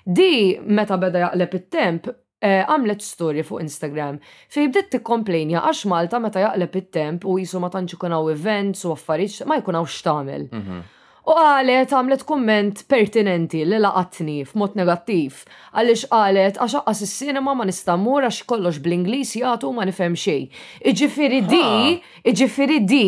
Di, 0.05 0.33
meta 0.67 0.99
beda 1.01 1.29
jaqleb 1.29 1.55
it-temp, 1.61 2.09
eh, 2.45 2.65
għamlet 2.67 3.01
story 3.07 3.43
fuq 3.47 3.61
Instagram 3.63 4.19
fej 4.53 4.69
bdiet 4.73 4.91
tikkomplejnja 4.99 5.61
għax 5.69 5.87
Malta 5.95 6.19
meta 6.21 6.41
jaqleb 6.43 6.77
it-temp 6.83 7.25
u 7.31 7.39
jisu 7.41 7.61
ma 7.63 7.71
tantx 7.73 7.95
ikun 7.97 8.19
events 8.33 8.83
u 8.85 8.93
affarijiet 8.97 9.47
ma 9.49 9.61
jkunaw 9.63 9.85
x'tagħmel. 9.87 10.51
Mhm 10.53 10.83
u 11.25 11.33
għalet 11.41 11.93
għamlet 11.95 12.25
kumment 12.29 12.83
pertinenti 12.91 13.63
li 13.65 13.79
laqatni 13.81 14.43
f'mod 14.49 14.75
negattiv 14.77 15.39
għaliex 15.73 16.03
qalet 16.11 16.59
għax 16.61 16.83
għas 16.83 17.01
is-sinema 17.07 17.55
ma 17.57 17.65
nista' 17.69 17.97
mmur 17.97 18.27
għax 18.29 18.43
kollox 18.51 18.83
bl-Ingliż 18.85 19.33
jagħtu 19.41 19.71
ma 19.73 19.87
nifhem 19.89 20.17
xejn. 20.21 20.45
Iġifiri 20.93 21.39
di, 21.49 21.97
iġifieri 22.29 22.79
di 22.93 23.03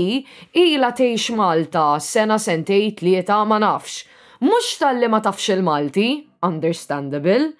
ilha 0.65 0.93
teħx 0.97 1.37
Malta 1.37 1.85
sena 2.01 2.41
sentejt 2.41 3.05
li 3.05 3.15
jeta 3.19 3.43
ma 3.45 3.61
nafx. 3.61 4.05
Mhux 4.45 4.73
tal-li 4.81 5.09
ma 5.13 5.21
tafx 5.25 5.53
il-Malti, 5.59 6.09
understandable, 6.49 7.51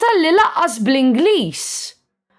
tal-li 0.00 0.32
laqqas 0.40 0.80
bl-Ingliż 0.88 1.66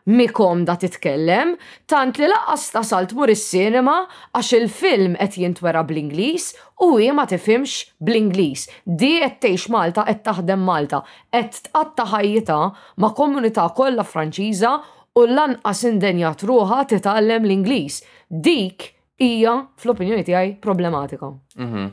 mikom 0.10 0.64
da 0.66 0.74
titkellem, 0.80 1.51
tant 1.91 2.18
li 2.18 2.28
laqqas 2.32 2.68
tasalt 2.74 3.12
mur 3.16 3.30
is-sinema 3.32 3.95
għax 4.34 4.49
il-film 4.57 5.16
qed 5.20 5.38
jintwera 5.43 5.84
bl-Ingliż 5.86 6.47
u 6.88 6.95
hi 6.97 7.12
ma 7.14 7.28
tifhimx 7.30 7.91
bl-Ingliż. 8.01 8.66
Di 8.89 9.14
qed 9.22 9.38
tgħix 9.45 9.70
Malta 9.74 10.07
qed 10.07 10.24
taħdem 10.26 10.64
Malta, 10.66 11.03
qed 11.30 11.62
tqatta 11.68 12.07
ħajjita 12.16 12.57
ma' 13.03 13.14
komunità 13.22 13.68
kollha 13.78 14.05
Franċiża 14.07 14.74
u 15.20 15.28
lanqas 15.30 15.86
indenjat 15.91 16.43
ruha 16.49 16.82
titgħallem 16.89 17.45
l-Ingliż. 17.45 18.01
Dik 18.30 18.89
hija 19.22 19.60
fl-opinjoni 19.78 20.26
tiegħi 20.28 20.57
problematika. 20.64 21.30
Mhm. 21.60 21.89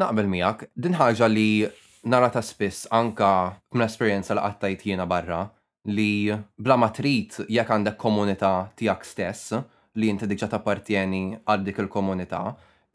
Naqbel 0.00 0.28
miegħek, 0.32 0.70
din 0.74 0.96
ħaġa 0.98 1.28
li 1.28 1.50
nara 2.10 2.30
ta' 2.34 2.40
spiss 2.42 2.86
anka 2.96 3.34
minn 3.74 3.84
esperjenza 3.84 4.34
li 4.34 4.40
qattajt 4.42 4.88
jiena 4.88 5.04
barra 5.06 5.44
li 5.86 6.32
bla 6.60 6.76
ma 6.78 6.90
trid 6.94 7.46
jekk 7.50 7.70
għandek 7.74 7.96
komunità 7.98 8.70
tiegħek 8.78 9.06
stess 9.06 9.54
li 9.98 10.08
inti 10.12 10.28
diġà 10.30 10.48
tappartjeni 10.48 11.24
għal 11.44 11.64
dik 11.66 11.80
il-komunità, 11.82 12.42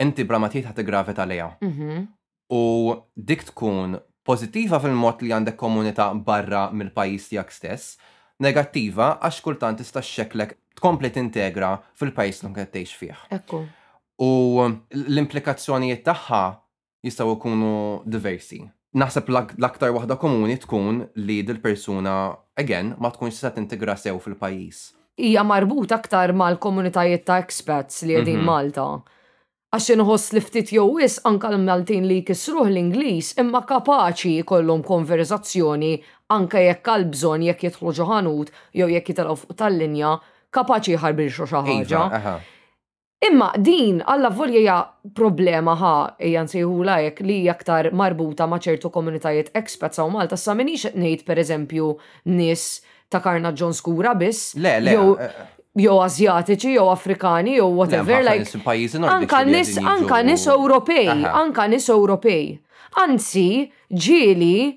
inti 0.02 0.24
bla 0.26 0.40
ma 0.42 0.48
trid 0.50 0.66
ħad 0.66 1.26
lejha. 1.28 1.58
Mhm. 1.62 2.08
U 2.52 2.96
dik 3.14 3.44
tkun 3.46 4.00
pożittiva 4.26 4.80
fil-mod 4.80 5.22
li 5.22 5.30
għandek 5.30 5.56
komunità 5.56 6.14
barra 6.16 6.72
mill-pajjiż 6.72 7.28
tiegħek 7.30 7.52
stess, 7.52 7.98
negattiva 8.42 9.20
għax 9.22 9.42
kultant 9.42 9.78
tista' 9.80 10.02
xeklek 10.02 10.58
tkompli 10.78 11.12
integra 11.16 11.80
fil-pajjiż 11.94 12.44
li 12.46 12.54
qed 12.54 12.72
tgħix 12.72 12.96
fih. 12.96 13.16
Ekku. 13.32 13.68
U 14.20 14.62
l-implikazzjonijiet 14.96 16.04
tagħha 16.06 16.44
jistgħu 17.04 17.36
jkunu 17.36 17.74
diversi 18.06 18.64
naħseb 18.98 19.30
l-aktar 19.34 19.92
waħda 19.94 20.16
komuni 20.22 20.56
tkun 20.62 21.02
li 21.28 21.40
dil-persuna, 21.46 22.14
again, 22.58 22.96
ma 23.00 23.12
tkunx 23.14 23.42
se 23.44 23.52
tintegra 23.58 23.96
sew 23.98 24.18
fil-pajis. 24.24 24.80
Hija 25.18 25.44
marbut 25.50 25.94
aktar 25.96 26.34
mal-komunitajiet 26.38 27.24
ta' 27.26 27.40
experts 27.44 28.04
li 28.06 28.18
għedin 28.20 28.42
mhm. 28.42 28.46
Malta. 28.48 28.88
Għax 29.74 29.88
inħoss 29.98 30.28
li 30.36 30.42
ftit 30.42 30.70
jew 30.72 30.86
wis 30.96 31.18
anka 31.28 31.50
l-Maltin 31.54 32.06
li 32.08 32.22
kisruħ 32.26 32.70
l-Ingliż 32.70 33.34
imma 33.42 33.64
kapaċi 33.68 34.38
jkollhom 34.46 34.84
konverzazzjoni 34.88 35.92
anka 36.34 36.62
jekk 36.64 36.88
għal 36.94 37.08
bżonn 37.12 37.46
jekk 37.50 37.68
jidħlu 37.68 37.94
ġoħanut 38.00 38.54
jew 38.80 38.88
jekk 38.94 39.12
jitalgħu 39.12 39.42
fuq 39.42 39.58
tal-linja 39.60 40.14
kapaċi 40.56 40.96
jħarbilxu 40.96 41.50
xi 41.52 41.64
ħaġa. 41.68 42.06
Iva, 42.08 42.38
Imma 43.20 43.52
din 43.58 43.98
alla 44.06 44.30
volja 44.30 44.82
problema 45.18 45.74
ħa 45.74 45.92
ejja 46.22 46.44
nsejħula 46.46 46.98
jekk 47.08 47.24
li 47.26 47.38
aktar 47.50 47.90
marbuta 47.98 48.46
ma' 48.46 48.60
ċertu 48.62 48.92
komunitajiet 48.94 49.48
expats 49.58 49.98
u 50.04 50.06
Malta 50.14 50.38
sa 50.38 50.54
minix 50.54 50.84
qed 50.86 51.00
ngħid 51.02 51.24
pereżempju 51.26 51.88
nis 52.36 52.68
ta' 53.10 53.18
karna 53.24 53.50
ġon 53.58 53.74
skura 53.74 54.14
biss. 54.14 54.54
Le, 54.62 54.76
le. 54.86 54.94
Eh, 54.94 55.26
eh. 55.30 55.54
Jew 55.78 55.98
Azjatiċi, 56.02 56.72
jew 56.76 56.86
Afrikani, 56.94 57.58
jew 57.58 57.68
whatever. 57.80 58.22
Like, 58.26 58.62
anka 59.14 59.44
nis, 59.46 59.74
anka 59.78 60.22
nis 60.26 60.46
Ewropej, 60.50 61.10
anka 61.30 61.68
nis 61.70 61.86
Ewropej. 61.94 62.56
Anzi, 63.04 63.68
ġieli 63.94 64.72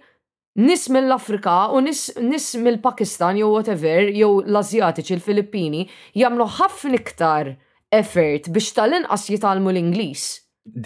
nis 0.65 0.85
mill-Afrika 0.93 1.59
u 1.77 1.81
nis, 1.85 2.07
nis 2.21 2.51
mill-Pakistan 2.61 3.41
jew 3.41 3.49
whatever, 3.53 4.09
jew 4.13 4.39
l-Azjatiċi, 4.45 5.17
l 5.21 5.25
filippini 5.25 5.85
jamlu 6.21 6.49
ħafna 6.61 7.01
iktar 7.01 7.55
effort 7.91 8.47
biex 8.55 8.71
tal-inqas 8.77 9.25
jitalmu 9.35 9.73
l-Ingliż. 9.75 10.25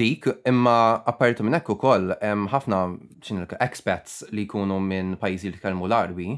Dik, 0.00 0.28
imma 0.48 1.02
apparitu 1.11 1.44
minn 1.44 1.57
hekk 1.59 1.72
ukoll 1.74 2.12
hemm 2.22 2.46
ħafna 2.52 2.78
expats 3.66 4.22
li 4.32 4.46
jkunu 4.48 4.78
minn 4.80 5.16
pajjiżi 5.20 5.52
li 5.55 5.61
kalmu 5.62 5.88
l 5.90 5.96
arbi 5.96 6.28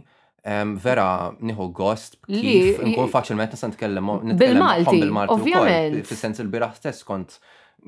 vera 0.83 1.29
nieħu 1.39 1.69
gost 1.77 2.19
kif 2.27 2.81
nkun 2.83 3.13
faċilment 3.13 3.55
nista' 3.55 3.71
nitkellem 3.73 4.11
bil-Malti. 4.41 5.05
Ovvijament. 5.35 6.03
Fis-sens 6.09 6.43
il-biraħ 6.43 6.75
stess 6.81 7.07
kont 7.07 7.39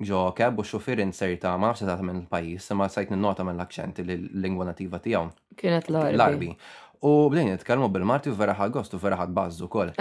ġoke, 0.08 0.46
bu 0.54 0.62
u 0.62 0.66
xufir 0.68 1.00
inserta 1.02 1.56
ma 1.58 1.72
nafx 1.72 1.82
ta' 1.86 1.98
minn 2.06 2.20
il-pajis, 2.22 2.68
ma 2.78 2.86
sajt 2.90 3.16
nota 3.18 3.42
minn 3.46 3.58
l 3.58 3.64
akċenti 3.66 4.04
l-lingwa 4.06 4.68
nativa 4.70 5.00
tijaw. 5.02 5.24
Kienet 5.58 5.90
l-arbi. 5.90 6.18
L-arbi. 6.18 6.52
U 7.06 7.28
bdejn 7.30 7.46
nitkellmu 7.52 7.86
bil-Marti 7.94 8.30
u 8.30 8.34
vera 8.34 8.54
ħagost 8.58 8.96
u 8.96 8.98
vera 8.98 9.16
ħadbażu 9.20 9.68
kol. 9.70 9.92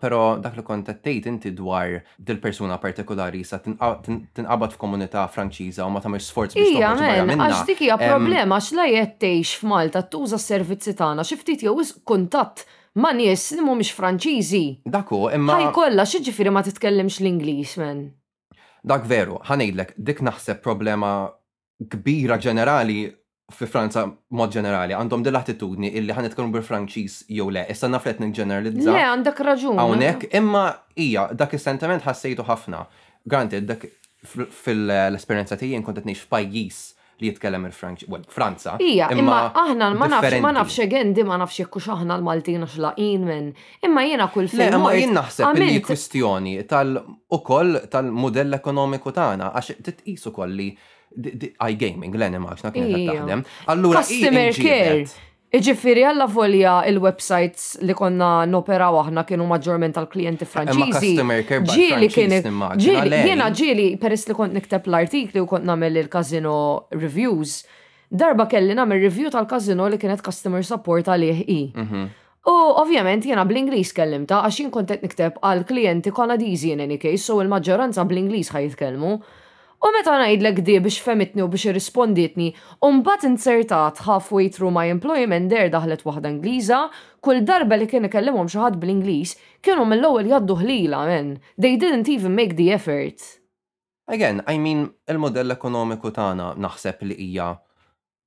Pero 0.00 0.20
dak 0.40 0.54
li 0.56 0.62
kont 0.64 0.88
tgħid 0.94 1.28
inti 1.28 1.50
dwar 1.56 1.98
dil-persuna 2.16 2.78
partikolari 2.80 3.42
sa 3.44 3.58
tinqabad 3.60 4.76
f'komunità 4.78 5.26
Franċiża 5.34 5.84
u 5.84 5.92
ma 5.92 6.00
tagħmel 6.00 6.22
sforz 6.24 6.56
biex 6.56 6.78
Ija, 6.78 6.94
men, 7.28 7.36
għax 7.36 7.66
dik 7.68 7.82
hija 7.84 7.98
problema 8.00 8.56
għax 8.56 8.72
la 8.78 8.86
qed 8.94 9.26
f'Malta 9.50 10.06
tuża 10.08 10.40
s-servizzi 10.40 10.96
tagħna 10.96 11.26
xi 11.26 11.36
ftit 11.42 11.66
jew 11.68 11.76
kuntatt 12.08 12.64
ma 13.04 13.12
nies 13.12 13.50
li 13.52 13.60
mhumiex 13.66 13.92
Franċiżi. 13.98 14.64
Daku, 14.88 15.26
imma. 15.36 15.58
Ħaj 15.58 15.72
kollha 15.76 16.08
xi 16.08 16.48
ma 16.48 16.64
titkellimx 16.64 17.20
l-Ingliż 17.20 17.76
men. 17.84 18.06
Dak 18.86 19.04
veru, 19.04 19.36
ħanejdlek, 19.44 19.92
dik 19.98 20.22
naħseb 20.24 20.62
problema 20.64 21.28
kbira 21.92 22.40
ġenerali 22.40 23.04
fi 23.54 23.66
Franza 23.70 24.02
mod 24.34 24.50
ġenerali 24.50 24.96
għandhom 24.96 25.22
dil 25.26 25.36
attitudni 25.38 25.90
illi 25.94 26.12
ħan 26.14 26.26
nitkellmu 26.26 26.50
bil-Franċiż 26.56 27.18
jew 27.36 27.46
le, 27.54 27.62
issa 27.70 27.86
naf 27.88 28.08
qed 28.08 28.18
ġeneralizza. 28.34 28.90
Le, 28.90 29.04
għandek 29.06 29.44
raġun. 29.46 29.78
Hawnhekk, 29.78 30.26
imma 30.34 30.64
hija 30.98 31.28
dak 31.30 31.54
is-sentiment 31.54 32.02
ħassejtu 32.02 32.46
ħafna. 32.48 32.80
Granted, 33.30 33.68
dak 33.70 33.86
fil-esperjenza 34.64 35.58
tiegħi 35.60 35.82
kont 35.86 36.00
qed 36.00 36.10
ngħix 36.10 36.82
li 37.16 37.30
jitkellem 37.30 37.62
il 37.64 37.72
franċi 37.72 38.08
well, 38.12 38.24
Franza. 38.28 38.74
Ija, 38.82 39.06
imma 39.14 39.38
aħna 39.56 39.92
ma 39.96 40.08
nafx, 40.10 40.40
ma 40.42 40.50
nafx 40.58 40.82
għendi, 40.84 41.22
ma 41.24 41.38
nafx 41.40 41.62
jekkux 41.62 41.86
aħna 41.94 42.18
l-Maltin 42.18 42.66
għax 42.66 42.98
minn. 43.22 43.52
Imma 43.86 44.02
jena 44.10 44.26
kull 44.34 44.50
film. 44.50 44.66
Imma 44.80 44.90
jena 44.98 45.22
naħseb 45.22 45.62
li 45.62 45.78
kwistjoni 45.86 46.58
tal-ukoll 46.68 47.84
tal-modell 47.94 48.58
ekonomiku 48.58 49.14
tagħna 49.22 49.54
għax 49.62 49.80
titqisu 49.92 50.34
kolli. 50.34 50.68
li 50.74 50.94
iGaming, 51.16 52.14
l-enema 52.18 52.54
xna 52.58 52.72
kienet 52.74 53.06
taħdem. 53.08 53.44
Allura, 53.72 54.02
customer 54.02 54.52
care. 54.52 55.06
Iġifiri 55.56 56.02
għalla 56.04 56.26
volja 56.34 56.72
il-websites 56.90 57.78
li 57.86 57.94
konna 57.96 58.44
noperaw 58.50 58.96
aħna 59.04 59.22
kienu 59.24 59.44
maġġorment 59.46 59.94
tal-klienti 59.94 60.44
eh, 60.44 60.50
franċiżi. 60.52 61.62
Ġili 61.70 62.08
kien 62.12 62.34
jiena 62.76 63.46
ġili 63.54 63.86
peress 64.02 64.26
li 64.28 64.36
kont 64.36 64.52
nikteb 64.58 64.90
l-artikli 64.90 65.40
u 65.40 65.46
kont 65.48 65.64
nagħmel 65.70 65.96
il-kazino 66.02 66.56
reviews. 66.98 67.60
Darba 68.10 68.48
kelli 68.50 68.74
nagħmel 68.76 69.00
review 69.06 69.30
tal-kazino 69.36 69.86
li 69.92 70.02
kienet 70.02 70.24
customer 70.26 70.66
support 70.66 71.08
għalih 71.14 71.42
i. 71.46 71.60
Mhm. 71.74 72.06
U 72.46 72.54
ovvjament 72.82 73.24
jena 73.26 73.42
bl-Inglis 73.46 73.94
kellimta 73.96 74.42
għax 74.46 74.58
jien 74.60 74.70
kontet 74.74 75.00
nikteb 75.02 75.40
għal 75.42 75.64
klienti 75.66 76.12
kanadizi 76.14 76.74
in 76.76 76.82
any 76.84 76.98
case, 77.02 77.24
so 77.24 77.40
il-maġġoranza 77.42 78.04
bl-Inglis 78.06 78.52
ħajitkellmu. 78.54 79.12
jitkellmu. 79.16 79.18
U 79.84 79.88
meta 79.92 80.12
ngħidlek 80.16 80.62
di 80.64 80.74
biex 80.80 80.96
femitni 81.04 81.42
u 81.44 81.48
biex 81.52 81.68
irrispondietni, 81.68 82.46
u 82.84 82.88
mbagħad 82.96 83.26
insertat 83.28 83.98
halfway 84.08 84.48
through 84.48 84.72
my 84.72 84.88
employment 84.88 85.52
there 85.52 85.68
daħlet 85.72 86.04
waħda 86.08 86.30
Ingliża, 86.32 86.78
kull 87.20 87.42
darba 87.44 87.76
li 87.76 87.88
kien 87.90 88.08
ikellimhom 88.08 88.48
xi 88.48 88.62
ħadd 88.62 88.78
bl-Ingliż 88.80 89.34
kienu 89.66 89.84
mill-ewwel 89.90 90.32
jaddu 90.32 90.56
ħlila 90.62 91.02
men. 91.18 91.34
They 91.60 91.76
didn't 91.76 92.08
even 92.08 92.32
make 92.38 92.56
the 92.56 92.70
effort. 92.72 93.20
Again, 94.08 94.40
I 94.48 94.56
mean, 94.62 94.86
il-modell 95.10 95.52
ekonomiku 95.56 96.14
tagħna 96.14 96.54
naħseb 96.56 97.04
li 97.10 97.20
hija 97.28 97.52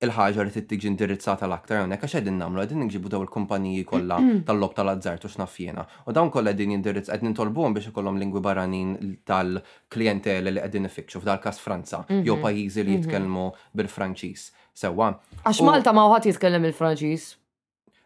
il-ħagġa 0.06 0.45
li 0.47 0.54
tittiġi 0.56 0.88
indirizzata 0.93 1.45
l-aktar 1.47 1.82
għonek, 1.84 2.04
għax 2.06 2.14
għedin 2.22 2.38
namlu, 2.39 2.62
għedin 2.64 2.86
nġibu 2.86 3.10
daw 3.12 3.24
il-kumpaniji 3.26 3.84
kolla 3.89 4.20
mm. 4.24 4.43
tal-lob 4.47 4.72
tal-azzartu 4.78 5.28
xnaffjena. 5.28 5.84
U 6.08 6.14
dawn 6.16 6.30
kolla 6.32 6.54
għedin 6.54 6.72
indirizz, 6.78 7.12
għedin 7.12 7.36
tolbu 7.36 7.66
għom 7.68 7.76
biex 7.76 7.91
ikollom 7.91 8.20
lingwi 8.22 8.43
barranin 8.45 8.93
tal-klientele 9.28 10.56
li 10.56 10.64
għedin 10.64 10.88
ifikxu, 10.88 11.20
f'dal 11.20 11.41
kas 11.43 11.60
Franza, 11.64 12.06
mhm. 12.08 12.24
jew 12.30 12.38
pajizi 12.39 12.86
li 12.88 12.95
mhm. 12.95 13.02
jitkelmu 13.10 13.45
bil-Franċis. 13.76 14.47
Sewa. 14.80 15.10
Għax 15.43 15.60
Malta 15.68 15.91
ma 15.91 16.06
uħat 16.14 16.30
jitkellem 16.32 16.70
il-Franċis. 16.72 17.34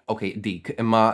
Ok, 0.10 0.32
dik, 0.42 0.74
imma. 0.82 1.12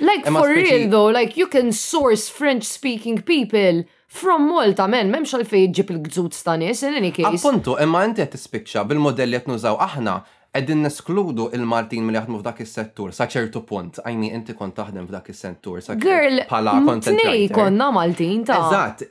Like 0.00 0.24
for 0.32 0.48
real 0.48 0.88
though, 0.90 1.12
like 1.12 1.36
you 1.36 1.46
can 1.52 1.68
source 1.76 2.30
French 2.32 2.64
speaking 2.64 3.20
people. 3.20 3.84
From 4.12 4.44
Malta, 4.50 4.84
men, 4.92 5.08
memx 5.12 5.32
għalfej 5.34 5.70
ġib 5.78 5.90
il-gżut 5.94 6.34
stanis, 6.36 6.82
in 6.84 6.98
any 6.98 7.10
case. 7.16 7.32
Appuntu, 7.40 7.78
imma 7.80 8.02
inti 8.04 8.20
għed 8.22 8.34
tispicċa 8.36 8.82
bil-modelli 8.90 9.38
għed 9.38 9.48
nużaw 9.54 9.78
aħna 9.86 10.18
għeddin 10.52 10.82
neskludu 10.84 11.46
il-Martin 11.56 12.04
mill 12.04 12.18
jaħdmu 12.18 12.42
f'dak 12.42 12.60
is-settur 12.60 13.14
sa 13.16 13.24
ċertu 13.32 13.62
punt. 13.64 14.02
I 14.04 14.12
mean, 14.12 14.36
inti 14.42 14.52
kont 14.54 14.76
taħdem 14.76 15.08
f'dak 15.08 15.32
is-settur 15.32 15.80
sa 15.82 15.96
Girl, 15.96 16.42
pala 16.50 16.76
content 16.84 17.56
konna 17.56 17.88
Maltin 17.96 18.44
ta' 18.44 18.60
Eżatt, 18.66 19.06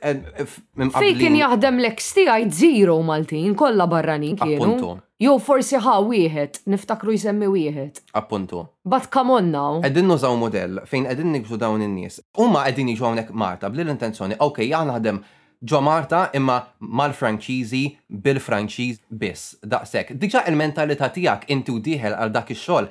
Fej 0.94 1.16
kien 1.18 1.40
jaħdem 1.40 1.82
l-ekstija 1.82 2.38
zero 2.62 3.00
Maltin, 3.02 3.56
kollha 3.58 3.90
barranin 3.90 4.38
kienu. 4.38 4.70
Appuntu. 4.70 4.94
Jo, 5.22 5.36
forsi 5.38 5.76
ħa 5.78 5.92
wieħed, 6.10 6.56
niftakru 6.72 7.12
jsemmi 7.14 7.46
wieħed. 7.52 8.00
Appuntu. 8.18 8.64
But 8.82 9.04
come 9.14 9.30
on 9.36 9.52
now. 9.54 9.78
Għedin 9.86 10.08
nużaw 10.10 10.34
model 10.40 10.80
fejn 10.90 11.06
għedin 11.12 11.30
nikbżu 11.36 11.58
dawn 11.62 11.84
in-nies. 11.84 12.16
Huma 12.40 12.64
qegħdin 12.66 12.88
jiġu 12.90 13.06
hawnhekk 13.06 13.36
Marta 13.44 13.70
bl-intenzjoni, 13.70 14.40
ok, 14.42 14.64
jgħan 14.66 14.90
għadem 14.96 15.20
ġo 15.62 15.82
Marta 15.86 16.24
imma 16.34 16.56
mal-franċiżi 17.02 17.84
bil 18.24 18.42
franċiz 18.42 18.98
biss. 19.22 19.54
Daqshekk. 19.62 20.16
Diġà 20.24 20.42
il-mentalità 20.50 21.12
tiegħek 21.14 21.46
inti 21.54 21.78
diħel 21.92 22.16
għal 22.18 22.34
dak 22.40 22.50
ix-xogħol 22.56 22.90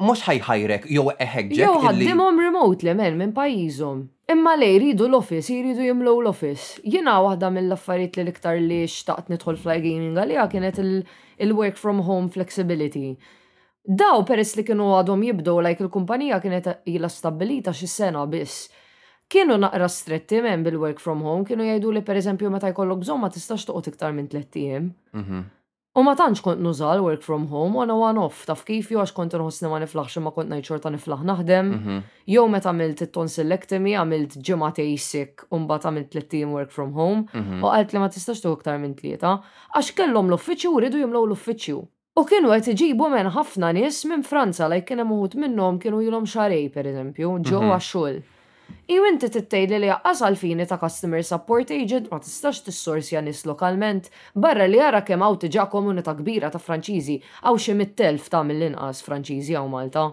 mhux 0.00 0.26
ħajħajrek 0.26 0.90
jew 0.90 1.06
eħegġek. 1.12 1.58
Jow 1.68 1.84
għaddimom 1.86 2.40
remote 2.48 2.88
li 2.88 2.98
men 2.98 3.20
minn 3.22 3.36
pajjiżhom. 3.38 4.08
Imma 4.30 4.52
lej 4.56 4.76
jridu 4.76 5.08
l-office, 5.08 5.50
jridu 5.56 5.82
jimlu 5.82 6.12
l-office. 6.22 6.78
Jina 6.86 7.16
waħda 7.24 7.48
mill-affarijiet 7.50 8.18
li 8.20 8.24
l-iktar 8.24 8.60
li 8.62 8.76
xtaqt 8.86 9.30
nidħol 9.32 9.56
fly 9.58 9.80
gaming 9.82 10.18
għalija 10.22 10.44
kienet 10.52 10.78
il-work 10.80 11.80
from 11.80 11.98
home 12.06 12.30
flexibility. 12.30 13.16
Daw 13.82 14.22
peress 14.28 14.54
li 14.56 14.62
kienu 14.68 14.86
għadhom 15.00 15.24
jibdow 15.30 15.58
lajk 15.66 15.82
il-kumpanija 15.88 16.38
kienet 16.44 16.68
jila 16.92 17.10
stabilita 17.10 17.74
xi 17.74 17.90
sena 17.90 18.22
biss. 18.30 18.68
Kienu 19.30 19.56
naqra 19.64 19.88
stretti 19.90 20.38
men 20.46 20.62
bil-work 20.66 21.00
from 21.02 21.24
home, 21.26 21.42
kienu 21.48 21.66
jgħidu 21.66 21.96
li 21.96 22.04
per 22.06 22.20
eżempju 22.22 22.50
meta 22.54 22.70
jkollok 22.70 23.02
bżonn 23.02 23.24
ma 23.24 23.30
tistax 23.34 23.66
toqgħod 23.66 23.94
iktar 23.96 24.14
minn 24.14 24.30
tliet 24.30 24.62
U 25.98 26.02
ma 26.06 26.12
tantx 26.14 26.38
kont 26.44 26.60
nużal 26.62 27.00
work 27.02 27.24
from 27.26 27.48
home, 27.50 27.74
għana 27.82 27.94
għan 27.98 28.18
off, 28.22 28.44
taf 28.46 28.60
kif 28.68 28.92
jo 28.94 29.00
għax 29.02 29.10
kont 29.16 29.32
nħosni 29.34 29.66
ma 29.72 29.80
niflaħx 29.82 30.20
ma 30.22 30.30
kont 30.36 30.52
najċorta 30.52 30.92
niflaħ 30.94 31.24
naħdem. 31.26 31.72
Mhm. 31.72 31.96
Jow 32.30 32.44
meta 32.46 32.70
għamilt 32.70 33.02
it-tonsillectomy, 33.08 33.96
għamilt 33.98 34.36
ġematej 34.38 34.92
sick, 35.02 35.48
umbat 35.50 35.88
għamilt 35.90 36.12
tlettim 36.14 36.54
work 36.54 36.70
from 36.70 36.94
home, 36.94 37.24
mhm. 37.34 37.58
u 37.66 37.72
għalt 37.74 37.90
li 37.96 38.04
ma 38.04 38.08
tistax 38.14 38.38
tu 38.44 38.52
iktar 38.54 38.78
minn 38.78 38.94
tlieta, 39.00 39.34
għax 39.74 39.90
kellhom 39.98 40.30
l-uffiċċju 40.30 40.76
u 40.76 40.84
ridu 40.86 41.02
jimlaw 41.02 41.26
l-uffiċċju. 41.26 41.80
U 42.14 42.24
kienu 42.28 42.54
għet 42.54 42.70
iġibu 42.76 43.10
men 43.10 43.34
ħafna 43.34 43.74
nis 43.80 44.04
minn 44.06 44.22
Franza, 44.26 44.70
lajk 44.70 44.92
kienem 44.92 45.10
uħut 45.16 45.34
minnom 45.42 45.82
kienu 45.82 46.04
jilom 46.06 46.26
xarej, 46.30 46.68
per 46.70 46.86
eżempju, 46.94 47.34
ġo 47.50 47.64
mhm. 47.64 47.74
għaxxol. 47.80 48.20
Mm 48.20 48.20
-hmm. 48.22 48.36
Iw 48.90 49.04
inti 49.08 49.28
tittejli 49.32 49.78
li 49.80 49.88
jaqqas 49.90 50.20
għalfini 50.26 50.66
ta' 50.70 50.78
customer 50.80 51.22
support 51.26 51.70
agent 51.74 52.08
ma 52.10 52.18
tistax 52.22 52.60
tissorsja 52.66 53.22
nis 53.22 53.44
lokalment 53.46 54.08
barra 54.44 54.66
li 54.66 54.80
jara 54.80 55.00
kemm 55.06 55.22
hawn 55.22 55.38
tiġa 55.44 55.68
komunita 55.72 56.14
kbira 56.18 56.50
ta' 56.50 56.60
Franċiżi 56.62 57.16
għaw 57.44 57.58
xi 57.66 57.76
mittelf 57.78 58.26
ta' 58.32 58.42
mill-inqas 58.46 59.02
Franċiżi 59.06 59.56
għaw 59.58 59.70
Malta. 59.72 60.06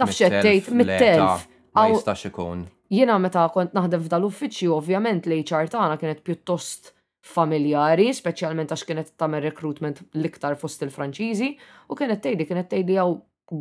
Taf 0.00 0.12
xettejt 0.16 0.70
mittelf. 0.76 1.46
Ma 1.76 1.86
jistax 1.92 2.26
ikun. 2.30 2.66
Jiena 2.94 3.18
meta 3.20 3.46
kont 3.52 3.74
naħdem 3.76 4.04
f'dal 4.06 4.26
uffiċċju 4.30 4.76
ovvjament 4.78 5.26
li 5.28 5.40
ċar 5.44 5.70
kienet 5.72 6.22
pjuttost 6.24 6.92
familjari, 7.26 8.06
speċjalment 8.14 8.70
għax 8.70 8.84
kienet 8.86 9.12
tagħmel 9.18 9.42
recruitment 9.48 10.04
l-iktar 10.14 10.54
fost 10.56 10.84
il-Franċiżi 10.86 11.48
u 11.90 11.96
kienet 11.98 12.22
tgħidli 12.22 12.46
kienet 12.48 12.70
tgħidli 12.70 13.00
għaw 13.02 13.16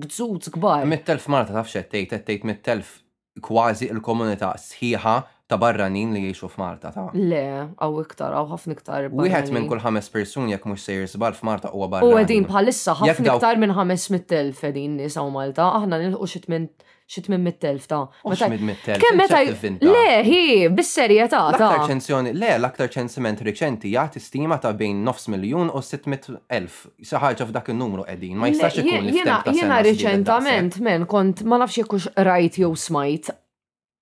bżuz 0.05 0.51
kbar. 0.53 0.85
Mittelf 0.87 1.27
Malta 1.33 1.57
taf 1.59 1.71
xettejt, 1.73 2.13
tgħid 2.29 2.45
mittelf 2.47 2.99
kważi 3.43 3.89
il-komunità 3.91 4.53
sħiħa 4.69 5.15
ta' 5.47 5.57
barranin 5.61 6.13
li 6.15 6.23
jiexu 6.25 6.47
f'Marta 6.49 6.89
ta' 6.95 7.03
le, 7.13 7.41
għaw 7.77 7.99
iktar, 8.01 8.33
għaw 8.33 8.47
ħafna 8.55 8.75
iktar. 8.79 9.09
Wieħed 9.13 9.51
minn 9.53 9.67
kull 9.69 9.83
ħames 9.83 10.09
persuni 10.13 10.55
jekk 10.55 10.65
mhux 10.71 10.87
sejr 10.89 11.05
żbal 11.13 11.35
f'Marta 11.37 11.69
huwa 11.73 11.89
barranin. 11.91 12.15
U 12.15 12.17
qegħdin 12.17 12.47
bħalissa 12.49 12.95
ħafna 13.03 13.35
iktar 13.37 13.59
minn 13.61 13.75
ħames 13.77 14.07
mit-telf 14.15 14.63
qegħin 14.65 14.95
nies 15.03 15.19
hawn 15.21 15.35
Malta, 15.37 15.67
aħna 15.81 15.99
nilħu 16.01 16.23
xi 16.33 16.41
minn 16.49 16.65
xit 17.05 17.27
minn 17.29 17.43
mit-telf 17.45 17.83
ta' 17.85 17.99
Kemm 18.25 19.19
meta 19.21 19.43
le, 19.45 20.23
hi, 20.25 20.65
bis-serjetà 20.73 21.43
ta' 21.53 21.59
L-aktar 21.59 21.91
ċensjoni, 21.91 22.31
le, 22.33 22.49
l-aktar 22.57 22.89
ċensiment 22.95 23.43
riċenti 23.45 23.91
jagħti 23.93 24.23
stima 24.25 24.57
ta' 24.57 24.73
bejn 24.73 25.05
nofs 25.05 25.29
miljun 25.29 25.69
u 25.69 25.77
600 25.85 26.39
elf. 26.57 26.87
Sa 27.05 27.21
ħaġa 27.21 27.45
f'dak 27.51 27.69
in-numru 27.75 28.07
qegħdin, 28.09 28.35
ma 28.41 28.49
jistax 28.49 28.81
ikun 28.81 29.13
Jiena 29.53 29.81
riċentament 29.85 30.81
men 30.81 31.05
kont 31.05 31.45
ma 31.45 31.61
nafx 31.61 31.83
jekkux 31.83 32.09
rajt 32.25 32.63
jew 32.65 32.73
smajt 32.73 33.35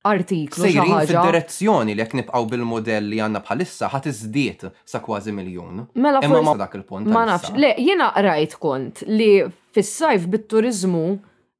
artiklu. 0.04 0.64
Sejrin 0.68 0.96
fil-direzzjoni 1.08 1.96
li 1.96 2.04
jek 2.04 2.16
nibqaw 2.22 2.46
bil-modell 2.52 3.08
li 3.12 3.20
għanna 3.24 3.42
bħalissa 3.46 3.90
ħat 3.94 4.10
iżdiet 4.12 4.66
sa 4.88 5.02
kważi 5.04 5.34
miljon. 5.36 5.86
Mela 6.04 6.22
Imma 6.26 6.42
ma 6.50 6.56
dak 6.66 6.76
il-punt. 6.80 7.08
Ma 7.12 7.26
nafx, 7.32 7.54
le, 7.56 7.74
Jiena 7.82 8.12
rajt 8.24 8.58
kont 8.62 9.04
li 9.12 9.30
fis-sajf 9.76 10.28
bit-turizmu 10.34 11.06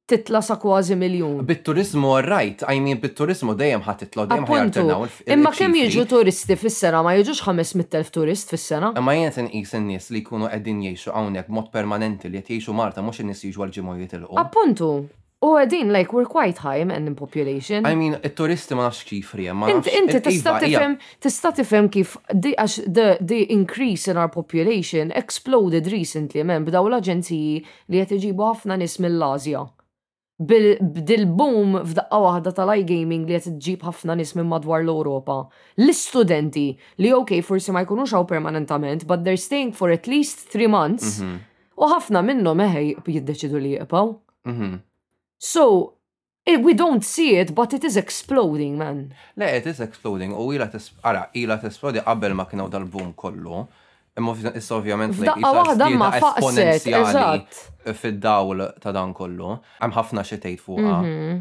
titla 0.08 0.42
sa 0.44 0.58
kważi 0.60 0.98
miljon. 1.00 1.38
Bit-turizmu 1.48 2.12
rajt, 2.28 2.66
I 2.68 2.82
mean 2.84 3.00
bit-turizmu 3.00 3.54
dejjem 3.56 3.86
ħat 3.88 4.04
titla 4.04 4.26
dejjem 4.28 4.44
ħajternaw. 4.52 5.06
Imma 5.38 5.52
kemm 5.56 5.78
jiġu 5.80 6.04
turisti 6.12 6.58
fis-sena, 6.60 7.00
ma 7.06 7.16
jiġux 7.16 7.40
500,000 7.48 8.12
turist 8.12 8.52
fis-sena. 8.52 8.92
Imma 9.00 9.16
jiena 9.16 9.32
tinqis 9.40 9.72
in-nies 9.80 10.10
li 10.12 10.20
jkunu 10.20 10.52
qegħdin 10.52 10.84
jgħixu 10.90 11.16
hawnhekk 11.16 11.48
mod 11.56 11.72
permanenti 11.72 12.28
li 12.28 12.44
qed 12.44 12.58
jgħixu 12.58 12.76
Marta 12.76 13.00
mhux 13.04 13.24
in-nies 13.24 13.46
jiġu 13.48 13.64
għal-ġimgħu 13.64 14.00
jitilqu. 14.04 14.40
Appuntu. 14.44 14.92
U 15.44 15.52
għedin, 15.60 15.90
like, 15.92 16.12
we're 16.14 16.26
quite 16.28 16.56
high 16.64 16.80
in 16.80 17.14
population. 17.14 17.84
I 17.84 17.94
mean, 17.98 18.14
il-turisti 18.24 18.76
ma 18.78 18.86
nafx 18.86 19.02
kif 19.04 19.34
riem, 19.36 19.58
ma 19.60 19.68
nafx. 19.68 19.90
Inti 19.98 20.20
tista 20.24 20.54
iva, 20.64 20.86
tifem 21.58 21.88
kif, 21.92 22.14
għax 22.32 22.78
the 23.30 23.40
increase 23.52 24.08
in 24.10 24.16
our 24.20 24.30
population 24.32 25.12
exploded 25.12 25.90
recently, 25.92 26.44
men, 26.48 26.64
b'daw 26.64 26.88
l-agenziji 26.88 27.58
li 27.92 28.00
għet 28.00 28.14
iġibu 28.16 28.46
ħafna 28.48 28.78
nis 28.80 28.96
mill-Azja. 29.04 29.66
Bil-boom 30.48 31.76
f'daqqa 31.84 32.18
waħda 32.24 32.52
tal 32.56 32.72
i 32.74 32.82
gaming 32.88 33.28
li 33.28 33.36
għet 33.36 33.50
iġib 33.52 33.84
ħafna 33.90 34.16
nis 34.18 34.32
minn 34.38 34.48
madwar 34.50 34.82
l-Europa. 34.86 35.36
L-studenti 35.82 36.64
li, 37.04 37.12
ok, 37.14 37.36
forsi 37.46 37.70
ma 37.74 37.84
jkunux 37.84 38.16
għaw 38.16 38.24
permanentament, 38.32 39.04
but 39.10 39.22
they're 39.26 39.38
staying 39.40 39.76
for 39.76 39.92
at 39.94 40.08
least 40.10 40.48
three 40.54 40.66
months. 40.70 41.20
Mhm. 41.20 41.36
U 41.84 41.92
ħafna 41.92 42.24
minnu 42.24 42.54
eħej 42.64 42.90
eh, 42.96 43.18
jiddeċidu 43.18 43.60
li 43.62 43.76
jibqaw. 43.76 44.16
Mhm. 44.48 44.72
So, 45.44 45.92
it, 46.46 46.56
eh, 46.56 46.56
we 46.62 46.72
don't 46.72 47.04
see 47.04 47.36
it, 47.36 47.54
but 47.54 47.74
it 47.76 47.84
is 47.84 47.96
exploding, 47.98 48.78
man. 48.78 49.14
Le, 49.36 49.44
it 49.44 49.66
is 49.66 49.78
exploding. 49.80 50.32
U 50.32 50.50
ila 50.56 50.70
ara, 51.04 51.28
ila 51.36 51.58
tesplodi 51.60 52.00
qabel 52.00 52.32
ma 52.34 52.46
kienu 52.48 52.70
dal-boom 52.72 53.12
kollu. 53.12 53.58
Imma 54.16 54.32
issa 54.60 54.76
ovvjament 54.78 55.18
l-istorja 55.18 55.90
esponenzjali 56.20 57.92
fid-dawl 58.00 58.64
ta' 58.80 58.92
dan 58.96 59.12
kollu. 59.20 59.58
Hemm 59.82 59.94
ħafna 59.98 60.24
xi 60.30 60.40
tgħid 60.46 60.64
fuqha. 60.64 60.96
Mhm. 61.04 61.36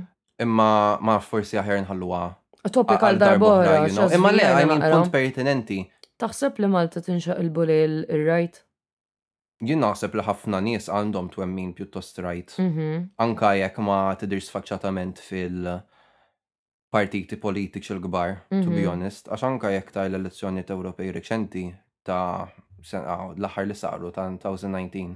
Imma 0.48 0.70
ma 1.10 1.16
forsi 1.32 1.62
aħjar 1.64 1.80
nħalluha. 1.86 2.24
Topik 2.80 3.08
għal 3.08 3.22
darbora. 3.24 3.78
Imma 4.18 4.36
le, 4.36 4.50
għajmin 4.60 4.86
punt 4.90 5.14
pertinenti. 5.16 5.80
Taħseb 6.20 6.60
li 6.60 6.74
Malta 6.76 7.00
tinxaq 7.08 7.40
il-bulil, 7.44 8.02
il-right? 8.18 8.64
jien 9.68 9.82
naħseb 9.84 10.18
li 10.18 10.24
ħafna 10.28 10.60
nies 10.66 10.90
għandhom 10.92 11.30
twemmin 11.34 11.74
pjuttost 11.78 12.20
rajt. 12.26 12.56
Mhm. 12.62 12.88
Anka 13.26 13.54
jekk 13.58 13.80
ma 13.84 14.02
tidirx 14.20 14.50
sfaċċatament 14.52 15.20
fil- 15.24 15.80
partiti 16.94 17.34
politiċi 17.42 17.96
l-gbar, 17.96 18.34
to 18.52 18.70
be 18.70 18.84
mhm. 18.84 18.86
honest, 18.92 19.28
għax 19.34 19.44
anka 19.48 19.72
jekk 19.74 19.96
ta' 19.96 20.04
l-elezzjoni 20.06 20.62
Ewropej 20.62 21.08
reċenti 21.16 21.64
ta' 22.06 22.44
ah, 22.44 23.24
l-aħħar 23.34 23.66
li 23.66 23.74
saru 23.80 24.12
ta' 24.14 24.28
2019. 24.36 25.16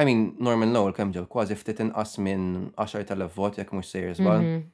I 0.00 0.06
mean, 0.08 0.22
Norman 0.40 0.72
Lowell 0.72 0.96
kemm 0.96 1.12
ġew 1.12 1.26
kważi 1.28 1.58
ftit 1.60 1.82
inqas 1.84 2.14
minn 2.24 2.70
10,000 2.80 3.28
vot 3.36 3.58
jekk 3.60 3.76
mhux 3.76 3.92
sejjer 3.92 4.16
żball 4.22 4.40
mhm. 4.40 4.64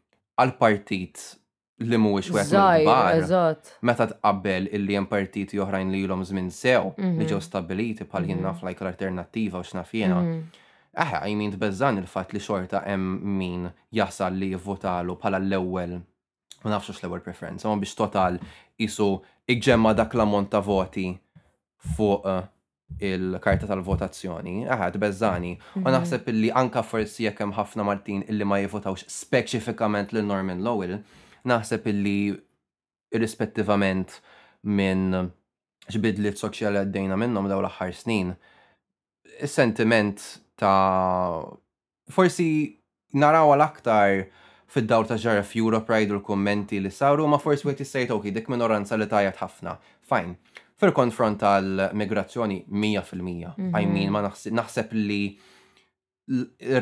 għal 0.45 0.55
partit 0.61 1.25
li 1.87 1.97
mhuwiex 1.99 2.31
wieħed 2.35 2.55
mill-kbar. 2.57 3.19
Eżatt. 3.23 3.69
Meta 3.87 4.07
tqabbel 4.11 4.67
illi 4.75 4.97
hemm 4.99 5.07
partiti 5.11 5.61
oħrajn 5.63 5.93
li 5.95 6.01
ilhom 6.07 6.25
żmien 6.27 6.49
sew 6.55 6.91
li 6.99 7.05
mhm. 7.13 7.27
ġew 7.31 7.41
stabbiliti 7.45 8.07
bħal 8.11 8.27
jien 8.27 8.41
mhm. 8.41 8.47
naf 8.49 8.65
like 8.67 8.83
l-alternattiva 8.83 9.61
u 9.63 9.67
x'naf 9.67 9.93
jiena. 9.95 10.19
Aħa, 10.99 11.21
jmin 11.31 11.53
tbeżżan 11.55 12.01
il-fatt 12.03 12.33
li 12.35 12.41
xorta 12.43 12.81
hemm 12.89 13.21
min 13.39 13.69
jasal 13.95 14.35
li 14.41 14.49
jivvotalu 14.57 15.19
bħala 15.23 15.39
l-ewwel 15.45 15.95
ma 16.65 16.73
nafx 16.73 16.99
l-ewwel 16.99 17.23
preferenza, 17.23 17.69
ma 17.71 17.79
biex 17.79 17.95
total 17.95 18.41
isu 18.83 19.07
iġġemma 19.49 19.93
dak 19.97 20.17
l-ammont 20.19 20.51
ta' 20.51 20.59
voti 20.65 21.05
fuq 21.95 22.27
eh, 22.33 22.41
il-karta 23.15 23.69
tal-votazzjoni, 23.69 24.65
għad 24.67 24.97
bezzani, 24.99 25.53
u 25.79 25.85
mhm. 25.85 25.93
naħseb 25.95 26.27
illi 26.35 26.51
anka 26.59 26.83
forsi 26.83 27.29
jekk 27.29 27.45
hemm 27.45 27.55
ħafna 27.61 27.87
Martin 27.87 28.27
illi 28.27 28.49
ma 28.49 28.59
jivotawx 28.65 29.07
speċifikament 29.21 30.11
lil 30.17 30.27
Norman 30.27 30.65
Lowell, 30.67 30.99
naħseb 31.47 31.87
illi 31.93 32.17
irrispettivament 33.15 34.19
minn 34.65 35.31
xbidlit 35.89 36.41
soċjali 36.41 36.83
għaddejna 36.83 37.17
minnhom 37.17 37.49
daw 37.49 37.63
l-aħħar 37.63 37.95
snin, 37.97 38.35
is-sentiment 39.41 40.21
ta' 40.59 41.47
forsi 42.13 42.49
naraw 43.17 43.55
l-aktar 43.57 44.27
fid-dawl 44.69 45.07
ta' 45.09 45.17
ġara 45.21 45.45
f'Europe 45.45 45.89
Pride 45.89 46.13
u 46.13 46.19
l-kommenti 46.19 46.81
li 46.83 46.91
saru, 46.93 47.25
ma 47.29 47.39
forsi 47.41 47.69
għet 47.71 47.85
jissejt 47.87 48.13
ok, 48.13 48.31
dik 48.37 48.51
minoranza 48.53 48.99
li 49.01 49.07
tajat 49.09 49.41
ħafna. 49.41 49.77
Fajn. 50.11 50.35
Fil-konfront 50.79 51.41
tal-migrazzjoni 51.43 52.61
100%. 52.69 53.23
I 53.23 53.49
mhm. 53.49 53.89
mean, 53.95 54.11
ma 54.15 54.21
naħseb 54.29 54.93
li 54.99 55.23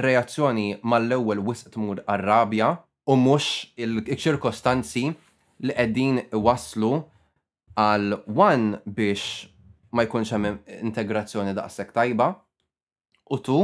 reazzjoni 0.03 0.67
mal-ewwel 0.83 1.39
wisq 1.47 1.71
tmur 1.77 2.03
għarrabja 2.03 2.73
u 3.07 3.15
mux 3.15 3.43
il-ċirkostanzi 3.79 5.07
li 5.63 5.75
qegħdin 5.77 6.19
waslu 6.47 6.97
għal 7.79 8.17
one 8.35 8.81
biex 8.85 9.47
ma 9.95 10.05
jkunx 10.07 10.35
hemm 10.35 10.59
integrazzjoni 10.89 11.55
daqshekk 11.57 11.95
tajba 11.97 12.27
u 13.31 13.39
tu 13.47 13.59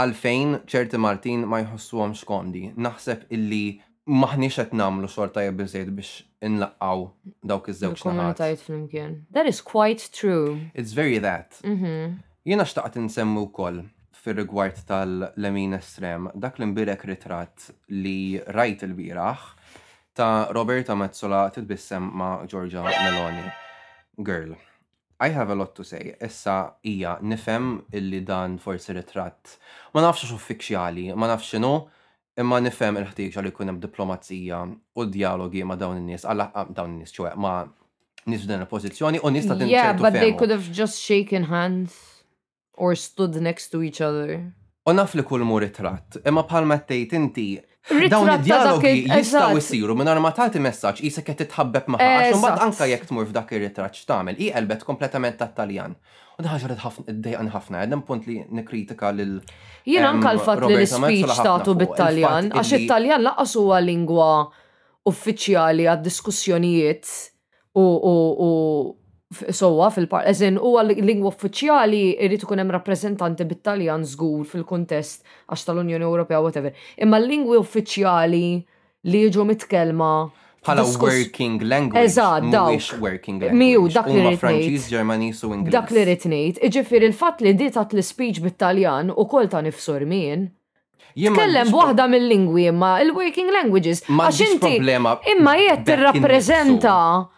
għalfejn 0.00 0.60
ċerti 0.70 0.98
Martin 0.98 1.44
ma 1.46 1.60
jħossuhom 1.62 2.16
komdi. 2.26 2.72
Naħseb 2.76 3.28
illi 3.36 3.76
maħniex 4.10 4.60
qed 4.64 4.72
nagħmlu 4.80 5.10
xorta 5.12 5.44
jibbiżejt 5.46 5.92
biex 5.94 6.24
inlaqgħu 6.48 7.04
dawk 7.52 7.68
iż-żewġ 7.70 8.02
Komunitajt 8.08 8.64
flimkien. 8.64 9.18
That 9.36 9.46
is 9.50 9.60
quite 9.60 10.08
true. 10.12 10.56
It's 10.74 10.92
very 10.96 11.18
that. 11.26 11.60
Mm-hmm. 11.62 12.16
Jiena 12.48 12.64
xtaqt 12.68 12.96
insemmu 13.00 13.46
wkoll 13.50 13.84
fir 14.24 14.38
rigward 14.40 14.78
tal-lemin 14.88 15.76
estrem, 15.76 16.28
dak 16.40 16.56
l-imbirek 16.58 17.04
ritratt 17.10 17.68
li 17.92 18.40
rajt 18.56 18.86
il-biraħ 18.88 19.42
ta' 20.16 20.46
Roberta 20.54 20.94
Mezzola 20.96 21.44
titbissem 21.52 22.06
ma' 22.14 22.36
Giorgia 22.48 22.84
Meloni. 22.86 23.44
Girl, 24.22 24.54
I 25.20 25.28
have 25.34 25.50
a 25.50 25.54
lot 25.58 25.74
to 25.74 25.84
say. 25.84 26.14
Issa 26.22 26.72
hija 26.86 27.16
nifem 27.22 27.80
illi 27.92 28.20
dan 28.26 28.56
forsi 28.62 28.94
ritratt. 28.96 29.56
Ma 29.92 30.04
nafx 30.04 30.24
xo 30.30 30.38
fikxjali, 30.38 31.08
ma 31.18 31.28
nafx 31.34 31.50
xinu, 31.56 31.74
imma 32.40 32.62
nifem 32.64 33.00
il-ħtieġa 33.02 33.44
li 33.44 33.52
kunem 33.58 33.82
diplomazija 33.82 34.62
u 34.70 35.06
dialogi 35.18 35.66
ma' 35.66 35.76
dawn 35.76 36.00
in-nies, 36.00 36.24
għalla 36.24 36.68
dawn 36.70 36.94
in-nies 36.96 37.12
ma' 37.44 37.60
nis 38.30 38.46
il-pozizjoni 38.48 39.18
u 39.20 39.28
nis 39.34 39.50
ta' 39.50 39.58
din 39.60 39.68
Yeah, 39.68 39.92
but 39.92 40.14
they 40.16 40.32
could 40.32 40.48
have 40.48 40.72
just 40.72 40.98
shaken 41.02 41.44
hands. 41.52 42.13
Or 42.76 42.94
stood 42.96 43.36
next 43.40 43.68
to 43.70 43.82
each 43.82 44.00
other. 44.00 44.50
U 44.88 44.92
naf 44.98 45.14
li 45.16 45.22
kull 45.26 45.44
mu 45.48 45.60
ritratt, 45.62 46.18
imma 46.28 46.42
palma 46.48 46.76
tgħid 46.82 47.12
inti 47.16 47.44
dawn 48.12 48.32
id-dialogi 48.34 48.90
e- 48.90 49.04
jistgħu 49.14 49.60
jsiru 49.64 49.94
minn 49.96 50.10
ma 50.20 50.32
tagħti 50.36 50.60
messaġġ 50.64 51.04
isek 51.08 51.26
qed 51.30 51.42
titħabbeb 51.46 51.86
maħħa 51.94 52.08
għax 52.18 52.34
imbagħad 52.36 52.64
anke 52.66 52.88
jekk 52.90 53.06
tmur 53.10 53.30
f'dak 53.30 53.54
ir-ritratt 53.56 53.96
x'tagħmel 54.00 54.42
hi 54.42 54.50
qalbet 54.58 54.82
kompletament 54.88 55.38
tat-Taljan. 55.40 55.94
U 56.34 56.44
ħaġa 56.44 56.72
li 56.74 56.78
ħafna 56.84 57.14
iddejqan 57.14 57.52
ħafna, 57.54 57.82
għedem 57.86 58.02
punt 58.10 58.26
li 58.28 58.36
nikritika 58.58 59.12
lil. 59.16 59.38
Jien 59.88 60.08
anke 60.10 60.34
l-fatt 60.34 60.66
li 60.68 60.80
l-speech 60.80 61.44
tagħtu 61.46 61.76
bit-Taljan, 61.84 62.50
għax 62.52 62.74
it-Taljan 62.82 63.24
laqas 63.30 63.54
huwa 63.62 63.80
lingwa 63.84 64.28
uffiċjali 65.08 65.88
għad-diskussjonijiet 65.94 67.16
u 67.78 68.92
sowa 69.52 69.88
fil-part, 69.92 70.26
eżen, 70.30 70.58
u 70.58 70.74
għal-lingwa 70.78 71.30
uffiċjali 71.32 72.02
irrit 72.22 72.44
ikun 72.46 72.62
hemm 72.62 72.72
rappresentanti 72.74 73.46
bit-Taljan 73.48 74.04
żgur 74.08 74.44
fil-kontest 74.48 75.24
għax 75.48 75.66
tal-Unjoni 75.68 76.06
Ewropea 76.06 76.40
whatever. 76.44 76.74
Imma 77.00 77.18
l-lingwi 77.20 77.58
uffiċjali 77.60 78.44
li 79.10 79.24
jiġu 79.26 79.46
mitkellma 79.48 80.12
bħala 80.64 80.84
working 80.96 81.60
language. 81.68 82.06
Eżad, 82.06 82.48
dawk. 82.52 82.92
working 83.02 83.40
language. 83.40 83.58
Miju, 83.58 83.88
dak 83.92 84.06
li 84.14 84.20
rrit. 84.22 84.40
Franċiż, 84.40 84.86
Ġermanis 84.94 85.42
su 85.42 85.50
Ingliż. 85.52 85.72
Dak 85.74 85.90
li 85.92 86.04
rritnejt. 86.06 86.62
ngħid. 86.62 87.02
il-fatt 87.04 87.42
li 87.44 87.52
di 87.54 87.70
tat 87.70 87.92
l-speech 87.92 88.40
bit-Taljan 88.40 89.10
u 89.12 89.26
kol 89.26 89.48
ta' 89.48 89.60
nifsur 89.60 90.06
min. 90.06 90.48
Tkellem 91.14 91.68
b'waħda 91.70 92.08
mill-lingwi 92.10 92.66
imma 92.72 92.98
il-working 93.02 93.50
languages. 93.52 94.02
Ma' 94.08 94.30
xinti. 94.30 94.80
imma 94.82 95.56
jiet 95.56 95.84
tirrappreżenta 95.84 97.28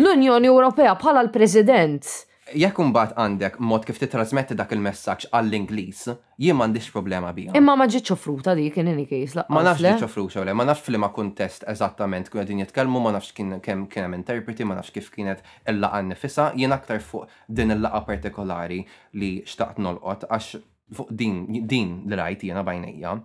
l-Unjoni 0.00 0.46
Ewropea 0.52 0.94
bħala 1.00 1.22
l-President. 1.26 2.08
Jekk 2.54 2.78
mbagħad 2.92 3.16
għandek 3.18 3.56
mod 3.66 3.82
kif 3.88 3.96
titrasmetti 3.98 4.54
dak 4.54 4.70
il-messaġġ 4.76 5.32
għall-Ingliż, 5.34 6.00
jien 6.44 6.54
m'għandix 6.54 6.92
problema 6.94 7.32
bija. 7.34 7.54
Imma 7.58 7.74
ma 7.74 7.88
ġietx 7.90 8.12
offruta 8.14 8.52
dik 8.54 8.76
in 8.78 8.90
any 8.92 9.06
case 9.08 9.34
laqas. 9.34 9.50
Ma 9.50 9.64
nafx 9.66 9.82
ġietx 9.82 10.06
offruta 10.06 10.54
ma 10.54 10.66
nafx 10.68 10.92
li 10.94 11.00
ma 11.02 11.08
kuntest 11.10 11.64
eżattament 11.66 12.28
kien 12.30 12.38
qegħdin 12.44 12.60
jitkellmu, 12.62 13.00
ma 13.02 13.16
nafx 13.16 13.32
kien 13.34 13.56
kemm 13.64 13.88
kien 13.90 14.06
hemm 14.06 14.18
interpreti, 14.20 14.62
ma 14.68 14.76
nafx 14.78 14.94
kif 14.94 15.08
kienet 15.16 15.42
il-laqa 15.72 16.02
nifisha, 16.12 16.46
jien 16.54 16.74
aktar 16.76 17.02
fuq 17.02 17.26
din 17.48 17.74
il-laqa 17.74 18.04
partikolari 18.12 18.84
li 19.18 19.32
xtaqt 19.48 19.80
nolqot 19.82 20.28
għax 20.30 20.52
fuq 21.00 21.10
din 21.18 21.64
din 21.66 21.96
li 22.06 22.20
rajt 22.20 22.44
jiena 22.46 22.62
bajnejja. 22.68 23.16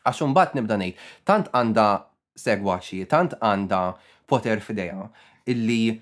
Għax 0.00 0.24
imbagħad 0.30 0.56
nibda 0.62 0.80
ngħid, 0.80 1.04
tant 1.28 1.52
għandha 1.52 1.90
segwaċi, 2.46 3.02
tant 3.12 3.36
għandha 3.36 3.82
poter 4.32 4.64
fideja 4.64 5.10
illi 5.50 5.98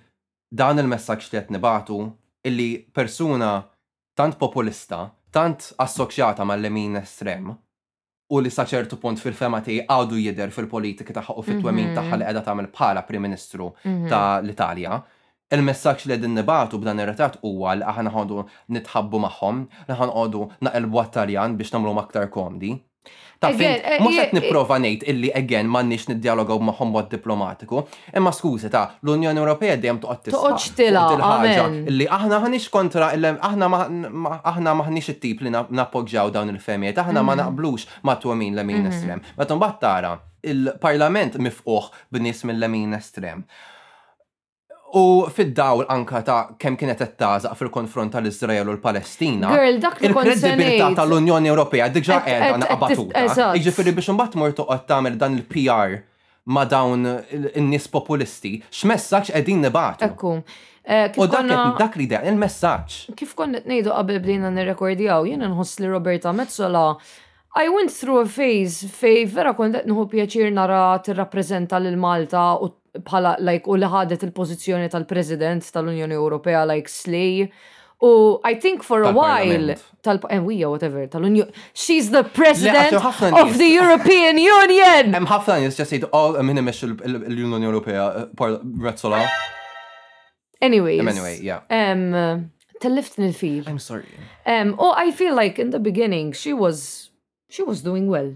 dan 0.55 0.81
il-messaġġ 0.83 1.29
li 1.31 1.35
qed 1.39 1.53
nibatu 1.55 2.01
illi 2.49 2.71
persuna 2.95 3.53
tant 4.17 4.37
populista, 4.39 5.05
tant 5.33 5.71
assoċjata 5.81 6.45
mal-lemin 6.45 6.99
estrem, 7.01 7.53
u 8.31 8.39
li 8.41 8.51
saċertu 8.53 8.99
punt 9.03 9.19
fil-fema 9.21 9.61
tiegħi 9.65 9.87
għadu 9.91 10.19
jidher 10.23 10.53
fil-politika 10.55 11.15
tagħha 11.17 11.39
u 11.41 11.45
fit-twemmin 11.47 11.89
mhm. 11.91 11.97
tagħha 11.99 12.19
li 12.21 12.27
qiegħda 12.27 12.45
tagħmel 12.49 12.69
bħala 12.75 13.05
Prim 13.09 13.25
Ministru 13.27 13.71
mhm. 13.85 14.09
ta' 14.13 14.41
l-Italja. 14.45 15.01
Il-messaġġ 15.55 16.07
li 16.13 16.19
din 16.23 16.37
nibatu 16.39 16.79
b'dan 16.79 17.01
ir-retat 17.03 17.41
huwa 17.43 17.73
li 17.79 17.83
aħna 17.87 18.13
ħodu 18.15 18.45
nitħabbu 18.77 19.21
magħhom, 19.25 19.65
li 19.89 19.99
ħanqodu 20.03 20.45
naqilbu 20.69 21.03
għat-Taljan 21.03 21.59
biex 21.59 21.75
nagħmlu 21.75 21.99
aktar 22.05 22.29
komdi. 22.37 22.77
Ta' 23.41 23.49
fin, 23.57 23.79
eh, 23.81 23.97
mux 24.05 24.17
għet 24.21 24.35
niprofa 24.37 24.77
nejt 24.83 25.07
illi 25.09 25.31
again 25.39 25.69
ma' 25.73 25.81
nix 25.89 26.03
nid-dialogaw 26.11 26.59
maħom 26.69 26.91
mod 26.93 27.07
diplomatiku, 27.15 27.79
imma 28.21 28.33
skużi 28.37 28.69
ta' 28.75 28.83
l-Unjoni 29.01 29.41
Ewropea 29.41 29.79
dejjem 29.81 30.01
toqgħod 30.03 30.21
tisqoċ 30.27 30.67
tilħaġa 30.81 31.65
illi 31.89 32.09
aħna 32.19 32.43
ħanix 32.45 32.69
kontra 32.75 33.09
aħna 33.15 34.43
aħna 34.51 34.75
maħniex 34.83 35.15
it-tip 35.15 35.47
li 35.47 35.55
nappoġġjaw 35.57 36.35
dawn 36.37 36.53
il-femijiet, 36.53 37.01
aħna 37.07 37.25
ma 37.25 37.33
mhm. 37.39 37.43
naqblux 37.45 37.89
ma' 38.05 38.19
tuamin 38.27 38.59
l-emin 38.61 38.83
mhm. 38.83 38.93
estrem. 38.93 39.25
Ma' 39.39 39.49
tumbat 39.55 39.81
tara, 39.87 40.13
il-parlament 40.45 41.41
mifquħ 41.41 42.09
b'nies 42.13 42.45
mill 42.51 42.69
emin 42.69 43.01
estrem. 43.01 43.49
U 44.95 45.29
fid-dawl 45.31 45.85
anka 45.93 46.21
ta' 46.23 46.41
kemm 46.59 46.77
kienet 46.79 46.99
qed 46.99 47.13
tażaq 47.21 47.55
fil-konfront 47.59 48.13
tal 48.15 48.27
izrael 48.27 48.69
u 48.69 48.75
l-Palestina. 48.75 49.53
Girl, 49.55 49.77
dak 49.83 50.01
il-kredibilità 50.03 50.89
tal-Unjoni 50.99 51.51
Ewropea 51.53 51.87
diġà 51.95 52.19
qiegħda 52.27 52.59
naqbatuta. 52.65 53.25
Iġifieri 53.61 53.95
biex 53.97 54.11
imbagħad 54.13 54.39
mort 54.41 54.59
toqgħod 54.59 54.85
tagħmel 54.91 55.19
dan 55.21 55.37
il-PR 55.39 56.01
ma' 56.51 56.67
dawn 56.71 57.05
in-nies 57.31 57.87
populisti, 57.93 58.57
x'messaġġ 58.73 59.31
qegħdin 59.37 59.63
nibagħtu. 59.69 60.09
Ekku. 60.11 60.35
Eh, 60.91 61.07
u 61.23 61.27
dak 61.31 61.99
li 62.01 62.09
dan 62.11 62.27
il-messaġġ. 62.33 62.99
Kif 63.17 63.37
qed 63.39 63.59
ngħidu 63.63 63.95
qabel 63.95 64.23
bdejna 64.25 64.51
nirrekordjaw, 64.59 65.27
jien 65.31 65.47
nħoss 65.47 65.85
li 65.85 65.91
Roberta 65.93 66.33
Mezzola 66.35 66.89
I 67.59 67.65
went 67.67 67.91
through 67.91 68.21
a 68.23 68.29
phase 68.31 68.87
fej 68.95 69.25
vera 69.33 69.51
kont 69.59 69.75
qed 69.81 69.87
nħu 69.91 70.05
pjaċir 70.13 70.53
nara 70.55 70.83
tirrappreżenta 71.03 71.81
lil 71.83 71.97
Malta 71.99 72.53
u 72.63 72.69
bħala 72.99 73.37
like 73.45 73.69
u 73.71 73.77
li 73.79 73.87
ħadet 73.91 74.25
il 74.27 74.33
pozizjoni 74.37 74.89
tal-President 74.91 75.67
tal-Unjoni 75.75 76.17
Ewropea 76.17 76.65
like 76.69 76.89
Slay. 76.91 77.47
U 78.03 78.41
I 78.45 78.55
think 78.59 78.83
for 78.83 79.03
a 79.05 79.11
while 79.13 79.75
tal 80.03 80.21
and 80.31 80.39
eh, 80.43 80.49
we 80.49 80.65
are 80.65 80.71
whatever 80.71 81.07
tal 81.07 81.21
she's 81.75 82.09
the 82.11 82.23
president 82.25 82.95
of 82.95 83.59
the 83.59 83.69
European 83.77 84.39
Union. 84.39 85.15
I'm 85.15 85.27
half 85.27 85.45
done, 85.45 85.61
Hemm 85.61 85.69
ħafna 85.69 85.69
nies 85.69 85.77
ġa 85.77 85.85
jgħidu 85.85 86.09
oh 86.17 86.39
minn 86.43 86.63
hemmx 86.63 86.87
l 86.87 87.37
Europea, 87.37 87.67
Ewropea 87.69 88.07
eh, 88.25 88.57
Rezzola. 88.89 89.21
Anyways. 90.65 91.01
Anyway, 91.05 91.37
yeah. 91.43 91.61
Um, 91.71 92.51
telliftin 92.81 93.25
il-fil. 93.25 93.65
I'm 93.67 93.79
sorry. 93.79 94.09
Um, 94.47 94.75
oh, 94.79 94.93
I 94.97 95.11
feel 95.11 95.35
like 95.35 95.59
in 95.59 95.71
the 95.71 95.79
beginning 95.79 96.33
she 96.33 96.55
was 96.55 97.11
she 97.51 97.63
was 97.63 97.83
doing 97.83 98.09
well. 98.09 98.33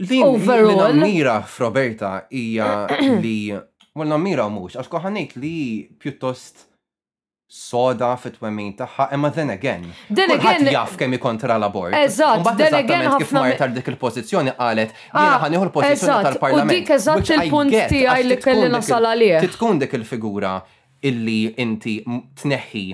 Overall. 0.00 0.94
Mira 0.94 1.42
f'Roberta 1.42 2.26
hija 2.30 2.86
li 3.22 3.52
Well, 3.94 4.08
mira 4.16 4.46
mux, 4.48 4.72
għax 4.80 4.88
koħanejt 4.88 5.34
li 5.36 5.50
pjuttost 6.00 6.62
soda 7.52 8.14
fit-twemmin 8.16 8.70
taħħa, 8.78 9.10
imma 9.12 9.28
then 9.36 9.50
again. 9.52 9.82
Then 10.08 10.32
again. 10.32 10.64
jaff 10.72 10.94
kemm 10.96 11.18
kontra 11.20 11.58
l-abort. 11.60 11.92
Eżatt, 11.98 12.54
then 12.56 12.78
again. 12.78 13.04
ħafna 13.12 13.42
tar 13.60 13.74
dik 13.74 13.90
il-pozizjoni 13.92 14.54
qalet, 14.56 14.94
jiena 15.12 15.34
ah, 15.34 15.42
ħanieħu 15.44 15.66
l-pozizjoni 15.68 16.24
tal-parlament. 16.24 16.72
Dik 16.72 16.94
eżatt 16.96 17.34
il-punt 17.36 17.76
tiegħi 17.92 18.24
li 18.30 18.38
kelli 18.40 18.72
nasal 18.72 19.10
għalih. 19.10 19.36
Titkun 19.44 19.84
dik 19.84 19.92
il-figura 20.00 20.54
illi 21.12 21.38
inti 21.60 21.98
tneħħi 22.08 22.86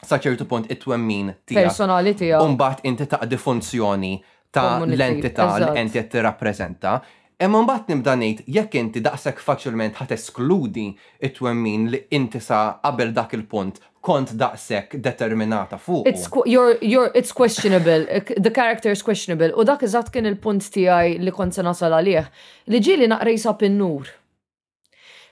saċertu 0.00 0.48
punt 0.48 0.72
it-twemmin 0.72 1.34
tiegħek. 1.42 1.68
Personali 1.68 2.16
tiegħek. 2.16 2.40
Umbat 2.48 2.80
inti 2.88 3.10
taqdi 3.12 3.36
funzjoni 3.44 4.14
ta' 4.50 4.84
l-entità 4.84 5.58
l-enti 5.58 5.98
qed 5.98 6.10
tirrappreżenta. 6.12 6.98
Imma 7.44 7.62
mbagħad 7.64 7.90
nibda 7.94 8.14
jekk 8.58 8.76
inti 8.76 9.00
daqshekk 9.00 9.40
faċilment 9.46 9.96
ħat 10.02 10.10
eskludi 10.16 10.88
it-twemmin 11.24 11.86
li 11.94 12.00
inti 12.16 12.42
sa 12.44 12.58
qabel 12.82 13.14
dak 13.16 13.32
il-punt 13.38 13.78
kont 14.04 14.34
daqshekk 14.36 14.98
determinata 15.00 15.78
fuq. 15.80 16.04
It's, 16.06 16.28
you're, 16.46 16.76
you're, 16.82 17.10
it's 17.14 17.32
questionable, 17.32 18.04
the 18.36 18.50
character 18.50 18.90
is 18.90 19.00
questionable. 19.02 19.52
U 19.56 19.64
dak 19.64 19.84
iżat 19.88 20.10
kien 20.12 20.28
il-punt 20.28 20.68
tiegħi 20.74 21.16
li 21.24 21.32
kont 21.36 21.56
se 21.56 21.64
nasal 21.64 21.94
għalih 21.96 22.28
li 22.74 22.82
ġieli 22.90 23.08
naqrejsa 23.08 23.56
pin-nur. 23.60 24.10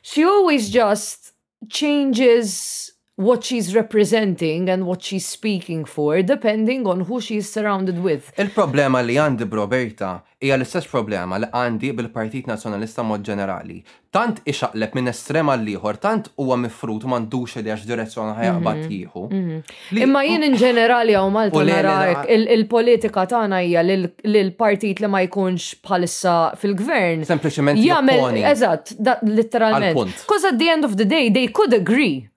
She 0.01 0.23
always 0.25 0.71
just 0.73 1.35
changes 1.69 2.95
what 3.19 3.43
she's 3.43 3.75
representing 3.75 4.69
and 4.69 4.85
what 4.87 5.03
she's 5.03 5.27
speaking 5.27 5.85
for, 5.85 6.23
depending 6.23 6.87
on 6.87 7.01
who 7.01 7.21
she's 7.21 7.51
surrounded 7.51 7.99
with. 7.99 8.31
Il-problema 8.39 9.01
li 9.03 9.17
għandi 9.19 9.49
Roberta 9.51 10.13
hija 10.39 10.55
l-istess 10.55 10.87
problema 10.87 11.35
li 11.43 11.49
għandi 11.51 11.91
bil-Partit 11.99 12.47
Nazzjonalista 12.47 13.03
mod 13.03 13.25
ġenerali. 13.27 13.81
Tant 14.15 14.39
ixaqleb 14.47 14.95
minn 14.95 15.11
estrema 15.11 15.57
l-liħor, 15.59 15.99
tant 15.99 16.31
huwa 16.39 16.61
mifrut 16.63 17.09
mandux 17.11 17.57
mhm. 17.57 17.59
mhm. 17.59 17.67
li 17.67 17.75
għax 17.75 17.89
direzzjoni 17.91 18.37
ħajaqbad 18.39 18.87
jieħu. 18.87 19.25
Imma 20.05 20.23
jien 20.29 20.47
in 20.47 20.55
ġenerali 20.61 21.19
għaw 21.19 21.35
Malta 21.35 21.67
narajk 21.73 22.25
il-politika 22.55 23.27
tagħna 23.35 23.63
hija 23.67 23.83
l 23.83 24.47
partit 24.55 25.03
li 25.03 25.11
ma 25.11 25.25
jkunx 25.27 25.73
bħalissa 25.83 26.37
fil-gvern. 26.63 27.27
Sempliċement 27.33 27.83
jgħamil. 27.83 28.43
eżatt, 28.55 28.95
litteralment. 29.27 30.07
Because 30.23 30.47
at 30.53 30.63
the 30.63 30.71
end 30.71 30.87
of 30.87 30.97
the 31.03 31.05
day 31.05 31.27
they 31.35 31.49
could 31.51 31.75
agree 31.75 32.29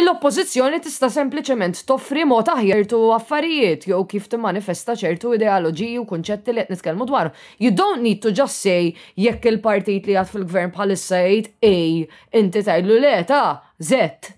l-oppożizzjoni 0.00 0.78
tista' 0.80 1.10
sempliċement 1.12 1.82
toffri 1.84 2.22
mod 2.24 2.48
aħjar 2.48 2.86
tu 2.88 2.96
affarijiet 3.12 3.82
jew 3.90 3.98
kif 4.08 4.24
timmanifesta 4.32 4.94
ċertu 4.96 5.34
ideoloġiji 5.36 5.98
u 6.00 6.06
kunċetti 6.08 6.54
li 6.54 6.62
qed 6.64 6.72
nitkellmu 6.72 7.04
dwar. 7.10 7.28
You 7.60 7.74
don't 7.76 8.00
need 8.00 8.22
to 8.24 8.32
just 8.32 8.62
say 8.64 8.94
jekk 9.20 9.50
il-partit 9.50 10.08
li 10.08 10.16
għad 10.16 10.30
fil-gvern 10.30 10.72
bħalissa 10.72 11.18
jgħid 11.26 11.50
ej, 11.68 12.00
inti 12.40 12.62
tajlu 12.68 12.96
le 13.04 13.12
ta' 13.28 13.60
zett. 13.76 14.32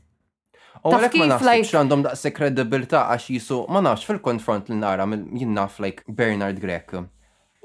U 0.82 0.90
għalek 0.90 1.14
ma 1.22 1.28
nafx 1.36 1.70
għandhom 1.70 2.02
daqse 2.09 2.34
kredibilta 2.34 3.05
għax 3.14 3.30
jisu 3.36 3.61
ma 3.70 3.84
nafx 3.86 4.11
fil-konfront 4.11 4.74
li 4.74 4.80
nara 4.82 5.07
jinnaf 5.07 5.78
like 5.78 6.02
Bernard 6.11 6.59
Grek. 6.61 6.98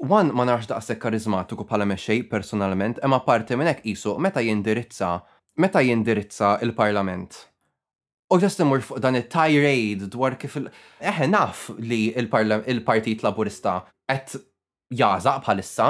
Wan 0.06 0.30
ma 0.30 0.46
nafx 0.46 0.70
daqse 0.70 0.94
karizmatiku 0.96 1.66
bħala 1.66 1.90
mexej 1.90 2.22
personalment, 2.30 3.02
imma 3.02 3.18
parti 3.26 3.58
minnek 3.58 3.82
jisu 3.82 4.14
meta 4.18 4.40
jindirizza 4.46 5.16
meta 5.58 5.82
jindirizza 5.84 6.60
il-parlament 6.62 7.48
U 8.30 8.38
ġast 8.38 8.60
imur 8.62 8.78
fuq 8.86 9.00
dan 9.02 9.16
it-tirade 9.18 10.06
dwar 10.12 10.36
kif 10.38 10.54
il- 10.60 10.68
Eħe 11.02 11.26
naf 11.26 11.68
li 11.82 12.12
il-Partit 12.14 13.24
Laburista 13.26 13.80
qed 14.06 14.36
jażaq 14.94 15.40
bħalissa, 15.42 15.86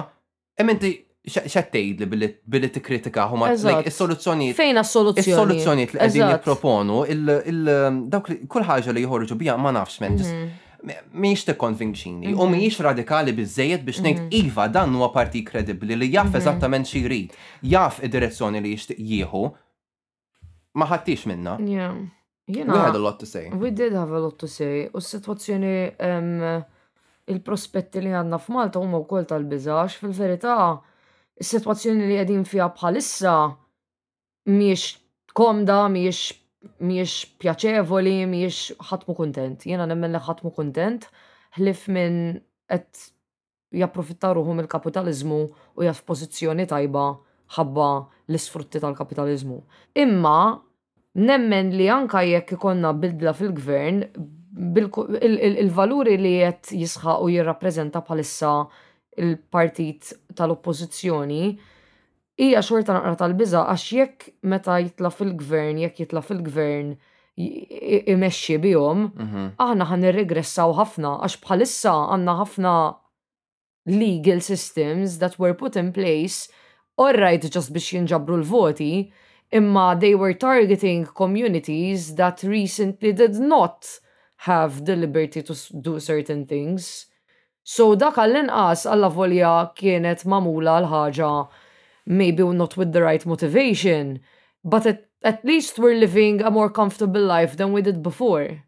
imminti 0.62 0.94
xettejd 1.28 2.00
li 2.00 2.06
billi 2.48 2.70
t-kritika 2.72 3.26
huma 3.28 3.50
il-soluzzjoniet. 3.52 4.56
Fejn 4.56 4.80
soluzzjoniet 4.80 5.28
Il-soluzzjoniet 5.28 5.92
li 5.94 6.00
għedin 6.00 6.32
jipproponu, 6.32 7.02
um, 7.12 7.98
dawk 8.08 8.32
kull 8.48 8.64
ħaġa 8.64 8.94
li 8.96 9.04
joħorġu 9.04 9.36
bija 9.36 9.58
ma 9.60 9.72
nafx 9.76 10.00
men 10.00 10.16
mhm. 10.16 10.94
miex 11.12 11.44
te 11.44 11.56
konvinċini 11.60 12.32
u 12.32 12.40
mhm. 12.40 12.54
miex 12.56 12.80
radikali 12.86 13.34
bizzejed 13.36 13.84
biex 13.84 14.00
nejt 14.00 14.22
mhm. 14.22 14.46
iva 14.46 14.64
dan 14.72 14.96
huwa 14.96 15.10
parti 15.12 15.42
kredibli 15.44 15.92
li 15.96 16.08
jaff 16.14 16.34
eżattament 16.40 16.88
xi 16.88 17.04
jrid, 17.04 17.36
jaff 17.62 18.00
id-direzzjoni 18.00 18.64
li 18.64 18.72
jixtieq 18.78 18.98
jieħu, 19.12 19.44
ma 20.80 20.88
ħattix 20.94 21.28
minna. 21.28 21.58
You 22.56 22.64
know, 22.64 22.72
we 22.72 22.78
had 22.78 22.94
a 22.94 22.98
lot 22.98 23.18
to 23.20 23.26
say. 23.26 23.48
We 23.50 23.70
did 23.70 23.92
have 23.92 24.10
a 24.18 24.20
lot 24.26 24.36
to 24.42 24.48
say. 24.58 24.88
U 24.94 24.98
s-situazzjoni 25.02 25.76
il-prospetti 27.30 28.02
li 28.02 28.10
għanna 28.16 28.38
f'Malta 28.42 28.82
huma 28.82 28.98
wkoll 29.04 29.26
tal-biżax 29.30 29.98
fil-verità 30.02 30.54
is-sitwazzjoni 31.42 32.08
li 32.08 32.16
qegħdin 32.18 32.46
fiha 32.48 32.66
bħalissa 32.74 33.34
mhijiex 34.50 34.84
komda, 35.38 35.84
mhijiex 35.94 36.22
mhijiex 36.84 37.36
pjaċevoli, 37.40 38.16
mhijiex 38.28 38.80
ħatmu 38.90 39.14
kuntent. 39.16 39.62
Jiena 39.68 39.86
nemmen 39.88 40.12
li 40.16 40.20
ħatmu 40.26 40.50
kuntent 40.58 41.06
ħlif 41.58 41.86
minn 41.94 42.18
qed 42.70 43.06
japprofitta 43.80 44.32
ruħhom 44.36 44.60
il 44.64 44.68
kapitaliżmu 44.70 45.38
u 45.78 45.86
jaf 45.86 46.02
pożizzjoni 46.08 46.66
tajba 46.70 47.06
ħabba 47.56 47.86
l-isfrutti 48.30 48.82
tal-kapitaliżmu. 48.82 49.56
Imma 50.02 50.40
nemmen 51.14 51.72
li 51.74 51.88
anka 51.90 52.22
jekk 52.24 52.52
ikonna 52.54 52.92
bidla 52.92 53.32
fil-gvern, 53.34 54.04
il-valuri 55.64 56.16
li 56.20 56.34
jett 56.38 56.70
jisħa 56.76 57.18
u 57.24 57.30
jirrapprezenta 57.32 58.02
bħalissa 58.06 58.50
il-partit 59.20 60.12
tal-oppozizjoni 60.38 61.42
hija 62.40 62.60
xorta 62.64 62.94
naqra 62.96 63.14
tal-biża 63.20 63.62
għax 63.72 63.86
jekk 63.98 64.28
meta 64.52 64.78
jitla 64.82 65.10
fil-gvern, 65.10 65.80
jekk 65.86 66.04
jitla 66.04 66.22
fil-gvern 66.24 66.92
imexxi 67.40 68.58
bihom, 68.60 69.10
mhm. 69.14 69.48
aħna 69.58 69.86
ħan 69.90 70.06
irregressaw 70.12 70.74
ħafna 70.78 71.14
għax 71.24 71.40
bħalissa 71.44 71.94
għandna 72.14 72.34
ħafna 72.44 72.74
legal 73.90 74.42
systems 74.44 75.18
that 75.18 75.38
were 75.40 75.56
put 75.56 75.76
in 75.80 75.88
place 75.92 76.48
all 77.00 77.16
right 77.16 77.46
just 77.50 77.72
biex 77.72 77.94
jinġabru 77.96 78.36
l-voti 78.42 78.92
imma 79.52 79.96
they 79.98 80.14
were 80.14 80.32
targeting 80.34 81.04
communities 81.06 82.14
that 82.14 82.42
recently 82.42 83.12
did 83.12 83.34
not 83.34 83.88
have 84.48 84.84
the 84.84 84.96
liberty 84.96 85.42
to 85.42 85.54
do 85.80 86.00
certain 86.00 86.46
things. 86.46 87.06
So 87.70 87.94
dak 87.94 88.16
għall-inqas 88.18 88.86
għalla 88.88 89.10
volja 89.18 89.52
kienet 89.78 90.24
mamula 90.24 90.78
l-ħaġa 90.82 91.32
maybe 92.20 92.46
not 92.56 92.76
with 92.76 92.92
the 92.92 93.02
right 93.04 93.24
motivation, 93.26 94.18
but 94.64 94.86
at, 94.86 95.04
at 95.22 95.44
least 95.44 95.78
we're 95.78 95.98
living 95.98 96.40
a 96.42 96.50
more 96.50 96.70
comfortable 96.70 97.20
life 97.22 97.56
than 97.56 97.72
we 97.72 97.82
did 97.82 98.02
before 98.02 98.62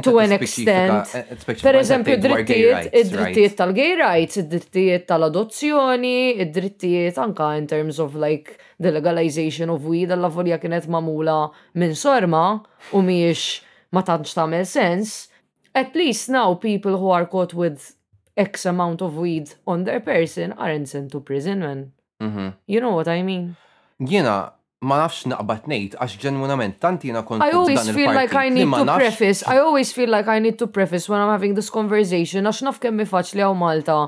to 0.00 0.18
an 0.18 0.32
extent. 0.32 1.12
Eh, 1.12 1.54
per 1.62 1.74
eżempju, 1.76 2.14
id-drittijiet, 2.16 2.94
id 3.36 3.56
tal-gay 3.58 3.92
rights, 3.98 4.38
id-drittijiet 4.40 5.04
tal-adozzjoni, 5.08 6.30
id-drittijiet 6.40 7.18
anka 7.20 7.50
in 7.56 7.66
terms 7.68 7.98
of 8.00 8.14
like 8.16 8.56
the 8.80 8.90
legalization 8.90 9.70
of 9.70 9.84
weed, 9.84 10.10
alla 10.12 10.30
volja 10.32 10.58
kienet 10.60 10.86
mamula 10.88 11.36
minn 11.74 11.92
sorma 11.94 12.62
u 12.92 13.02
miex 13.04 13.60
ma 13.92 14.02
tantx 14.02 14.32
tagħmel 14.38 14.64
sens. 14.66 15.26
At 15.74 15.94
least 15.94 16.30
now 16.30 16.54
people 16.56 16.96
who 16.96 17.10
are 17.12 17.26
caught 17.28 17.52
with 17.52 17.92
X 18.36 18.64
amount 18.66 19.02
of 19.02 19.16
weed 19.16 19.52
on 19.66 19.84
their 19.84 20.00
person 20.00 20.52
aren't 20.52 20.88
sent 20.88 21.12
to 21.12 21.20
prison, 21.20 21.60
man. 21.60 21.92
Mm 22.20 22.32
-hmm. 22.34 22.52
You 22.66 22.80
know 22.80 22.94
what 22.94 23.08
I 23.08 23.22
mean? 23.22 23.56
Jena, 23.98 24.55
ma 24.88 25.00
nafx 25.02 25.24
naqbad 25.32 25.64
ngħid 25.70 25.98
għax 25.98 26.16
ġenwinament 26.24 26.76
tantina 26.82 27.22
kont 27.26 27.42
I 27.46 27.50
always 27.56 27.90
feel 27.96 28.12
like 28.18 28.34
I 28.38 28.48
need 28.54 28.70
to 28.70 28.98
preface 29.00 29.44
I 29.54 29.58
always 29.62 29.90
feel 29.98 30.10
like 30.14 30.30
I 30.30 30.38
need 30.44 30.58
to 30.62 30.68
preface 30.78 31.08
when 31.10 31.22
I'm 31.24 31.32
having 31.34 31.58
this 31.58 31.70
conversation 31.76 32.46
għax 32.50 32.62
naf 32.68 32.80
kemm 32.84 33.02
li 33.02 33.44
għaw 33.44 33.54
Malta 33.64 33.98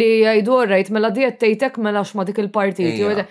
li 0.00 0.10
jgħidu 0.24 0.58
rajt 0.74 0.92
mela 0.96 1.12
diet 1.14 1.38
tgħidek 1.40 1.78
mela 1.84 2.02
x'ma 2.06 2.26
dik 2.28 2.40
il-partit. 2.42 3.26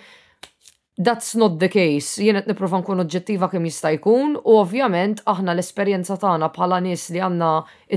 That's 0.96 1.34
not 1.34 1.58
the 1.58 1.66
case. 1.66 2.20
Jien 2.22 2.36
qed 2.38 2.46
nipprova 2.52 2.78
nkun 2.78 3.02
oġġettiva 3.02 3.48
kemm 3.50 3.64
jista' 3.66 3.90
jkun 3.96 4.36
u 4.38 4.52
ovvjament 4.60 5.24
aħna 5.26 5.56
l-esperjenza 5.56 6.14
tagħna 6.22 6.52
bħala 6.54 6.78
nies 6.84 7.08
li 7.10 7.18
għandna 7.24 7.48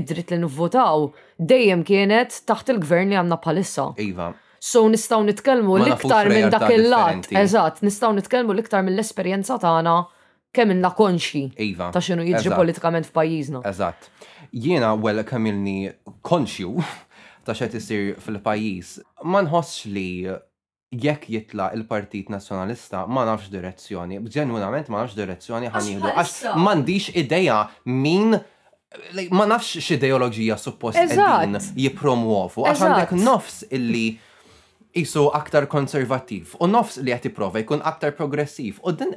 id-dritt 0.02 0.34
li 0.34 0.40
nivvotaw 0.42 1.06
dejjem 1.38 1.86
kienet 1.86 2.40
taħt 2.50 2.74
il-gvern 2.74 3.14
li 3.14 3.20
għandna 3.20 3.38
bħalissa. 3.44 3.86
Iva, 4.02 4.32
So 4.60 4.88
nistaw 4.90 5.22
nitkellmu 5.22 5.76
l-iktar 5.84 6.28
minn 6.32 6.50
dak 6.50 6.64
il-lat. 6.74 7.28
Eżatt, 7.40 7.82
nistaw 7.86 8.14
nitkellmu 8.16 8.56
l-iktar 8.56 8.82
mill-esperjenza 8.86 9.58
tagħna 9.62 9.96
kemm 10.54 10.72
inna 10.74 10.90
konxi 10.98 11.44
iva, 11.62 11.90
ta' 11.94 12.00
xinu 12.02 12.24
jiġri 12.26 12.52
politikament 12.56 13.06
f'pajjiżna. 13.10 13.62
Eżatt. 13.70 14.08
Jiena 14.50 14.90
wella 14.98 15.22
kemm 15.28 15.46
ilni 15.52 15.90
konxju 16.26 16.74
ta' 17.46 17.54
xed 17.58 17.76
isir 17.78 18.12
fil-pajjiż, 18.24 18.96
ma 19.30 19.44
nħossx 19.46 19.92
li 19.94 20.08
jekk 20.88 21.28
jitla 21.30 21.66
il-Partit 21.76 22.30
Nazzjonalista 22.32 23.02
ma 23.12 23.26
nafx 23.28 23.50
direzzjoni, 23.52 24.22
ġenwinament 24.32 24.86
ma 24.88 25.02
nafx 25.04 25.18
direzzjoni 25.20 25.68
ħanieħdu 25.74 26.12
għax 26.14 26.38
m'għandix 26.56 27.10
idea 27.20 27.58
min 27.92 28.32
ma 29.36 29.44
nafx 29.44 29.82
x'ideoloġija 29.84 30.56
suppost 30.56 30.96
qegħdin 30.96 31.58
jippromuovu 31.76 32.64
għax 32.70 32.86
għandek 32.86 33.12
nofs 33.20 33.66
illi 33.68 34.06
jisu 34.98 35.28
aktar 35.34 35.66
konservativ 35.70 36.50
u 36.60 36.66
nofs 36.70 36.98
li 37.06 37.14
għati 37.14 37.30
prova 37.36 37.62
jkun 37.62 37.84
aktar 37.86 38.16
progressiv 38.18 38.82
u 38.82 38.92
din 38.98 39.14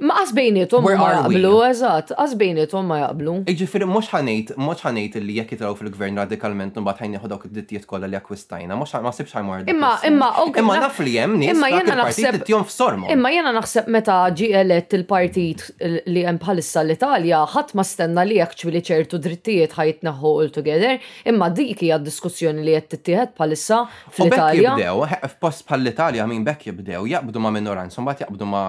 Ma 0.00 0.14
għazbejnietom 0.22 0.80
ma 0.86 0.92
jaqblu, 0.96 1.50
eżat, 1.66 2.14
għazbejnietom 2.16 2.86
ma 2.88 2.96
jaqblu. 3.02 3.32
Iġifiri, 3.52 3.84
mux 3.84 4.06
ħanejt, 4.08 4.54
mux 4.64 4.80
ħanejt 4.86 5.18
li 5.20 5.34
jek 5.36 5.50
jitraw 5.58 5.74
fil-gvern 5.76 6.16
radikalment 6.22 6.78
un 6.80 6.86
batħajn 6.86 7.16
jħu 7.18 7.28
dawk 7.28 7.44
id-dittijiet 7.50 7.84
kolla 7.90 8.08
li 8.08 8.16
akkwistajna, 8.16 8.78
mux 8.80 8.94
ma 9.04 9.12
sibx 9.12 9.34
ħajmur. 9.36 9.66
Imma, 9.68 9.90
imma, 10.08 10.28
imma 10.62 10.76
naf 10.86 11.02
li 11.04 11.18
jem, 11.18 11.34
imma 11.50 11.68
jena 11.74 11.98
naħseb. 11.98 12.48
Imma 13.12 13.32
jena 13.34 13.52
naħseb 13.58 13.90
meta 13.92 14.16
ġi 14.32 14.48
elett 14.62 14.96
il-partit 14.96 15.66
li 16.14 16.24
jem 16.24 16.40
bħalissa 16.46 16.80
l-Italja, 16.86 17.42
ħat 17.52 17.76
ma 17.76 17.84
stenna 17.90 18.24
li 18.24 18.40
jek 18.40 18.56
li 18.72 18.80
ċertu 18.88 19.20
drittijiet 19.26 19.76
ħajtnaħu 19.76 20.34
altogether. 20.46 20.96
imma 21.26 21.50
dik 21.52 21.84
hija 21.84 21.98
diskussjoni 22.00 22.64
li 22.64 22.72
jett 22.78 22.88
tittiħed 22.96 23.36
bħalissa 23.36 23.82
fl-Italja. 24.16 24.76
Bekk 24.80 24.84
jibdew, 24.86 25.30
f'post 25.36 25.68
bħal 25.68 25.86
italja 25.92 26.26
min 26.32 26.42
bekk 26.48 26.70
jibdew, 26.72 27.04
jaqbdu 27.12 27.38
ma 27.44 27.52
minoranza, 27.52 28.00
mbagħad 28.00 28.24
jaqbdu 28.24 28.48
ma 28.48 28.64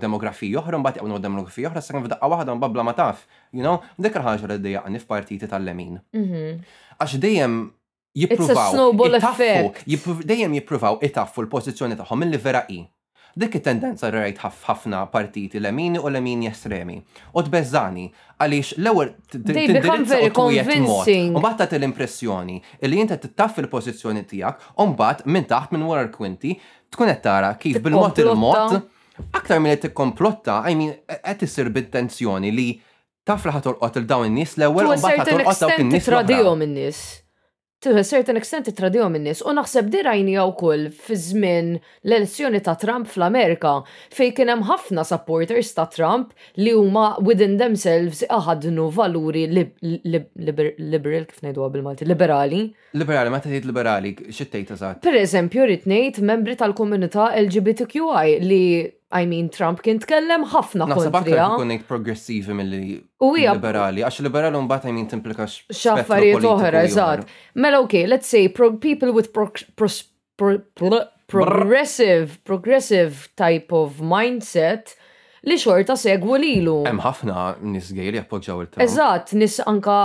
demografija 0.00 0.44
monografija 0.46 0.62
oħra, 0.62 0.78
mbagħad 0.80 0.98
jaqgħu 0.98 1.10
nodda 1.10 1.30
monografija 1.30 1.68
oħra, 1.68 1.80
sa 1.80 1.92
kemm 1.92 2.06
f'daqqa 2.06 2.28
waħda 2.30 2.56
mbabla 2.56 2.84
ma 2.84 2.94
taf, 2.94 3.24
you 3.52 3.62
know, 3.62 3.82
dik 3.98 4.14
ħaġa 4.14 4.48
li 4.50 4.58
ddejjaqni 4.60 5.02
f'partiti 5.02 5.46
tal-lemin. 5.46 5.98
Mhm. 6.12 6.58
Għax 7.00 7.18
dejjem 7.20 7.70
jippruvaw. 8.14 9.80
Dejjem 10.24 10.52
jippruvaw 10.58 10.98
itaffu 11.04 11.42
l 11.44 11.48
pozizjoni 11.50 11.96
taħħom 11.98 12.18
mill-li 12.24 12.38
vera 12.42 12.64
i. 12.70 12.84
Dik 13.38 13.54
it-tendenza 13.58 14.08
rajt 14.08 14.38
ħafna 14.40 15.02
partiti 15.12 15.58
l-emini 15.60 15.98
u 16.00 16.08
l-emini 16.08 16.48
estremi. 16.48 16.94
U 17.36 17.42
t-bezzani, 17.44 18.06
għalix 18.40 18.70
l-ewel 18.78 19.10
tindirizza 19.28 20.22
u 20.24 20.30
twiet 20.32 20.70
mod. 20.80 21.10
Umbat 21.36 21.58
ta' 21.60 21.76
l-impressjoni 21.76 22.56
illi 22.80 22.96
jinta 23.02 23.18
t 23.20 23.28
tittaff 23.28 23.58
il-pozizjoni 23.60 24.24
tijak, 24.24 24.56
bat 24.96 25.26
minn 25.26 25.44
taħt 25.44 25.72
minn 25.76 25.84
wara 25.84 26.06
l-kwinti, 26.08 26.56
tkun 26.88 27.12
tara 27.20 27.52
kif 27.60 27.76
bil 27.82 27.92
mot 27.98 28.16
il 28.24 28.32
mot 28.34 28.82
aktar 29.32 29.60
minn 29.62 29.74
qed 29.76 29.82
tikkoplotta, 29.86 30.58
I 30.70 30.74
mean, 30.80 30.94
qed 31.22 31.44
isir 31.46 31.68
bit-tensjoni 31.74 32.52
li 32.54 32.68
taf 33.26 33.46
li 33.48 33.52
ħatorqot 33.56 34.02
il-dawn 34.04 34.28
in-nies 34.32 34.56
l-ewwel 34.60 34.90
u 34.92 34.96
mbagħad 35.00 35.32
ħatorqot 35.32 35.62
dawk 35.64 35.80
in-nies. 35.86 36.10
Tradihom 36.10 36.66
in-nies. 36.68 37.04
To 37.84 37.90
a 38.00 38.02
certain 38.08 38.38
extent 38.40 38.70
tradihom 38.74 39.18
in-nies 39.18 39.42
u 39.44 39.52
naħseb 39.52 39.90
di 39.92 40.00
rajnija 40.02 40.46
wkoll 40.48 40.86
fi 40.96 41.16
żmien 41.20 41.66
l-elezzjoni 41.76 42.62
ta' 42.64 42.72
Trump 42.80 43.10
fl-Amerika 43.12 43.74
fejn 44.16 44.32
kien 44.38 44.48
hemm 44.50 44.64
ħafna 44.70 45.04
supporters 45.06 45.74
ta' 45.76 45.84
Trump 45.92 46.32
li 46.56 46.72
huma 46.74 47.12
within 47.20 47.58
themselves 47.60 48.24
aħadnu 48.32 48.88
valuri 48.96 49.44
liberal 49.52 51.28
kif 51.28 51.44
ngħidu 51.44 51.68
bil-Malti, 51.76 52.08
liberali. 52.08 52.62
Liberali, 52.96 53.32
ma 53.36 53.42
tgħid 53.44 53.68
liberali, 53.68 54.16
tgħid 54.24 54.74
eżatt? 54.78 55.04
Pereżempju 55.04 55.68
rid 55.74 55.86
ngħid 55.90 56.22
membri 56.32 56.56
tal-komunità 56.58 57.34
LGBTQI 57.44 58.38
li 58.48 58.64
I 59.14 59.22
mean, 59.24 59.48
Trump 59.54 59.82
kien 59.86 60.00
tkellem 60.02 60.44
ħafna 60.50 60.86
kontra. 60.88 60.96
Naħseb 61.12 61.16
aktar 61.20 61.52
kunnejt 61.60 61.84
progressivi 61.86 62.56
mill-li 62.58 63.34
liberali, 63.46 64.02
għax 64.02 64.22
liberali 64.26 64.58
mbagħad 64.64 64.90
I 64.90 64.96
mean 64.96 65.06
timplika 65.12 65.46
xaffarijiet 65.46 66.46
oħra, 66.50 66.82
eżatt. 66.88 67.30
Mela 67.62 67.78
okay, 67.84 68.06
let's 68.10 68.26
say 68.26 68.48
people 68.48 69.12
with 69.14 69.30
progressive 71.30 72.40
progressive 72.44 73.28
type 73.36 73.70
of 73.72 74.00
mindset 74.02 74.96
li 75.46 75.54
xorta 75.60 75.94
segwu 75.98 76.36
lilu. 76.42 76.74
Hemm 76.86 76.98
ħafna 77.02 77.42
nis 77.70 77.92
gay 77.94 78.10
li 78.10 78.18
appoġġaw 78.20 78.62
il-tema. 78.64 78.82
Eżatt, 78.84 79.32
nis 79.38 79.58
anka 79.62 79.96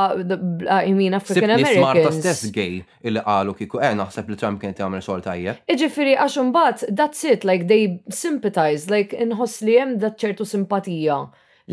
jmien 0.86 1.16
African 1.18 1.56
American. 1.56 1.68
Nis 1.68 1.82
Marta 1.82 2.14
stess 2.14 2.52
gay 2.54 2.82
illi 3.02 3.24
qalu 3.26 3.56
kiku 3.58 3.82
eh 3.82 3.96
naħseb 3.98 4.30
li 4.30 4.38
Trump 4.42 4.62
kien 4.62 4.76
jagħmel 4.78 5.02
xogħol 5.06 5.26
tajjeb. 5.28 5.64
Iġifieri 5.74 6.14
għax 6.22 6.42
imbagħad 6.44 6.86
that's 7.00 7.24
it 7.28 7.44
like 7.48 7.66
they 7.72 7.82
sympathize 8.10 8.90
like 8.94 9.18
inħoss 9.18 9.66
li 9.66 9.80
hemm 9.82 9.98
dat 10.04 10.22
ċertu 10.22 10.46
simpatija 10.46 11.24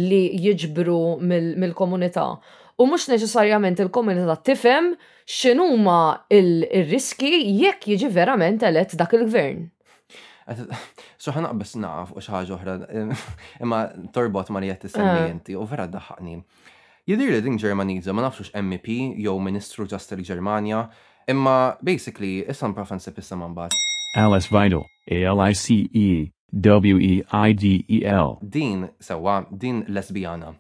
li 0.00 0.22
jiġbru 0.46 0.98
mill-komunità. 1.60 2.28
U 2.78 2.86
mhux 2.86 3.08
neċessarjament 3.10 3.80
il-komunità 3.84 4.38
tifhem 4.48 4.92
x'inhuma 5.28 6.00
il-riski 6.32 7.34
jekk 7.60 7.90
jiġi 7.92 8.12
verament 8.16 8.62
elett 8.64 8.96
dak 8.96 9.12
il-gvern. 9.18 9.66
Suħan 10.49 11.49
bis 11.61 11.74
naqaf 11.76 12.14
u 12.16 12.22
xaħġa 12.24 12.55
oħra, 12.57 12.76
imma 13.62 13.80
torbot 14.16 14.49
ma 14.53 14.62
li 14.62 14.70
jett 14.72 14.86
t-semmi 14.86 15.55
ah. 15.55 15.61
u 15.61 15.66
vera 15.68 15.86
daħani. 15.88 16.38
Jidir 17.09 17.32
li 17.36 17.42
din 17.44 17.59
Ġermaniza 17.61 18.12
ma 18.12 18.24
nafxux 18.26 18.53
MEP 18.62 18.88
jew 19.22 19.34
Ministru 19.40 19.86
ġast 19.88 20.14
Ġermania, 20.28 20.86
imma 21.28 21.74
basically 21.82 22.42
profan 22.46 22.74
profensib 22.76 23.18
issa 23.20 23.36
man 23.36 23.55
bat. 23.55 23.74
Alice 24.16 24.49
Vidal, 24.49 24.86
A-L-I-C-E, 25.11 26.32
W-E-I-D-E-L. 26.64 27.24
E 27.84 28.44
e 28.44 28.46
e 28.46 28.51
din, 28.51 28.88
sewa, 28.99 29.44
din 29.51 29.84
lesbijana. 29.88 30.55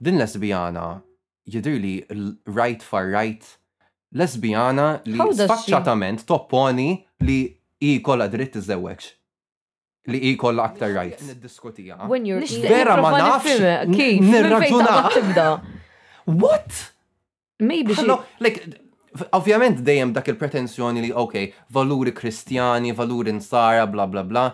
Din 0.00 0.16
lesbijana 0.16 1.02
jidir 1.46 1.76
li 1.78 2.00
right 2.46 2.82
for 2.82 3.04
right 3.10 3.44
lesbijana 4.14 5.00
li 5.06 5.18
spaċċatament 5.20 6.24
topponi 6.26 6.92
li 7.24 7.38
i 7.80 7.98
kolla 8.04 8.28
dritt 8.28 8.56
iż-żewġ 8.60 9.06
Li 10.10 10.18
i 10.30 10.30
kolla 10.40 10.64
aktar 10.64 10.90
When 12.08 12.24
you're 12.24 12.44
Vera 12.62 12.94
ma 12.96 13.10
nafx. 13.12 13.60
Nirraġuna. 13.86 15.10
What? 16.42 16.72
Maybe. 17.58 17.94
she. 17.94 18.16
like, 18.38 18.64
Ovvjament 19.32 19.80
dejjem 19.84 20.12
dak 20.16 20.28
il-pretenzjoni 20.32 21.00
li, 21.04 21.10
ok, 21.14 21.32
valuri 21.68 22.14
kristjani, 22.16 22.92
valuri 22.96 23.32
nsara, 23.36 23.86
bla 23.92 24.06
bla 24.06 24.22
bla. 24.24 24.46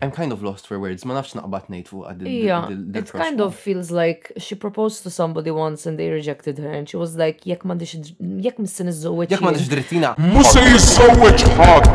I'm 0.00 0.12
kind 0.12 0.32
of 0.32 0.42
lost 0.44 0.68
for 0.68 0.78
words. 0.78 1.02
Ma 1.08 1.14
nafx 1.16 1.34
naqbad 1.36 1.64
ngħid 1.74 1.88
fuq 1.90 2.04
għad. 2.10 2.20
Yeah, 2.30 2.98
it 3.00 3.10
kind 3.10 3.40
of 3.42 3.54
feels 3.58 3.90
like 3.90 4.30
she 4.38 4.54
proposed 4.54 5.02
to 5.02 5.10
somebody 5.10 5.50
once 5.50 5.86
and 5.90 5.98
they 5.98 6.08
rejected 6.10 6.58
her 6.62 6.70
and 6.70 6.86
she 6.88 6.96
was 6.96 7.16
like, 7.18 7.40
jekk 7.50 7.66
m'għandix 7.66 8.14
jekk 8.46 8.60
missin 8.62 8.92
iżżewweġ. 8.92 9.34
Jekk 9.34 9.42
m'għandix 9.46 9.72
drittina. 9.72 10.12
Musa 10.28 10.62
jiżżewweġ 10.68 11.46
ħadd. 11.58 11.90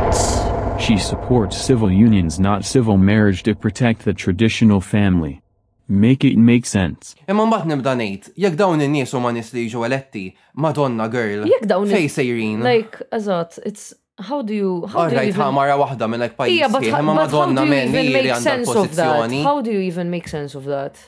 She 0.84 0.97
supports 0.97 1.56
civil 1.64 1.91
unions, 1.93 2.39
not 2.43 2.66
civil 2.68 2.97
marriage, 2.99 3.43
to 3.47 3.56
protect 3.56 4.04
the 4.10 4.14
traditional 4.26 4.82
family. 4.84 5.39
Make 5.88 6.26
it 6.28 6.36
make 6.38 6.66
sense. 6.68 7.16
Imma 7.30 7.45
mbagħad 7.47 7.72
nibda 7.72 7.93
ngħid, 8.04 8.34
jekk 8.43 8.60
dawn 8.60 8.84
in-nies 8.84 9.16
huma 9.16 9.32
nies 9.36 9.54
li 9.56 9.68
jiġu 9.70 9.88
eletti, 9.88 10.26
Madonna 10.60 11.08
girl. 11.14 11.47
Jekk 11.47 11.72
dawn. 11.72 11.88
Fej 11.91 12.28
Like, 12.68 12.99
eżatt, 13.14 13.60
it's 13.66 13.93
how 14.30 14.39
do 14.49 14.53
you 14.63 14.71
how 14.91 14.99
oh, 15.05 15.09
do 15.09 15.15
you 15.15 15.28
even 15.32 15.51
mara 15.59 15.76
waħda 15.84 16.07
minn 16.11 16.21
like 16.24 16.36
pajjiż 16.39 16.59
yeah, 16.59 17.01
ma 17.07 17.13
madonna 17.21 17.65
meniri 17.67 18.32
għandha 18.36 18.59
pożizzjoni. 18.69 19.41
How 19.47 19.61
do 19.65 19.71
you 19.74 19.84
even 19.91 20.09
make 20.13 20.30
sense 20.32 20.57
of 20.59 20.67
that? 20.71 20.99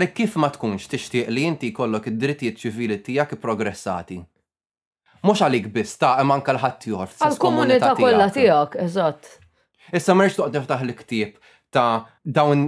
Lek 0.00 0.14
kif 0.16 0.36
ma 0.42 0.48
tkunx 0.54 0.86
tixtieq 0.90 1.28
li 1.36 1.42
inti 1.50 1.68
jkollok 1.72 2.08
id-drittijiet 2.12 2.62
ċivili 2.64 2.98
tiegħek 3.06 3.40
progressati. 3.46 4.18
Mhux 5.22 5.42
għalik 5.46 5.68
biss 5.74 5.98
ta' 6.00 6.14
imma 6.22 6.34
anke 6.40 6.54
l-ħadd 6.56 6.86
jor. 6.90 7.12
Għall-komunità 7.20 7.92
kollha 8.00 8.28
tiegħek, 8.34 8.78
eżatt. 8.88 9.28
Issa 9.98 10.16
m'erx 10.18 10.38
toqgħod 10.40 10.56
niftaħ 10.62 10.86
l-ktieb 10.88 11.36
ta' 11.72 12.06
dawn 12.24 12.64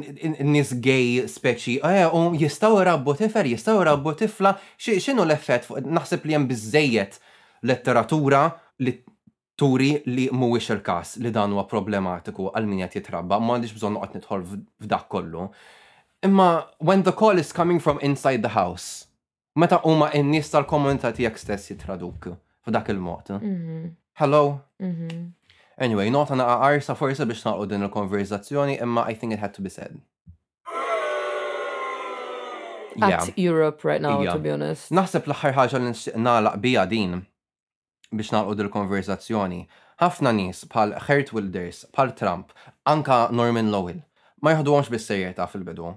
nis 0.52 0.70
gay 0.84 1.24
speċi, 1.28 1.74
eh, 1.88 2.04
u 2.06 2.28
jistaw 2.40 2.78
rabbu 2.88 3.16
tifer, 3.18 3.48
jistaw 3.50 3.80
rabbu 3.90 4.14
tifla, 4.20 4.54
xinu 4.80 5.26
l-effett, 5.26 5.66
naħseb 5.84 6.24
li 6.28 6.36
jem 6.36 6.46
bizzejiet 6.52 7.18
letteratura 7.68 8.46
li 8.84 8.94
turi 9.60 10.02
li 10.06 10.28
mhuwiex 10.32 10.70
il-każ 10.76 11.16
li 11.22 11.30
dan 11.30 11.52
huwa 11.54 11.64
problematiku 11.70 12.50
għal 12.50 12.66
min 12.68 12.80
qed 12.82 12.96
jitrabba, 12.98 13.38
għandix 13.38 13.74
bżonn 13.76 13.96
noqgħod 13.96 14.16
nidħol 14.18 14.46
f'dak 14.82 15.08
kollu. 15.10 15.48
Imma 16.26 16.48
when 16.88 17.02
the 17.06 17.12
call 17.12 17.38
is 17.38 17.52
coming 17.52 17.80
from 17.82 17.98
inside 18.02 18.42
the 18.42 18.54
house, 18.56 19.06
meta 19.56 19.78
huma 19.84 20.10
n-nies 20.18 20.50
tal-komunità 20.52 21.12
tiegħek 21.14 21.38
stess 21.38 21.70
jitraduk 21.70 22.32
f'dak 22.66 22.90
il-mod. 22.94 23.30
Mhm. 23.38 23.92
Hello? 24.20 24.60
Mhm. 24.80 25.30
Anyway, 25.78 26.10
nota 26.10 26.34
naqa 26.38 26.80
sa 26.82 26.94
forsi 26.94 27.24
biex 27.26 27.44
naqgħu 27.46 27.68
din 27.74 27.82
il-konverzazzjoni, 27.86 28.80
imma 28.82 29.06
I 29.10 29.14
think 29.14 29.32
it 29.32 29.38
had 29.38 29.54
to 29.54 29.62
be 29.62 29.68
said. 29.70 30.00
At 33.02 33.36
Europe 33.36 33.82
right 33.84 34.00
now, 34.02 34.22
to 34.22 34.38
be 34.38 34.50
honest. 34.50 34.90
Naħseb 34.94 35.26
l-aħħar 35.30 35.54
ħaġa 35.60 35.80
li 35.82 35.94
nagħlaq 36.26 36.60
bija 36.62 36.86
din 36.86 37.20
biex 38.18 38.32
nalqu 38.32 38.54
dil-konverzazzjoni, 38.58 39.58
ħafna 40.02 40.32
nies 40.36 40.64
bħal 40.70 40.94
Hert 41.06 41.32
Wilders, 41.34 41.84
bħal 41.94 42.14
Trump, 42.20 42.54
anka 42.90 43.28
Norman 43.32 43.70
Lowell, 43.74 44.00
ma 44.42 44.54
jħduhomx 44.58 44.92
bis-serjetà 44.92 45.46
fil-bidu. 45.50 45.92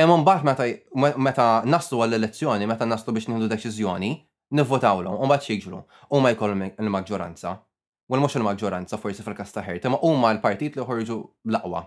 Imma 0.00 0.16
mbagħad 0.22 0.48
meta 0.48 1.14
meta 1.28 1.48
naslu 1.66 2.02
għall-elezzjoni, 2.04 2.66
meta 2.70 2.86
naslu 2.88 3.12
biex 3.16 3.30
nieħdu 3.30 3.48
deċiżjoni, 3.54 4.12
nivvotawlhom 4.58 5.16
u 5.22 5.28
mbagħad 5.30 5.46
xiġru 5.50 5.80
u 5.82 6.22
ma 6.22 6.34
jkollhom 6.34 6.66
il-maġġoranza. 6.72 7.56
U 8.10 8.14
l-mhux 8.18 8.38
il-maġġoranza 8.40 8.98
forsi 8.98 9.22
fil-każ 9.26 9.52
ta' 9.54 9.62
Hert, 9.66 9.84
imma 9.88 10.00
huma 10.04 10.32
l-partit 10.34 10.78
li 10.80 10.86
ħorġu 10.86 11.18
l-aqwa. 11.52 11.84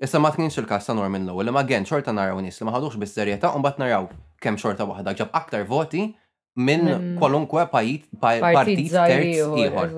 Issa 0.00 0.16
ma 0.22 0.30
tkinx 0.32 0.56
il-każ 0.62 0.86
ta' 0.88 0.96
Norman 0.96 1.28
Lowell, 1.28 1.52
imma 1.52 1.62
għen 1.66 1.86
xorta 1.86 2.12
naraw 2.16 2.40
nies 2.42 2.58
li 2.58 2.66
ma 2.66 2.74
ħadux 2.78 2.96
bis-serjetà 3.02 3.52
u 3.54 3.60
mbagħad 3.60 3.84
naraw 3.84 4.08
kemm 4.40 4.58
xorta 4.58 4.86
waħda 4.88 5.12
ġab 5.20 5.36
aktar 5.42 5.66
voti 5.68 6.08
minn 6.56 7.14
kwalunkwe 7.20 7.66
partit 8.10 8.90
terz 8.92 9.38
ieħor. 9.38 9.94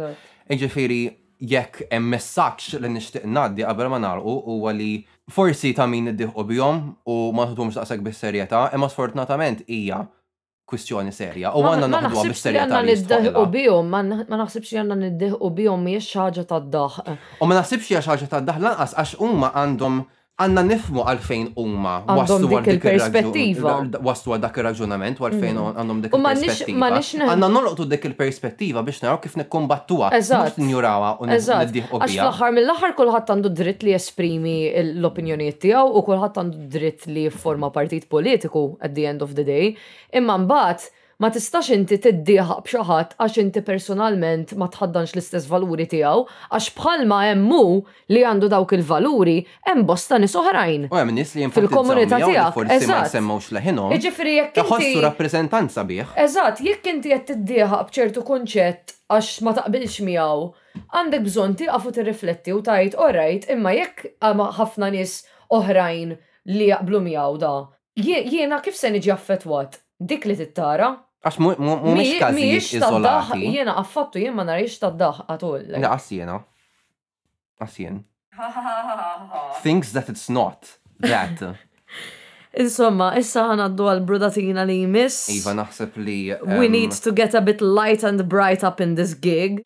Iġifiri, 0.53 0.99
jekk 1.41 1.87
hemm 1.91 2.13
messaġġ 2.13 2.79
li 2.83 2.91
nixtieq 2.97 3.27
ngħaddi 3.27 3.65
qabel 3.67 3.91
ma 3.91 3.99
narqu 4.03 4.35
huwa 4.47 4.75
li 4.77 4.91
forsi 5.33 5.73
ta' 5.75 5.87
min 5.91 6.13
iddieħqu 6.13 6.45
bihom 6.47 6.83
u 7.09 7.17
ma 7.35 7.47
tħudhomx 7.49 7.79
taqsek 7.81 8.03
bis-serjetà, 8.05 8.67
imma 8.77 8.89
sfortunatament 8.91 9.65
hija 9.69 10.03
kwistjoni 10.69 11.13
serja. 11.13 11.53
U 11.57 11.65
għanna 11.67 11.89
naħdu 11.91 12.21
għam 12.21 12.37
serja 12.39 12.67
ta' 12.71 12.83
niddeħu 12.87 13.45
bijom, 13.55 13.91
ma 13.93 14.03
naħsibx 14.03 14.71
li 14.75 14.81
għandna 14.83 14.99
niddeħu 15.07 15.51
bijom 15.59 15.83
miex 15.89 16.11
ħaġa 16.21 16.45
ta' 16.53 16.61
daħ. 16.77 17.05
U 17.41 17.49
ma 17.49 17.59
naħsibx 17.63 17.91
li 17.97 18.03
ħaġa 18.11 18.31
ta' 18.37 18.45
daħ 18.51 18.63
lanqas 18.69 18.99
għax 19.03 19.17
umma 19.25 19.55
għandhom 19.63 20.03
għanna 20.41 20.63
nifmu 20.65 21.03
għalfejn 21.05 21.49
umma 21.61 21.99
waslu 22.09 22.39
għal 22.49 22.65
dik 22.65 22.69
il-perspettiva. 22.73 23.73
Waslu 24.03 24.33
għal 24.33 24.43
dak 24.47 24.57
il-raġunament 24.63 25.21
u 25.21 25.27
għalfejn 25.29 25.51
mm. 25.51 25.67
għandhom 25.77 25.99
dik 26.07 26.17
il-perspettiva. 26.19 27.27
Għanna 27.35 27.51
nolqtu 27.53 27.87
dik 27.91 28.07
il-perspettiva 28.09 28.85
biex 28.87 29.03
naraw 29.05 29.21
kif 29.23 29.37
nikkombattuwa. 29.43 30.09
Eżatt. 30.17 30.57
Njurawa 30.63 31.13
u 31.21 31.29
niddiħu 31.29 32.01
Għax 32.01 32.17
l-axar 32.17 32.55
mill-axar 32.57 32.97
kullħat 32.97 33.35
għandu 33.37 33.53
dritt 33.61 33.85
li 33.87 33.95
esprimi 33.99 34.57
l-opinjoniet 34.95 35.61
tiegħu 35.67 36.01
u 36.01 36.05
kullħat 36.09 36.41
għandu 36.41 36.67
dritt 36.79 37.07
li 37.13 37.29
forma 37.33 37.69
partit 37.77 38.09
politiku 38.09 38.67
at 38.81 38.97
the 38.97 39.05
end 39.13 39.21
of 39.23 39.37
the 39.37 39.45
day. 39.45 39.77
Imma 40.17 40.41
mbagħad 40.49 40.89
ma 41.23 41.29
tistax 41.31 41.71
inti 41.77 42.01
tiddieħaq 42.03 42.63
b'xaħat 42.67 43.13
għax 43.23 43.37
inti 43.43 43.61
personalment 43.67 44.53
ma 44.59 44.67
tħaddanx 44.75 45.15
l-istess 45.15 45.47
valuri 45.53 45.85
tiegħu 45.93 46.25
għax 46.59 46.73
bħalma 46.79 47.19
emmu 47.31 47.59
li 48.15 48.25
għandu 48.27 48.49
dawk 48.51 48.75
il-valuri 48.81 49.37
hemm 49.69 49.85
bosta 49.87 50.19
nis 50.19 50.35
oħrajn. 50.41 50.89
U 50.91 50.99
hemm 50.99 51.15
nis 51.15 51.35
li 51.39 51.47
fil-komunità 51.55 52.19
tijaw. 52.25 52.51
Forsi 52.57 52.89
ma 52.91 53.05
semmewx 53.13 53.53
leħinhom. 53.55 53.95
Jiġifieri 53.95 54.33
jekk 54.41 54.73
inti 54.81 55.05
rappreżentanza 55.05 55.85
bih. 55.87 56.11
Eżatt, 56.25 56.65
jekk 56.67 56.91
inti 56.97 57.15
qed 57.15 57.31
tiddieħaq 57.31 57.87
b'ċertu 57.93 58.27
kunċett 58.33 58.97
għax 59.15 59.31
ma 59.47 59.55
taqbilx 59.61 60.03
miegħu, 60.09 60.49
għandek 60.97 61.25
bżonn 61.29 61.55
tieqafu 61.63 61.95
tirrifletti 62.01 62.57
u 62.57 62.65
tajt 62.67 62.99
orajt 63.07 63.47
imma 63.55 63.77
jekk 63.79 64.11
ħafna 64.59 64.91
nies 64.97 65.15
oħrajn 65.61 66.17
li 66.57 66.73
jaqblu 66.75 67.05
miegħu 67.07 67.41
da. 67.47 67.55
Jiena 68.03 68.59
kif 68.65 68.75
se 68.81 68.91
niġi 68.91 69.15
affettwat? 69.15 69.79
Dik 70.03 70.25
li 70.27 70.35
tittara, 70.35 70.89
Għax 71.23 71.37
mux 71.39 72.15
kazijiet 72.19 72.73
izolati. 72.79 73.45
Jena 73.55 73.77
għaffattu 73.79 74.19
jien 74.19 74.35
ma 74.35 74.43
narix 74.49 74.75
ta' 74.83 74.89
daħ 74.91 75.21
għatul. 75.29 75.69
Għas 75.79 76.09
jena. 76.17 76.41
Għas 77.63 77.77
jien. 77.79 78.01
Things 79.63 79.93
that 79.95 80.11
it's 80.11 80.27
not. 80.29 80.79
That. 81.07 81.39
Insomma, 82.63 83.13
issa 83.17 83.47
ħana 83.53 83.69
għaddu 83.69 83.87
għal 83.93 84.03
brudatina 84.09 84.65
li 84.69 84.81
jmiss. 84.83 85.29
Iva 85.39 85.55
naħseb 85.63 85.95
li. 86.03 86.19
We 86.57 86.67
um, 86.67 86.71
need 86.75 86.99
to 87.05 87.13
get 87.15 87.39
a 87.39 87.41
bit 87.41 87.63
light 87.63 88.03
and 88.03 88.27
bright 88.29 88.65
up 88.67 88.81
in 88.83 88.97
this 88.99 89.15
gig. 89.15 89.63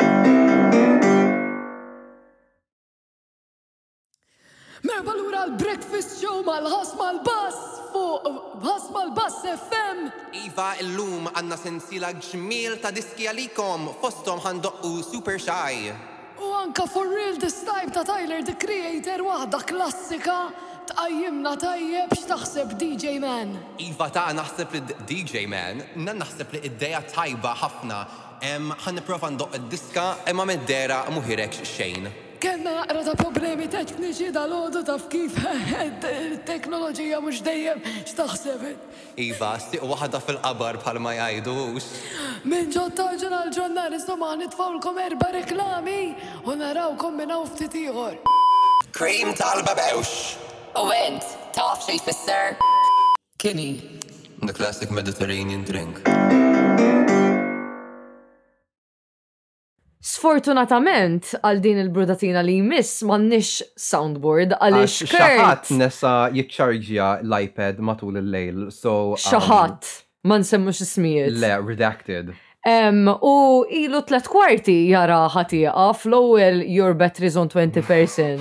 Merba 4.86 5.16
mal-breakfast 5.47 6.16
show 6.20 6.40
mal-ħas 6.43 6.89
mal-bass 6.98 7.59
fuq 7.93 8.24
ħas 8.64 8.86
mal-bass 8.93 9.44
FM. 9.52 10.01
Iva 10.43 10.66
illum 10.82 11.28
għanna 11.31 11.59
sensila 11.60 12.10
ġmil 12.18 12.81
ta' 12.82 12.90
diski 12.94 13.28
għalikom 13.31 13.86
fostom 14.02 14.43
ħandoqqu 14.43 14.90
super 15.06 15.39
shy. 15.39 15.94
U 16.43 16.51
anka 16.59 16.86
for 16.90 17.06
real 17.14 17.39
this 17.39 17.60
type 17.62 17.94
ta' 17.94 18.02
Tyler 18.09 18.43
the 18.43 18.56
Creator 18.59 19.23
waħda 19.28 19.62
klassika 19.70 20.36
tqajjimna 20.90 21.55
tajjeb 21.62 22.18
x'taħseb 22.18 22.74
DJ 22.82 23.16
Man. 23.23 23.55
Iva 23.86 24.10
ta' 24.10 24.27
naħseb 24.35 24.78
li 24.81 24.85
DJ 25.06 25.47
Man, 25.47 25.85
nan 26.02 26.24
naħseb 26.24 26.59
li 26.59 26.66
id-deja 26.73 27.05
tajba 27.14 27.55
ħafna. 27.62 28.02
Ħan 28.43 28.98
niprofa 28.98 29.31
ndoq 29.32 29.56
id-diska, 29.62 30.09
imma 30.32 30.44
mid-dera 30.51 31.05
muħirek 31.14 31.62
xejn. 31.64 32.25
Kenna 32.40 32.70
naqra 32.82 33.02
ta' 33.04 33.14
problemi 33.16 33.64
tekniċi 33.70 34.28
dal-ħodu 34.34 34.82
ta' 34.84 34.96
fkif 35.00 35.36
teknoloġija 36.50 37.20
mux 37.24 37.38
dejjem 37.44 37.80
xtaħseb. 38.10 38.64
Iva, 39.26 39.50
stiq 39.62 39.80
waħda 39.88 40.20
fil-qabar 40.20 40.76
bħal 40.82 41.00
ma 41.00 41.14
jajdux. 41.16 41.86
Minn 42.44 42.68
ġotta 42.74 43.08
ġun 43.20 43.36
għal-ġonna 43.38 43.86
nisoma 43.94 44.34
nitfawlkom 44.42 45.00
erba 45.06 45.30
reklami 45.38 46.12
u 46.44 46.56
narawkom 46.60 47.16
minn 47.16 47.32
għaw 47.32 47.46
ftit 47.54 47.76
Krim 48.92 49.32
tal-babewx. 49.36 50.36
U 50.76 50.90
int, 50.92 51.24
taf 51.52 51.84
xej 51.86 51.98
fisser. 52.04 52.56
Kini. 53.38 53.80
The 54.42 54.52
classic 54.52 54.90
Mediterranean 54.90 55.64
drink. 55.64 56.02
Sfortunatament 60.06 61.32
għal 61.42 61.58
din 61.64 61.80
il-brudatina 61.82 62.42
li 62.46 62.52
jmiss 62.60 63.00
m'għandniex 63.02 63.56
soundboard 63.88 64.54
għaliex 64.54 65.08
xaħat 65.10 65.72
nesa 65.80 66.12
jitxarġja 66.36 67.08
l-iPad 67.26 67.82
matul 67.82 68.20
il-lejl, 68.22 68.68
so. 68.72 68.94
Xaħat, 69.18 69.90
um, 69.90 70.28
ma 70.30 70.38
nsemmux 70.44 70.82
ismijiet. 70.86 71.34
Le, 71.42 71.50
redacted. 71.66 72.30
U 73.22 73.64
ilu 73.70 74.01
tlet 74.06 74.26
kwarti 74.28 74.88
jara 74.90 75.20
ħatiqa 75.30 75.84
fl-ewwel 75.94 76.64
your 76.66 76.94
battery 76.94 77.30
on 77.38 77.48
20%. 77.48 78.40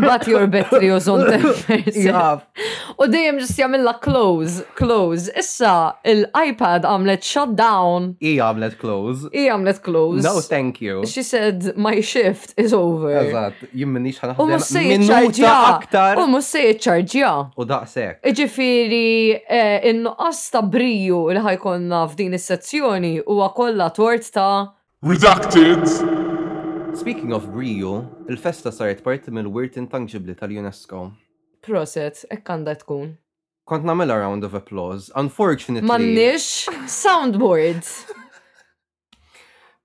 bat 0.00 0.26
your 0.26 0.46
battery 0.46 0.90
on 0.90 1.00
10%. 1.00 2.40
U 3.02 3.06
dejjem 3.08 3.38
ġis 3.40 3.54
jagħmilha 3.58 3.92
close, 4.04 4.64
close. 4.76 5.28
Issa 5.36 5.96
l-iPad 6.02 6.86
għamlet 6.86 7.20
down. 7.56 8.16
I 8.22 8.36
għamlet 8.40 8.78
close. 8.78 9.28
I 9.34 9.46
għamlet 9.52 9.82
close. 9.82 10.24
No, 10.24 10.40
thank 10.40 10.80
you. 10.80 11.04
She 11.06 11.22
said 11.22 11.74
my 11.76 12.00
shift 12.00 12.54
is 12.56 12.72
over. 12.72 13.12
Eżatt, 13.22 13.66
jimmin 13.74 14.02
minnix 14.02 14.20
ħanaħdem. 14.22 14.40
U 14.40 14.48
mussej 14.48 15.32
se 15.40 15.46
aktar. 15.52 16.16
U 16.22 16.26
mhux 16.26 16.56
ċarġja. 16.86 17.34
U 17.56 17.66
daqshekk. 17.68 18.32
Ġifieri 18.38 19.04
eh, 19.44 19.92
in-nuqqas 19.92 20.42
ta' 20.54 20.62
briju 20.64 21.26
il 21.34 21.42
ħajkonna 21.44 22.02
f'din 22.12 22.32
is-sezzjoni 22.38 23.14
u 23.26 23.41
huwa 23.42 23.50
kollha 23.54 23.90
tort 23.90 24.30
ta' 24.32 24.72
Redacted! 25.02 25.86
Speaking 26.94 27.32
of 27.32 27.48
Rio, 27.56 28.04
il-festa 28.28 28.70
saret 28.72 29.02
parti 29.02 29.30
mill-Wirt 29.30 29.76
Intangibli 29.76 30.34
tal-UNESCO. 30.38 31.10
Proset, 31.66 32.20
ekk 32.30 32.52
għandha 32.54 32.74
tkun. 32.84 33.08
Kont 33.66 33.84
a 34.10 34.16
round 34.18 34.44
of 34.44 34.54
applause, 34.54 35.10
unfortunately. 35.16 35.86
Mannix, 35.88 36.68
soundboard. 36.86 37.82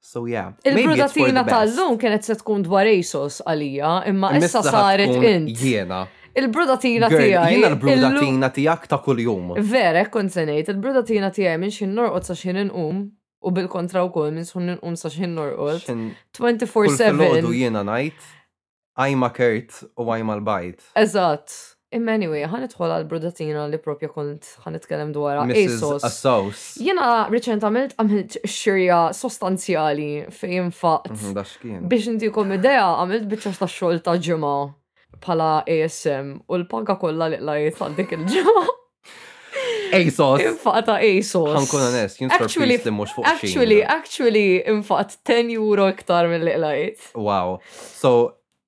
So 0.01 0.25
yeah. 0.27 0.53
Il-brudatina 0.63 1.43
tal-lum 1.47 1.97
kienet 1.97 2.23
se 2.25 2.35
tkun 2.35 2.61
dwar 2.63 2.85
ASOS 2.85 3.41
għalija, 3.47 4.03
imma 4.09 4.35
issa 4.38 4.61
saret 4.61 5.09
int. 5.09 5.57
Jena. 5.61 6.05
Il-brudatina 6.35 7.09
tijaj. 7.09 7.53
Jena 7.55 7.71
l-brudatina 7.73 8.49
tijak 8.53 8.85
ta' 8.88 9.01
kull-jum. 9.03 9.55
Vera, 9.71 10.05
konsenejt, 10.13 10.69
il-brudatina 10.75 11.31
tijaj 11.34 11.57
minn 11.61 11.73
xin 11.73 11.95
norqot 11.97 12.29
sa 12.29 12.38
xin 12.38 12.67
inqum 12.67 13.07
U 13.45 13.51
bil-kontra 13.53 14.01
u 14.05 14.11
kol, 14.14 14.31
minn 14.34 14.45
sunnin 14.47 14.80
umsa 14.85 15.09
xin 15.14 15.35
norqot. 15.38 15.85
24-7. 16.34 17.45
U 17.45 17.53
jena 17.55 17.84
najt, 17.85 18.19
għajma 18.97 19.30
kert 19.35 19.84
u 19.95 20.07
għajma 20.09 20.39
l-bajt. 20.39 20.88
Eżat. 21.03 21.53
Imma 21.95 22.11
anyway, 22.18 22.41
itħol 22.43 22.91
għal 22.91 23.05
brudatina 23.07 23.61
li 23.72 23.77
propja 23.80 24.09
kont 24.11 24.49
itkellem 24.76 25.14
dwar 25.15 25.45
Asos. 25.45 26.03
Asos. 26.03 26.64
Jena 26.84 27.30
riċent 27.31 27.64
għamilt 27.64 27.93
għamilt 28.01 28.35
xirja 28.43 28.97
sostanzjali 29.15 30.09
fejn 30.27 30.73
faqt. 30.76 31.14
Mhm, 31.14 31.85
Biex 31.88 32.09
intikom 32.11 32.51
idea 32.57 32.89
għamilt 32.97 33.30
biċċa 33.31 33.61
ta' 33.61 33.69
xogħol 33.72 34.01
ta' 34.03 34.18
ġimgħa 34.19 34.57
bħala 35.23 35.51
ASM 35.64 36.41
u 36.43 36.59
l-paga 36.59 36.97
kollha 37.01 37.30
li 37.30 37.39
lajt 37.39 37.80
għal 37.80 37.95
dik 38.01 38.18
il-ġimgħa. 38.19 38.65
ASOS. 39.93 40.39
Infaqta 40.43 40.97
ASOS. 40.99 41.53
Ħankun 41.55 41.81
honest, 41.88 42.19
jien 42.19 42.31
Actually, 42.31 42.76
actually, 43.26 43.84
actually, 43.84 44.64
infaqt 44.65 45.18
10 45.26 45.51
euro 45.57 45.88
iktar 45.91 46.30
mill 46.30 46.45
liqlajt. 46.47 47.11
Wow. 47.15 47.59
So, 47.72 48.14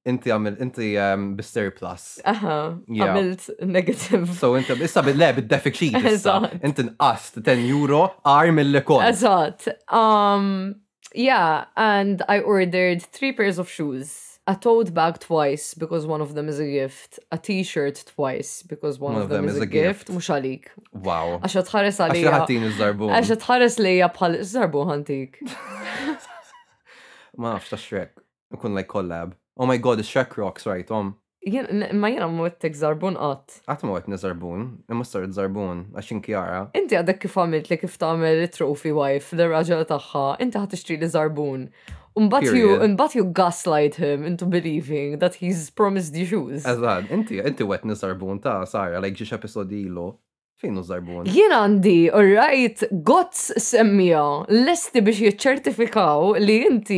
inti 0.07 0.31
għamil, 0.33 0.59
inti 0.63 0.89
um, 1.01 1.29
bisteri 1.37 1.71
plus. 1.75 2.19
Aha, 2.25 2.57
għamilt 2.89 3.49
negative. 3.67 4.29
So, 4.39 4.53
inti, 4.59 4.77
issa 4.85 5.03
bil-le, 5.05 5.31
bil-defik 5.39 5.77
xid. 5.79 5.99
Eżat. 6.13 6.59
Inti 6.65 6.87
nqast 6.91 7.41
10 7.43 7.67
euro, 7.73 8.03
għar 8.27 8.53
mill-lekon. 8.57 9.03
Eżat. 9.09 9.67
Um, 9.91 10.79
yeah, 11.15 11.65
and 11.75 12.21
I 12.27 12.39
ordered 12.39 13.03
three 13.03 13.31
pairs 13.33 13.57
of 13.59 13.69
shoes. 13.69 14.28
a 14.49 14.55
tote 14.55 14.91
bag 14.99 15.15
twice 15.19 15.67
because 15.83 16.03
one 16.15 16.21
of 16.25 16.31
them 16.33 16.47
is 16.53 16.57
a 16.59 16.69
gift, 16.79 17.11
a 17.31 17.37
t-shirt 17.47 17.97
twice 18.15 18.63
because 18.71 18.97
one, 18.97 19.13
one 19.13 19.21
of, 19.21 19.29
them, 19.29 19.43
them 19.45 19.45
is, 19.49 19.57
is 19.57 19.61
a 19.67 19.69
gift, 19.81 20.07
gift. 20.07 20.09
mux 20.17 20.29
għalik. 20.33 20.71
Wow. 21.07 21.35
Għaxa 21.45 21.63
tħares 21.67 21.99
għalija. 22.05 22.23
Għaxa 22.31 22.39
ħattin 22.43 22.65
iż-żarbun. 22.71 23.13
Għaxa 23.19 23.37
tħares 23.45 23.77
lija 23.85 24.07
bħal 24.17 24.39
iż-żarbun 24.39 24.89
ħantik. 24.89 25.37
Ma 27.39 27.53
nafx 27.53 27.75
ta' 27.75 27.79
Shrek. 27.83 28.15
Ikun 28.57 28.73
like 28.79 28.89
collab. 28.95 29.37
Oh 29.55 29.69
my 29.69 29.77
god, 29.77 30.01
is 30.01 30.09
Shrek 30.09 30.33
rocks, 30.41 30.65
right, 30.65 30.89
Tom? 30.89 31.13
Ma 31.93 32.09
jena 32.11 32.27
mwet 32.27 32.57
tek 32.59 32.73
zarbun 32.75 33.15
għat. 33.15 33.61
Għat 33.63 33.83
mwet 33.87 34.09
ne 34.11 34.17
zarbun, 34.19 34.65
imma 34.91 35.05
sart 35.07 35.31
zarbun, 35.37 35.85
għaxin 35.95 36.19
kjara. 36.25 36.57
Inti 36.75 36.97
għadek 36.99 37.21
kif 37.23 37.37
għamilt 37.39 37.69
li 37.71 37.77
kif 37.79 37.95
tamel 38.01 38.41
trophy 38.51 38.91
wife, 38.91 39.31
l 39.39 39.45
raġel 39.47 39.85
taħħa, 39.87 40.23
inti 40.43 40.59
għat 40.59 40.75
ixtri 40.75 40.97
li 40.99 41.07
zarbun. 41.07 41.63
Unbat 42.19 42.49
you, 42.51 42.73
unbat 42.83 43.15
you 43.15 43.23
gaslight 43.31 43.95
him 44.03 44.27
into 44.27 44.45
believing 44.45 45.15
that 45.23 45.39
he's 45.39 45.69
promised 45.71 46.17
you 46.19 46.27
shoes. 46.27 46.67
Eżad, 46.67 47.07
inti, 47.15 47.39
inti 47.39 47.63
wet 47.63 47.87
ne 47.87 47.95
zarbun 47.95 48.43
ta' 48.43 48.65
Sara, 48.67 48.99
like 48.99 49.15
ġiġ 49.23 49.37
episodilu. 49.39 50.11
Finu 50.59 50.81
zarbun? 50.83 51.23
Jien 51.31 51.53
għandi, 51.55 51.93
all 52.11 52.33
right, 52.35 52.81
gotz 53.07 53.45
semmija, 53.63 54.21
lesti 54.67 54.99
biex 55.07 55.21
jiċċertifikaw 55.23 56.33
li 56.43 56.57
inti 56.67 56.97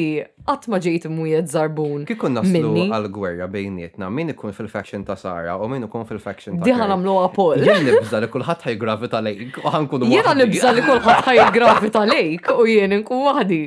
għatma 0.49 0.79
ġejt 0.81 1.05
mwiet 1.13 1.51
zarbun. 1.53 2.07
Kikun 2.09 2.39
naslu 2.39 2.71
għal 2.87 3.05
gwerja 3.13 3.45
bejnietna, 3.53 4.07
min 4.09 4.33
ikun 4.33 4.55
fil-faction 4.57 5.03
ta' 5.05 5.13
Sara 5.19 5.59
u 5.61 5.67
min 5.69 5.85
ikun 5.85 6.07
fil-faction 6.09 6.57
ta' 6.57 6.65
Diħan 6.71 6.93
għamlu 6.95 7.15
għapol. 7.27 7.67
Jien 7.67 7.85
nibza 7.91 8.23
li 8.25 8.31
kullħat 8.33 8.65
gravita 8.81 9.21
lejk 9.29 9.59
u 9.61 9.75
ħankun 9.77 10.07
Jien 10.09 10.31
nibza 10.41 10.73
li 10.79 10.87
kullħat 10.87 11.53
gravita 11.59 12.07
lejk 12.15 12.51
u 12.57 12.65
jien 12.71 12.97
nkun 13.03 13.23
wahdi. 13.27 13.61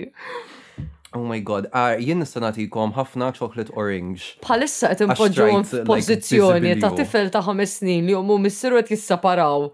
Oh 1.15 1.23
my 1.23 1.39
god, 1.39 1.69
ar, 1.73 1.95
ah, 1.95 2.01
jien 2.03 2.25
kom 2.71 2.91
ħafna 2.93 3.31
chocolate 3.39 3.71
orange. 3.77 4.35
Palissa 4.43 4.89
qed 4.91 5.03
impoġġuhom 5.07 5.85
pozizjoni 5.87 6.73
ta' 6.83 6.91
tifel 6.99 7.31
ta' 7.31 7.41
ħames 7.47 7.77
snin 7.79 8.07
li 8.09 8.13
jomu 8.17 8.37
missiru 8.43 8.81
qed 8.83 8.91
jissaparaw. 8.97 9.69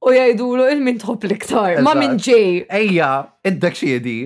U 0.00 0.08
jgħidulu 0.14 0.66
il-min 0.72 0.96
top 1.02 1.24
liktar, 1.28 1.82
ma 1.84 1.92
minn 1.94 2.16
ġej. 2.16 2.66
Ejja, 2.70 3.10
iddek 3.44 3.76
xiedi. 3.76 4.16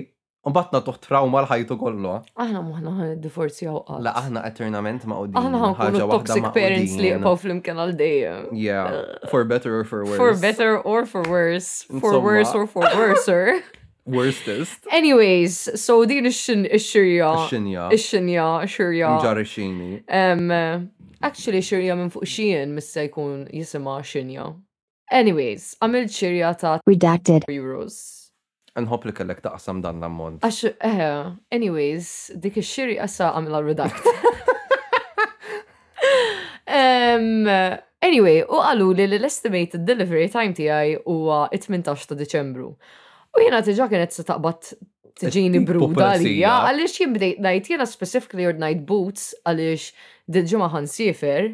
batna 0.55 0.79
toħ 0.81 0.95
trauma 1.03 1.37
l-ħajtu 1.43 1.75
kollu. 1.77 2.13
Aħna 2.39 2.61
muħna 2.65 2.93
ħan 2.97 3.11
id 3.17 3.29
għaw 3.29 3.75
għal. 3.87 3.99
La 4.01 4.15
aħna 4.21 4.41
eternament 4.47 5.03
ma' 5.05 5.19
għodin. 5.21 5.37
Aħna 5.37 5.59
ħan 5.81 5.99
toxic 6.15 6.47
parents 6.55 6.95
li 6.97 7.11
jgħaw 7.11 7.35
fl 7.35 7.59
għal 7.59 8.55
Yeah, 8.55 9.03
for 9.29 9.43
better 9.43 9.77
or 9.79 9.83
for 9.83 10.05
worse. 10.05 10.15
For 10.17 10.33
better 10.39 10.79
or 10.79 11.05
for 11.05 11.23
worse. 11.29 11.85
For 11.99 12.17
worse 12.21 12.55
or 12.55 12.65
for 12.67 12.87
worser. 12.95 13.59
Worstest. 14.11 14.87
Anyways, 14.91 15.81
so 15.85 16.05
din 16.05 16.25
ix-xirja. 16.27 17.31
Ix-xinja. 17.35 17.83
Ix-xinja, 17.95 18.47
xirja. 18.67 19.11
Nġar 19.17 19.39
ix-xini. 19.43 19.91
Um, 20.11 20.51
uh, 20.51 20.83
actually, 21.23 21.61
xirja 21.63 21.95
minn 21.95 22.11
fuq 22.11 22.27
xien 22.27 22.73
missa 22.75 23.05
jkun 23.07 23.45
jisima 23.55 23.99
xinja. 24.03 24.49
Anyways, 25.11 25.69
għamil 25.83 26.09
ċirja 26.11 26.51
ta' 26.59 26.75
Redacted 26.89 27.47
Euros. 27.49 27.99
Nħob 28.79 29.07
li 29.09 29.13
kellek 29.15 29.41
ta' 29.45 29.53
qasam 29.57 29.79
dan 29.83 29.99
l-ammont. 30.03 30.41
Għax, 30.43 30.75
eh, 30.87 31.31
anyways, 31.51 32.11
dik 32.35 32.59
ix-xiri 32.61 32.97
għassa 33.03 33.31
għamla 33.37 33.61
redact. 33.67 34.07
um, 36.81 37.47
anyway, 38.03 38.43
u 38.43 38.59
għalu 38.59 38.91
li 38.99 39.07
l-estimated 39.09 39.85
delivery 39.87 40.27
time 40.31 40.51
ti 40.55 40.65
tijaj 40.67 40.97
huwa 41.07 41.45
18 41.51 41.95
ta' 41.95 42.19
Deċembru. 42.23 42.71
U 43.31 43.41
jena 43.45 43.61
tiġa 43.63 43.85
kienet 43.91 44.13
se 44.15 44.25
taqbad 44.27 44.73
tiġini 45.21 45.61
bruda 45.67 46.11
ja, 46.19 46.57
għalix 46.67 46.97
jim 46.99 47.13
bdejt 47.15 47.39
najt 47.43 47.69
jena 47.75 47.85
specifically 47.89 48.47
najt 48.51 48.85
boots 48.89 49.29
għalix 49.47 49.91
dil 50.31 50.47
għan 50.47 50.71
ħansifer 50.75 51.51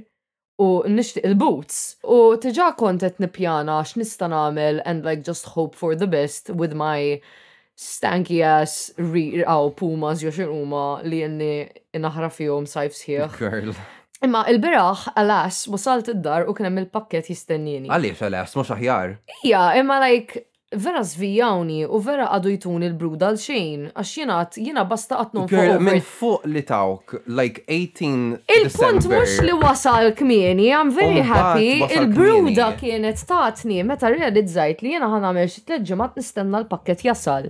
u 0.62 0.68
nishtiq 0.90 1.26
il-boots. 1.30 1.98
U 2.02 2.34
tiġa 2.42 2.72
kontet 2.80 3.20
nipjana 3.22 3.80
nistan 3.98 4.34
nagħmel 4.34 4.80
and 4.86 5.06
like 5.06 5.22
just 5.28 5.46
hope 5.54 5.78
for 5.78 5.94
the 5.96 6.08
best 6.10 6.50
with 6.50 6.74
my 6.74 7.20
stanky 7.78 8.40
ass 8.42 8.90
aw 9.46 9.70
pumas 9.78 10.24
jo 10.26 10.34
huma 10.50 10.98
li 11.06 11.22
jenni 11.22 11.54
inaħra 11.94 12.32
fihom 12.34 12.66
sajf 12.66 13.38
Girl. 13.38 13.74
Imma 14.26 14.42
il-biraħ, 14.50 15.12
alas, 15.14 15.68
wasalt 15.70 16.08
id-dar 16.10 16.48
u 16.50 16.54
kienem 16.58 16.80
il-pakket 16.82 17.30
jistennini. 17.30 17.86
Għaliex, 17.94 18.24
alas, 18.26 18.56
mux 18.58 18.72
aħjar. 18.74 19.12
Ija, 19.46 19.62
imma 19.78 20.00
like, 20.02 20.42
vera 20.76 21.02
zvijawni 21.04 21.86
u 21.88 22.00
vera 22.04 22.26
għadu 22.36 22.50
jtun 22.58 22.82
il-bruda 22.84 23.30
l-xejn, 23.38 23.86
għax 23.94 24.16
jena 24.18 24.40
jena 24.58 24.84
basta 24.88 25.16
għatnu 25.22 25.46
fuq. 25.48 25.84
Minn 25.84 26.04
fuq 26.04 26.48
li 26.52 26.64
tawk, 26.68 27.14
like 27.28 27.64
18. 27.70 28.44
Il-punt 28.58 29.08
mux 29.08 29.38
li 29.46 29.56
wasal 29.62 30.12
kmieni, 30.18 30.68
I'm 30.76 30.92
very 30.96 31.22
oh, 31.24 31.30
happy, 31.32 31.70
il-bruda 31.98 32.74
kienet 32.82 33.24
taħtni, 33.30 33.80
meta 33.88 34.12
realizzajt 34.12 34.84
li 34.84 34.98
jena 34.98 35.08
ħana 35.16 35.32
meċi 35.40 35.64
t-leġġemat 35.70 36.20
nistenna 36.20 36.66
l-pakket 36.66 37.06
jasal. 37.08 37.50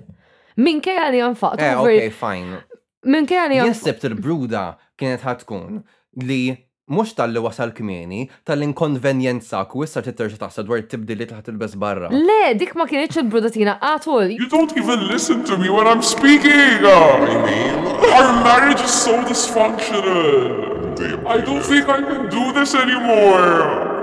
Minn 0.62 0.80
kajja 0.86 1.10
li 1.14 1.24
għanfaqt. 1.26 1.66
Eh, 1.66 1.82
ok, 1.82 2.14
fine. 2.22 2.62
Minn 3.10 3.26
kaj 3.30 3.50
li 3.50 3.60
għanfaqt. 3.64 3.90
Jessib 3.90 4.10
il-bruda 4.14 4.68
kienet 4.98 5.26
ħatkun 5.26 5.80
li 6.28 6.44
mux 6.88 7.10
tal-li 7.16 7.40
wasal 7.44 7.72
kmieni, 7.76 8.30
tal-inkonvenjenza 8.48 9.66
kwissa 9.68 10.00
titterġa 10.06 10.40
taħsa 10.40 10.64
dwar 10.64 10.80
li 10.80 11.26
taħt 11.28 11.50
il-bes 11.52 11.74
barra. 11.80 12.08
Le, 12.16 12.38
dik 12.56 12.72
ma 12.80 12.86
kienieċ 12.88 13.20
il-brodatina 13.24 13.76
għatul. 13.82 14.32
You 14.40 14.48
don't 14.52 14.72
even 14.80 15.04
listen 15.10 15.44
to 15.52 15.58
me 15.60 15.68
when 15.68 15.84
I'm 15.86 16.02
speaking! 16.02 16.88
I 16.88 17.44
mean, 17.44 17.92
our 18.08 18.32
marriage 18.46 18.80
is 18.80 18.94
so 18.96 19.20
dysfunctional! 19.28 20.96
I 21.28 21.42
don't 21.44 21.62
think 21.62 21.90
I 21.90 22.00
can 22.02 22.30
do 22.32 22.52
this 22.56 22.74
anymore! 22.74 23.96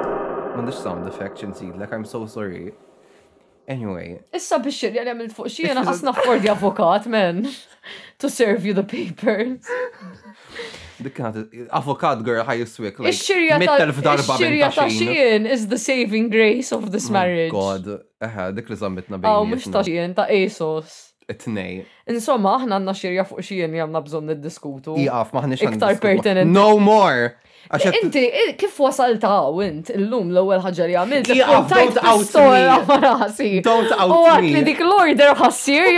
this 0.64 0.80
sound 0.82 1.06
effect 1.08 1.40
ċinsid, 1.42 1.78
like 1.78 1.92
I'm 1.92 2.04
so 2.06 2.24
sorry. 2.26 2.72
Anyway. 3.68 4.20
Issa 4.36 4.56
biex 4.64 4.76
xirja 4.80 5.00
li 5.06 5.10
għamil 5.12 5.32
fuq 5.34 5.48
xie, 5.52 5.72
għasna 5.76 6.12
fordi 6.20 6.48
avokat, 6.52 7.04
man. 7.12 7.42
To 8.22 8.28
serve 8.32 8.64
you 8.68 8.72
the 8.76 8.84
papers. 8.84 9.68
Dik 11.02 11.16
kienet 11.16 11.54
avocat 11.74 12.20
girl 12.26 12.44
ħaj 12.46 12.60
Ix-xirja 12.62 13.58
ta' 13.64 14.86
xien 14.90 15.46
is 15.50 15.66
the 15.72 15.78
saving 15.78 16.28
grace 16.30 16.70
of 16.72 16.90
this 16.92 17.08
oh 17.10 17.16
marriage. 17.16 17.50
God, 17.50 17.88
eħe, 18.22 18.46
dik 18.54 18.70
li 18.70 18.78
zammitna 18.78 19.18
bejn. 19.18 19.32
Oh, 19.32 19.42
Aw, 19.42 19.50
mux 19.50 19.66
ta' 19.74 19.82
xien, 19.86 20.14
ta' 20.14 20.28
Asos. 20.30 21.00
Itnej. 21.26 21.82
Insomma, 22.12 22.58
aħna 22.60 22.76
għanna 22.78 22.94
xirja 22.94 23.24
fuq 23.26 23.42
xien 23.42 23.72
li 23.74 23.80
għanna 23.82 25.58
Iktar 25.58 25.98
pertinent. 26.02 26.52
No 26.54 26.78
more! 26.78 27.32
Inti, 27.98 28.26
kif 28.60 28.76
wasalt 28.78 29.24
int 29.64 29.88
illum 29.90 30.28
l 30.30 30.42
ewwel 30.44 30.60
ħaġa 30.60 30.84
li 30.90 30.98
għamilt? 31.00 31.34
don't 31.98 31.98
out 32.04 33.38
me. 33.40 33.60
Don't 33.72 33.92
out 33.96 34.44
me. 34.46 34.60
dik 34.68 34.82
l-order 34.84 35.32
ħassir 35.42 35.88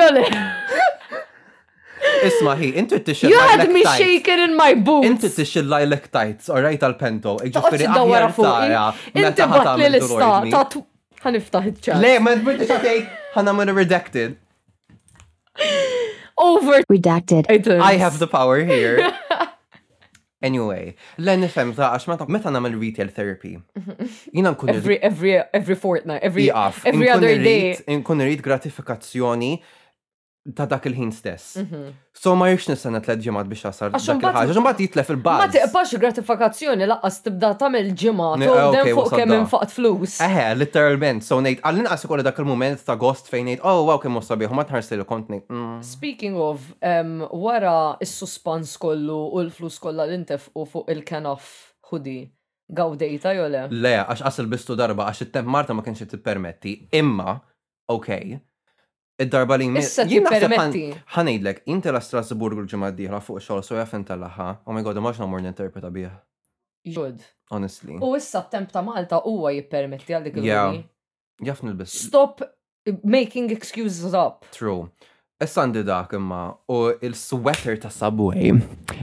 Isma 2.25 2.55
hi, 2.57 2.73
intu 2.77 2.99
t-tixil. 2.99 3.29
You 3.31 3.39
had 3.39 3.71
me 3.71 3.85
shaken 3.85 4.39
in 4.41 4.57
my 4.57 4.75
boots. 4.75 5.07
Intu 5.07 5.29
t-tixil 5.29 5.69
lilac 5.69 6.11
tights, 6.11 6.49
all 6.49 6.63
right, 6.63 6.83
al 6.87 6.95
pento 7.01 7.37
Iġifiri 7.43 7.89
għahjar 7.91 8.29
sara. 8.39 8.85
Inti 9.23 9.49
bat 9.53 9.73
li 9.81 9.91
l-ista, 9.91 10.31
tat 10.55 10.79
ħaniftaħ 11.27 11.69
iċċa. 11.73 11.99
Le, 12.05 12.15
ma 12.25 12.35
n-bwinti 12.39 12.69
xatej, 12.71 13.01
xatejk, 13.03 13.21
ħanamur 13.37 13.73
redacted. 13.83 14.37
Over. 16.49 16.83
Redacted. 16.93 17.47
I 17.93 17.95
have 18.01 18.19
the 18.19 18.29
power 18.39 18.63
here. 18.65 18.99
Anyway, 20.47 20.93
l-għen 21.19 21.41
nifem 21.47 21.71
ta' 21.75 21.87
għax 21.97 22.05
meta 22.11 22.25
meta 22.31 22.51
namel 22.53 22.75
retail 22.79 23.09
therapy. 23.11 23.55
Jina 24.37 24.51
nkun 24.53 24.69
every 24.69 24.99
every 25.09 25.31
every 25.59 25.75
fortnight, 25.75 26.21
every 26.23 26.45
every 26.91 27.09
other 27.11 27.41
day. 27.41 27.73
Nkun 27.89 28.21
rrit 28.23 28.45
gratifikazzjoni 28.45 29.55
ta' 30.55 30.67
dak 30.69 30.85
il-ħin 30.87 31.11
stess. 31.15 31.57
Mhm. 31.59 31.95
So 32.17 32.35
ma 32.39 32.47
jiex 32.49 32.69
nistenna 32.71 33.01
tlet 33.03 33.21
ġimgħat 33.25 33.49
biex 33.51 33.65
għasar 33.71 33.93
dak 33.95 34.03
il-ħaġa, 34.07 34.43
ġimgħat 34.53 34.83
jitlef 34.85 35.11
il-baz. 35.15 35.41
Ma 35.41 35.49
tiqbax 35.55 35.99
gratifikazzjoni 36.05 36.87
laqqas 36.91 37.19
tibda 37.27 37.51
tagħmel 37.63 37.91
ġimgħat 38.03 38.45
u 38.47 38.69
den 38.79 38.91
fuq 38.99 39.11
kemm 39.19 39.35
infaqt 39.41 39.75
flus. 39.79 40.17
Eħe, 40.25 40.45
literalment, 40.61 41.25
so 41.27 41.41
ngħid 41.41 41.65
għall 41.67 41.89
għasik 41.91 42.11
ukoll 42.11 42.23
dak 42.29 42.39
il-mument 42.43 42.85
ta' 42.87 42.97
gost 42.97 43.31
fejn 43.33 43.49
ngħid, 43.51 43.65
oh 43.67 43.83
wow 43.91 43.99
kemm 44.03 44.21
biħu, 44.21 44.53
ma 44.61 44.65
tħarsil 44.71 45.05
kont 45.11 45.29
ngħid. 45.29 45.45
Mm. 45.51 45.83
Speaking 45.91 46.39
of, 46.39 46.63
wara 47.33 47.97
il 48.01 48.07
suspans 48.09 48.77
kollu 48.79 49.21
u 49.35 49.43
l-flus 49.43 49.79
kollha 49.81 50.07
l-intef 50.09 50.51
u 50.55 50.65
fuq 50.67 50.89
il 50.93 51.03
kenaf 51.03 51.75
hudi. 51.91 52.19
Gawdejta 52.67 53.31
jole? 53.37 53.69
Le, 53.71 53.93
għax 54.11 54.25
għasil 54.27 54.49
bistu 54.51 54.75
darba, 54.75 55.05
għax 55.07 55.29
it-temp 55.29 55.47
Marta 55.47 55.73
ma 55.77 55.83
kienx 55.87 56.03
tippermetti. 56.11 56.89
Imma, 56.99 57.31
okej, 57.95 58.41
id-darba 59.23 59.57
li 59.57 59.67
jmiss. 59.71 59.93
Issa 59.95 60.05
ti 60.09 60.21
permetti. 60.21 60.83
Ħanejdlek, 61.17 61.63
inti 61.73 61.93
la 61.95 62.01
Strasburg 62.05 62.59
l-ġimma 62.63 62.91
diħla 62.97 63.21
fuq 63.25 63.41
xol, 63.45 63.63
so 63.65 63.79
jaffen 63.79 64.05
tal-laħħa. 64.09 64.49
Oh 64.69 64.77
my 64.77 64.85
god, 64.87 65.01
maġna 65.05 65.29
mor 65.31 65.43
interpreta 65.45 65.91
bih. 65.93 66.13
Jod. 66.87 67.23
Honestly. 67.53 67.97
U 68.03 68.13
issa 68.19 68.43
temp 68.53 68.71
ta' 68.75 68.83
Malta 68.87 69.21
huwa 69.25 69.53
jippermetti 69.57 70.15
għal 70.17 70.29
dik 70.31 70.41
il-għuni. 70.43 70.85
Jafn 71.47 71.73
il-bis. 71.73 71.97
Stop 72.07 72.43
making 73.05 73.51
excuses 73.57 74.15
up. 74.15 74.47
True. 74.57 74.89
Essandi 75.39 75.83
dak 75.85 76.15
imma 76.15 76.55
u 76.69 76.77
il-sweater 77.05 77.75
ta' 77.79 77.91
Subway 77.91 78.53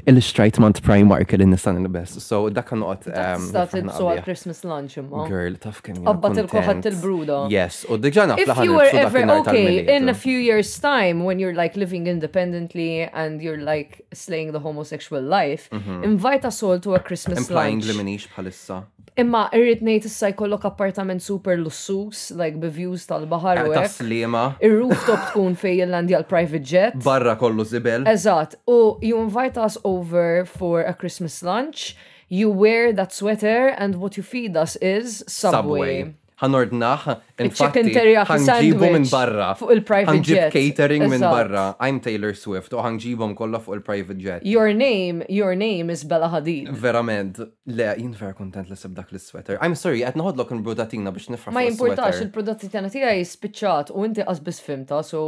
il-strajt 0.10 0.58
mant 0.64 0.80
Primark 0.82 1.32
li 1.38 1.46
nistan 1.46 1.76
il-best. 1.80 2.18
So 2.26 2.50
dak 2.50 2.72
kan 2.72 2.82
uqt. 2.82 3.06
Stat 3.50 3.76
so 3.94 4.08
għal 4.10 4.24
Christmas 4.26 4.64
lunch 4.66 4.96
imma. 5.00 5.28
Girl, 5.30 5.60
taf 5.62 5.84
kien. 5.86 6.00
Abba 6.10 6.32
il-kohat 6.34 6.90
il-bruda. 6.90 7.44
Yes, 7.54 7.84
u 7.88 8.00
dikġana 8.02 8.40
If 8.42 8.50
you 8.66 8.74
were 8.74 8.90
ever, 9.04 9.22
okay, 9.44 9.86
in 9.96 10.10
a 10.10 10.16
few 10.16 10.40
years 10.46 10.74
time 10.80 11.24
when 11.28 11.38
you're 11.38 11.54
like 11.54 11.76
living 11.78 12.08
independently 12.08 13.04
and 13.14 13.40
you're 13.40 13.62
like 13.62 14.02
slaying 14.12 14.54
the 14.58 14.64
homosexual 14.66 15.22
life, 15.22 15.70
mhm. 15.70 16.02
invite 16.04 16.46
us 16.50 16.64
all 16.64 16.80
to 16.80 16.96
a 16.96 17.00
Christmas 17.00 17.38
lunch. 17.38 17.54
Implying 17.54 17.82
Liminish 17.86 18.26
minix 18.26 18.34
bħalissa. 18.34 18.80
Imma 19.22 19.44
irrit 19.54 19.84
nejt 19.86 20.08
issa 20.10 20.32
jkollok 20.34 20.64
appartament 20.66 21.22
super 21.22 21.54
lussus, 21.62 22.24
like 22.34 22.58
b'views 22.58 23.04
tal-bahar 23.06 23.60
eh, 23.62 23.70
Ta' 23.76 23.86
slima. 23.88 24.46
Ir-rooftop 24.66 25.28
tkun 25.30 25.54
fej 25.62 25.84
l-landja 25.86 26.23
tal-private 26.24 26.64
jet. 26.66 26.94
Barra 27.04 27.36
kollu 27.36 27.64
zibel. 27.66 28.04
Eżat, 28.08 28.56
u 28.68 28.98
you 29.02 29.18
invite 29.24 29.58
us 29.58 29.78
over 29.84 30.46
for 30.46 30.82
a 30.82 30.94
Christmas 30.94 31.44
lunch, 31.44 31.96
you 32.30 32.50
wear 32.50 32.94
that 32.94 33.12
sweater 33.14 33.68
and 33.78 33.96
what 33.96 34.18
you 34.18 34.24
feed 34.24 34.56
us 34.58 34.76
is 34.78 35.24
Subway. 35.28 35.58
Subway 35.58 36.14
ħanordnaħ 36.44 37.04
infatti 37.46 37.82
ħanġibu 38.18 38.88
minn 38.92 39.06
barra 39.08 39.52
fuq 39.56 39.70
il-private 39.78 40.26
jet. 40.26 40.50
Ħanġib 40.50 40.56
catering 40.66 41.06
minn 41.08 41.22
barra. 41.22 41.78
I'm 41.80 42.02
Taylor 42.04 42.34
Swift 42.36 42.74
u 42.74 42.82
ħanġibhom 42.84 43.36
kollha 43.38 43.62
fuq 43.64 43.78
il-private 43.78 44.18
jet. 44.20 44.44
Your 44.44 44.74
name, 44.74 45.24
your 45.30 45.54
name 45.56 45.94
is 45.94 46.04
Bella 46.04 46.28
Hadid. 46.34 46.68
Verament, 46.84 47.40
le, 47.70 47.88
jien 47.96 48.12
vera 48.18 48.34
kontent 48.36 48.68
li 48.68 48.76
seb 48.76 48.98
dak 48.98 49.14
l-sweater. 49.16 49.60
I'm 49.62 49.78
sorry, 49.78 50.04
qed 50.04 50.20
noħodlok 50.20 50.56
il 50.58 50.64
brudatina 50.66 51.14
biex 51.16 51.32
nifra. 51.38 51.54
Ma 51.56 51.64
jimportax, 51.70 52.20
il 52.26 52.34
brudatina 52.36 52.92
tija 52.92 53.14
spiċċat 53.30 53.94
u 53.96 54.04
inti 54.10 54.26
qasbis 54.28 54.60
fimta, 54.66 55.00
so 55.06 55.24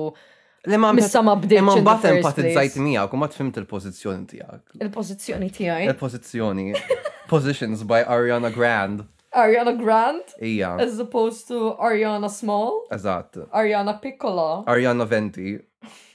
Imma 0.73 0.91
missa 0.93 1.21
ma 1.21 1.35
bdejt. 1.37 1.61
Imma 1.61 1.75
mbagħad 1.79 2.17
empatizzajt 2.19 2.77
miegħek 2.81 3.13
u 3.15 3.19
ma 3.21 3.27
tfimt 3.29 3.59
il 3.61 3.67
pozizjoni 3.69 4.25
tiegħek. 4.31 4.63
Il-pożizzjoni 4.81 5.49
tiegħi. 5.53 5.87
il 5.91 5.97
pozizjoni 5.99 6.65
Positions 7.31 7.83
by 7.85 8.01
Ariana 8.09 8.49
Grande. 8.53 9.05
Ariana 9.35 9.73
Grande? 9.77 10.33
Ija. 10.41 10.73
As 10.81 10.97
opposed 10.99 11.47
to 11.49 11.75
Ariana 11.77 12.29
Small? 12.29 12.85
Eżatt. 12.93 13.41
Ariana 13.53 13.97
Piccola? 14.01 14.63
Ariana 14.67 15.05
Venti. 15.05 15.55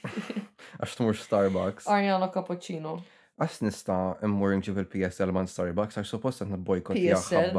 Għax 0.81 0.95
tmur 0.99 1.15
Starbucks. 1.19 1.85
Ariana 1.91 2.31
Cappuccino. 2.33 2.99
Għas 3.41 3.61
nista 3.65 3.99
immur 4.25 4.51
nġib 4.57 4.81
il-PSL 4.83 5.31
man 5.33 5.47
Starbucks 5.49 5.99
għax 6.01 6.15
supposta 6.17 6.45
għan 6.47 6.65
bojkot 6.67 6.97
PSL. 6.99 7.53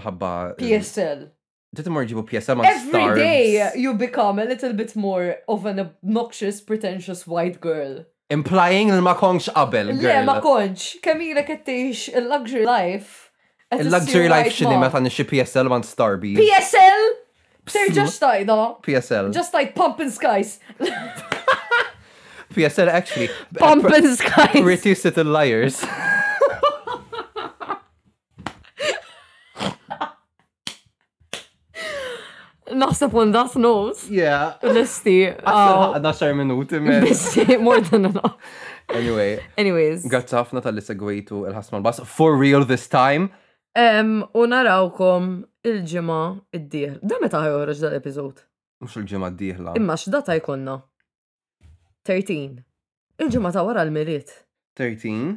ħabba. 0.00 0.54
PSL. 0.58 1.28
Did 1.74 1.88
more 1.90 2.06
ġibu 2.06 2.22
pjesa 2.28 2.54
ma' 2.54 2.62
Every 2.66 3.14
day 3.18 3.70
you 3.84 3.94
become 3.98 4.38
a 4.38 4.44
little 4.44 4.72
bit 4.72 4.94
more 4.96 5.36
of 5.48 5.66
an 5.66 5.80
obnoxious, 5.80 6.60
pretentious 6.60 7.26
white 7.26 7.60
girl. 7.60 8.04
Implying 8.30 8.90
li 8.92 9.00
ma 9.00 9.14
konx 9.14 9.48
qabel, 9.48 9.90
girl. 10.00 10.20
Le, 10.20 10.24
ma 10.24 10.40
konx. 10.40 11.00
Kamila 11.02 11.42
kettix 11.44 12.08
il-luxury 12.14 12.64
life. 12.64 13.30
Il-luxury 13.72 14.28
life 14.28 14.52
xini 14.54 14.78
ma 14.78 14.88
tani 14.88 15.10
xie 15.10 15.24
PSL 15.32 15.68
ma' 15.72 15.82
Starby. 15.82 16.36
PSL? 16.36 17.12
Ser 17.66 17.86
just 18.00 18.22
like 18.22 18.46
tajda. 18.46 18.82
PSL. 18.84 19.32
Just 19.34 19.52
like 19.52 19.74
pumping 19.74 20.10
skies. 20.10 20.60
PSL 22.54 22.86
actually. 22.88 23.30
Pumping 23.58 24.14
skies. 24.14 24.62
Reduce 24.62 25.04
it 25.06 25.16
to 25.16 25.24
liars. 25.24 25.82
Naħseb 32.74 33.14
on 33.14 33.30
that 33.32 33.54
note. 33.58 34.08
Yeah. 34.10 34.56
Listi. 34.74 35.20
Għadna 35.30 36.10
uh, 36.10 36.14
xar 36.16 36.34
minuti 36.36 36.80
minn. 36.82 37.04
Bissi, 37.06 37.46
more 37.64 37.80
than 37.86 38.08
enough. 38.08 38.36
Anyway. 38.92 39.36
Anyways. 39.60 40.06
Grazzi 40.10 40.36
ħafna 40.38 40.62
tal-li 40.64 40.82
segwejtu 40.84 41.44
il-ħasma 41.48 41.78
l-bass. 41.80 42.02
For 42.10 42.34
real 42.40 42.66
this 42.68 42.88
time. 42.92 43.30
U 43.78 44.46
narawkom 44.50 45.30
il 45.66 45.82
ġima 45.90 46.20
id-dieħ. 46.54 46.98
Da 47.06 47.18
meta 47.22 47.40
ħajorġ 47.44 47.80
dal 47.84 47.96
epizod 48.00 48.44
Mux 48.84 48.98
il 49.00 49.06
ġima 49.08 49.30
d-dieħla. 49.30 49.76
Imma 49.80 49.96
x'data 49.98 50.34
jkunna. 50.38 50.78
13. 52.04 52.60
il 53.22 53.30
ġima 53.32 53.52
ta' 53.54 53.62
wara 53.64 53.84
l-miriet. 53.86 54.34
13. 54.76 55.36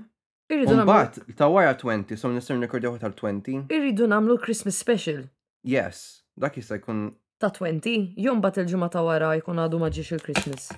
Irridu 0.51 0.77
Bat, 0.87 1.17
ta' 1.37 1.47
wara 1.51 1.73
20, 1.77 2.15
so 2.17 2.29
nisir 2.33 2.55
nikordjaw 2.57 2.95
tal-20. 3.01 3.65
Irridu 3.71 4.05
namlu 4.09 4.37
Christmas 4.41 4.77
special. 4.79 5.21
Yes, 5.67 6.23
dak 6.39 6.55
jista' 6.59 6.77
jkun 6.81 7.05
ta' 7.37 7.53
20, 7.53 8.17
jom 8.17 8.41
bat 8.41 8.57
il-ġimma 8.57 8.89
ta' 8.89 9.05
wara 9.05 9.31
jkun 9.37 9.61
għadu 9.61 9.79
maġiġ 9.81 10.09
il-Christmas. 10.17 10.71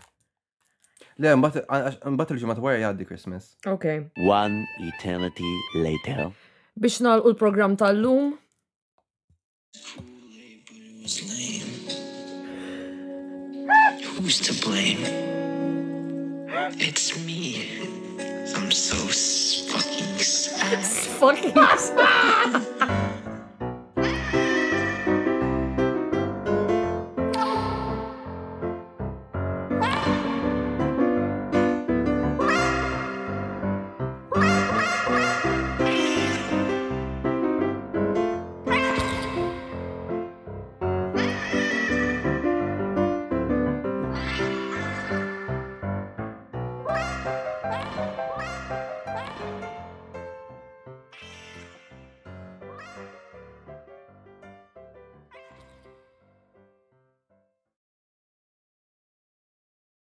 Le, 1.19 1.33
mbat 1.39 2.31
il-ġimma 2.35 2.55
ta' 2.55 2.63
wara 2.63 2.79
jgħaddi 2.81 3.05
Christmas. 3.07 3.53
Ok. 3.63 4.11
One 4.27 4.65
eternity 4.91 5.51
later. 5.75 6.29
Biex 6.79 6.99
nalqu 7.03 7.31
l-program 7.33 7.75
tal-lum. 7.79 8.35
Who's 14.19 14.39
to 14.43 14.53
blame? 14.63 14.99
It's 16.75 17.15
me. 17.25 17.71
I'm 18.55 18.69
so 18.71 18.95
fucking 19.71 20.17
sad. 20.19 20.79
fucking 21.23 21.55
sad. 21.77 23.08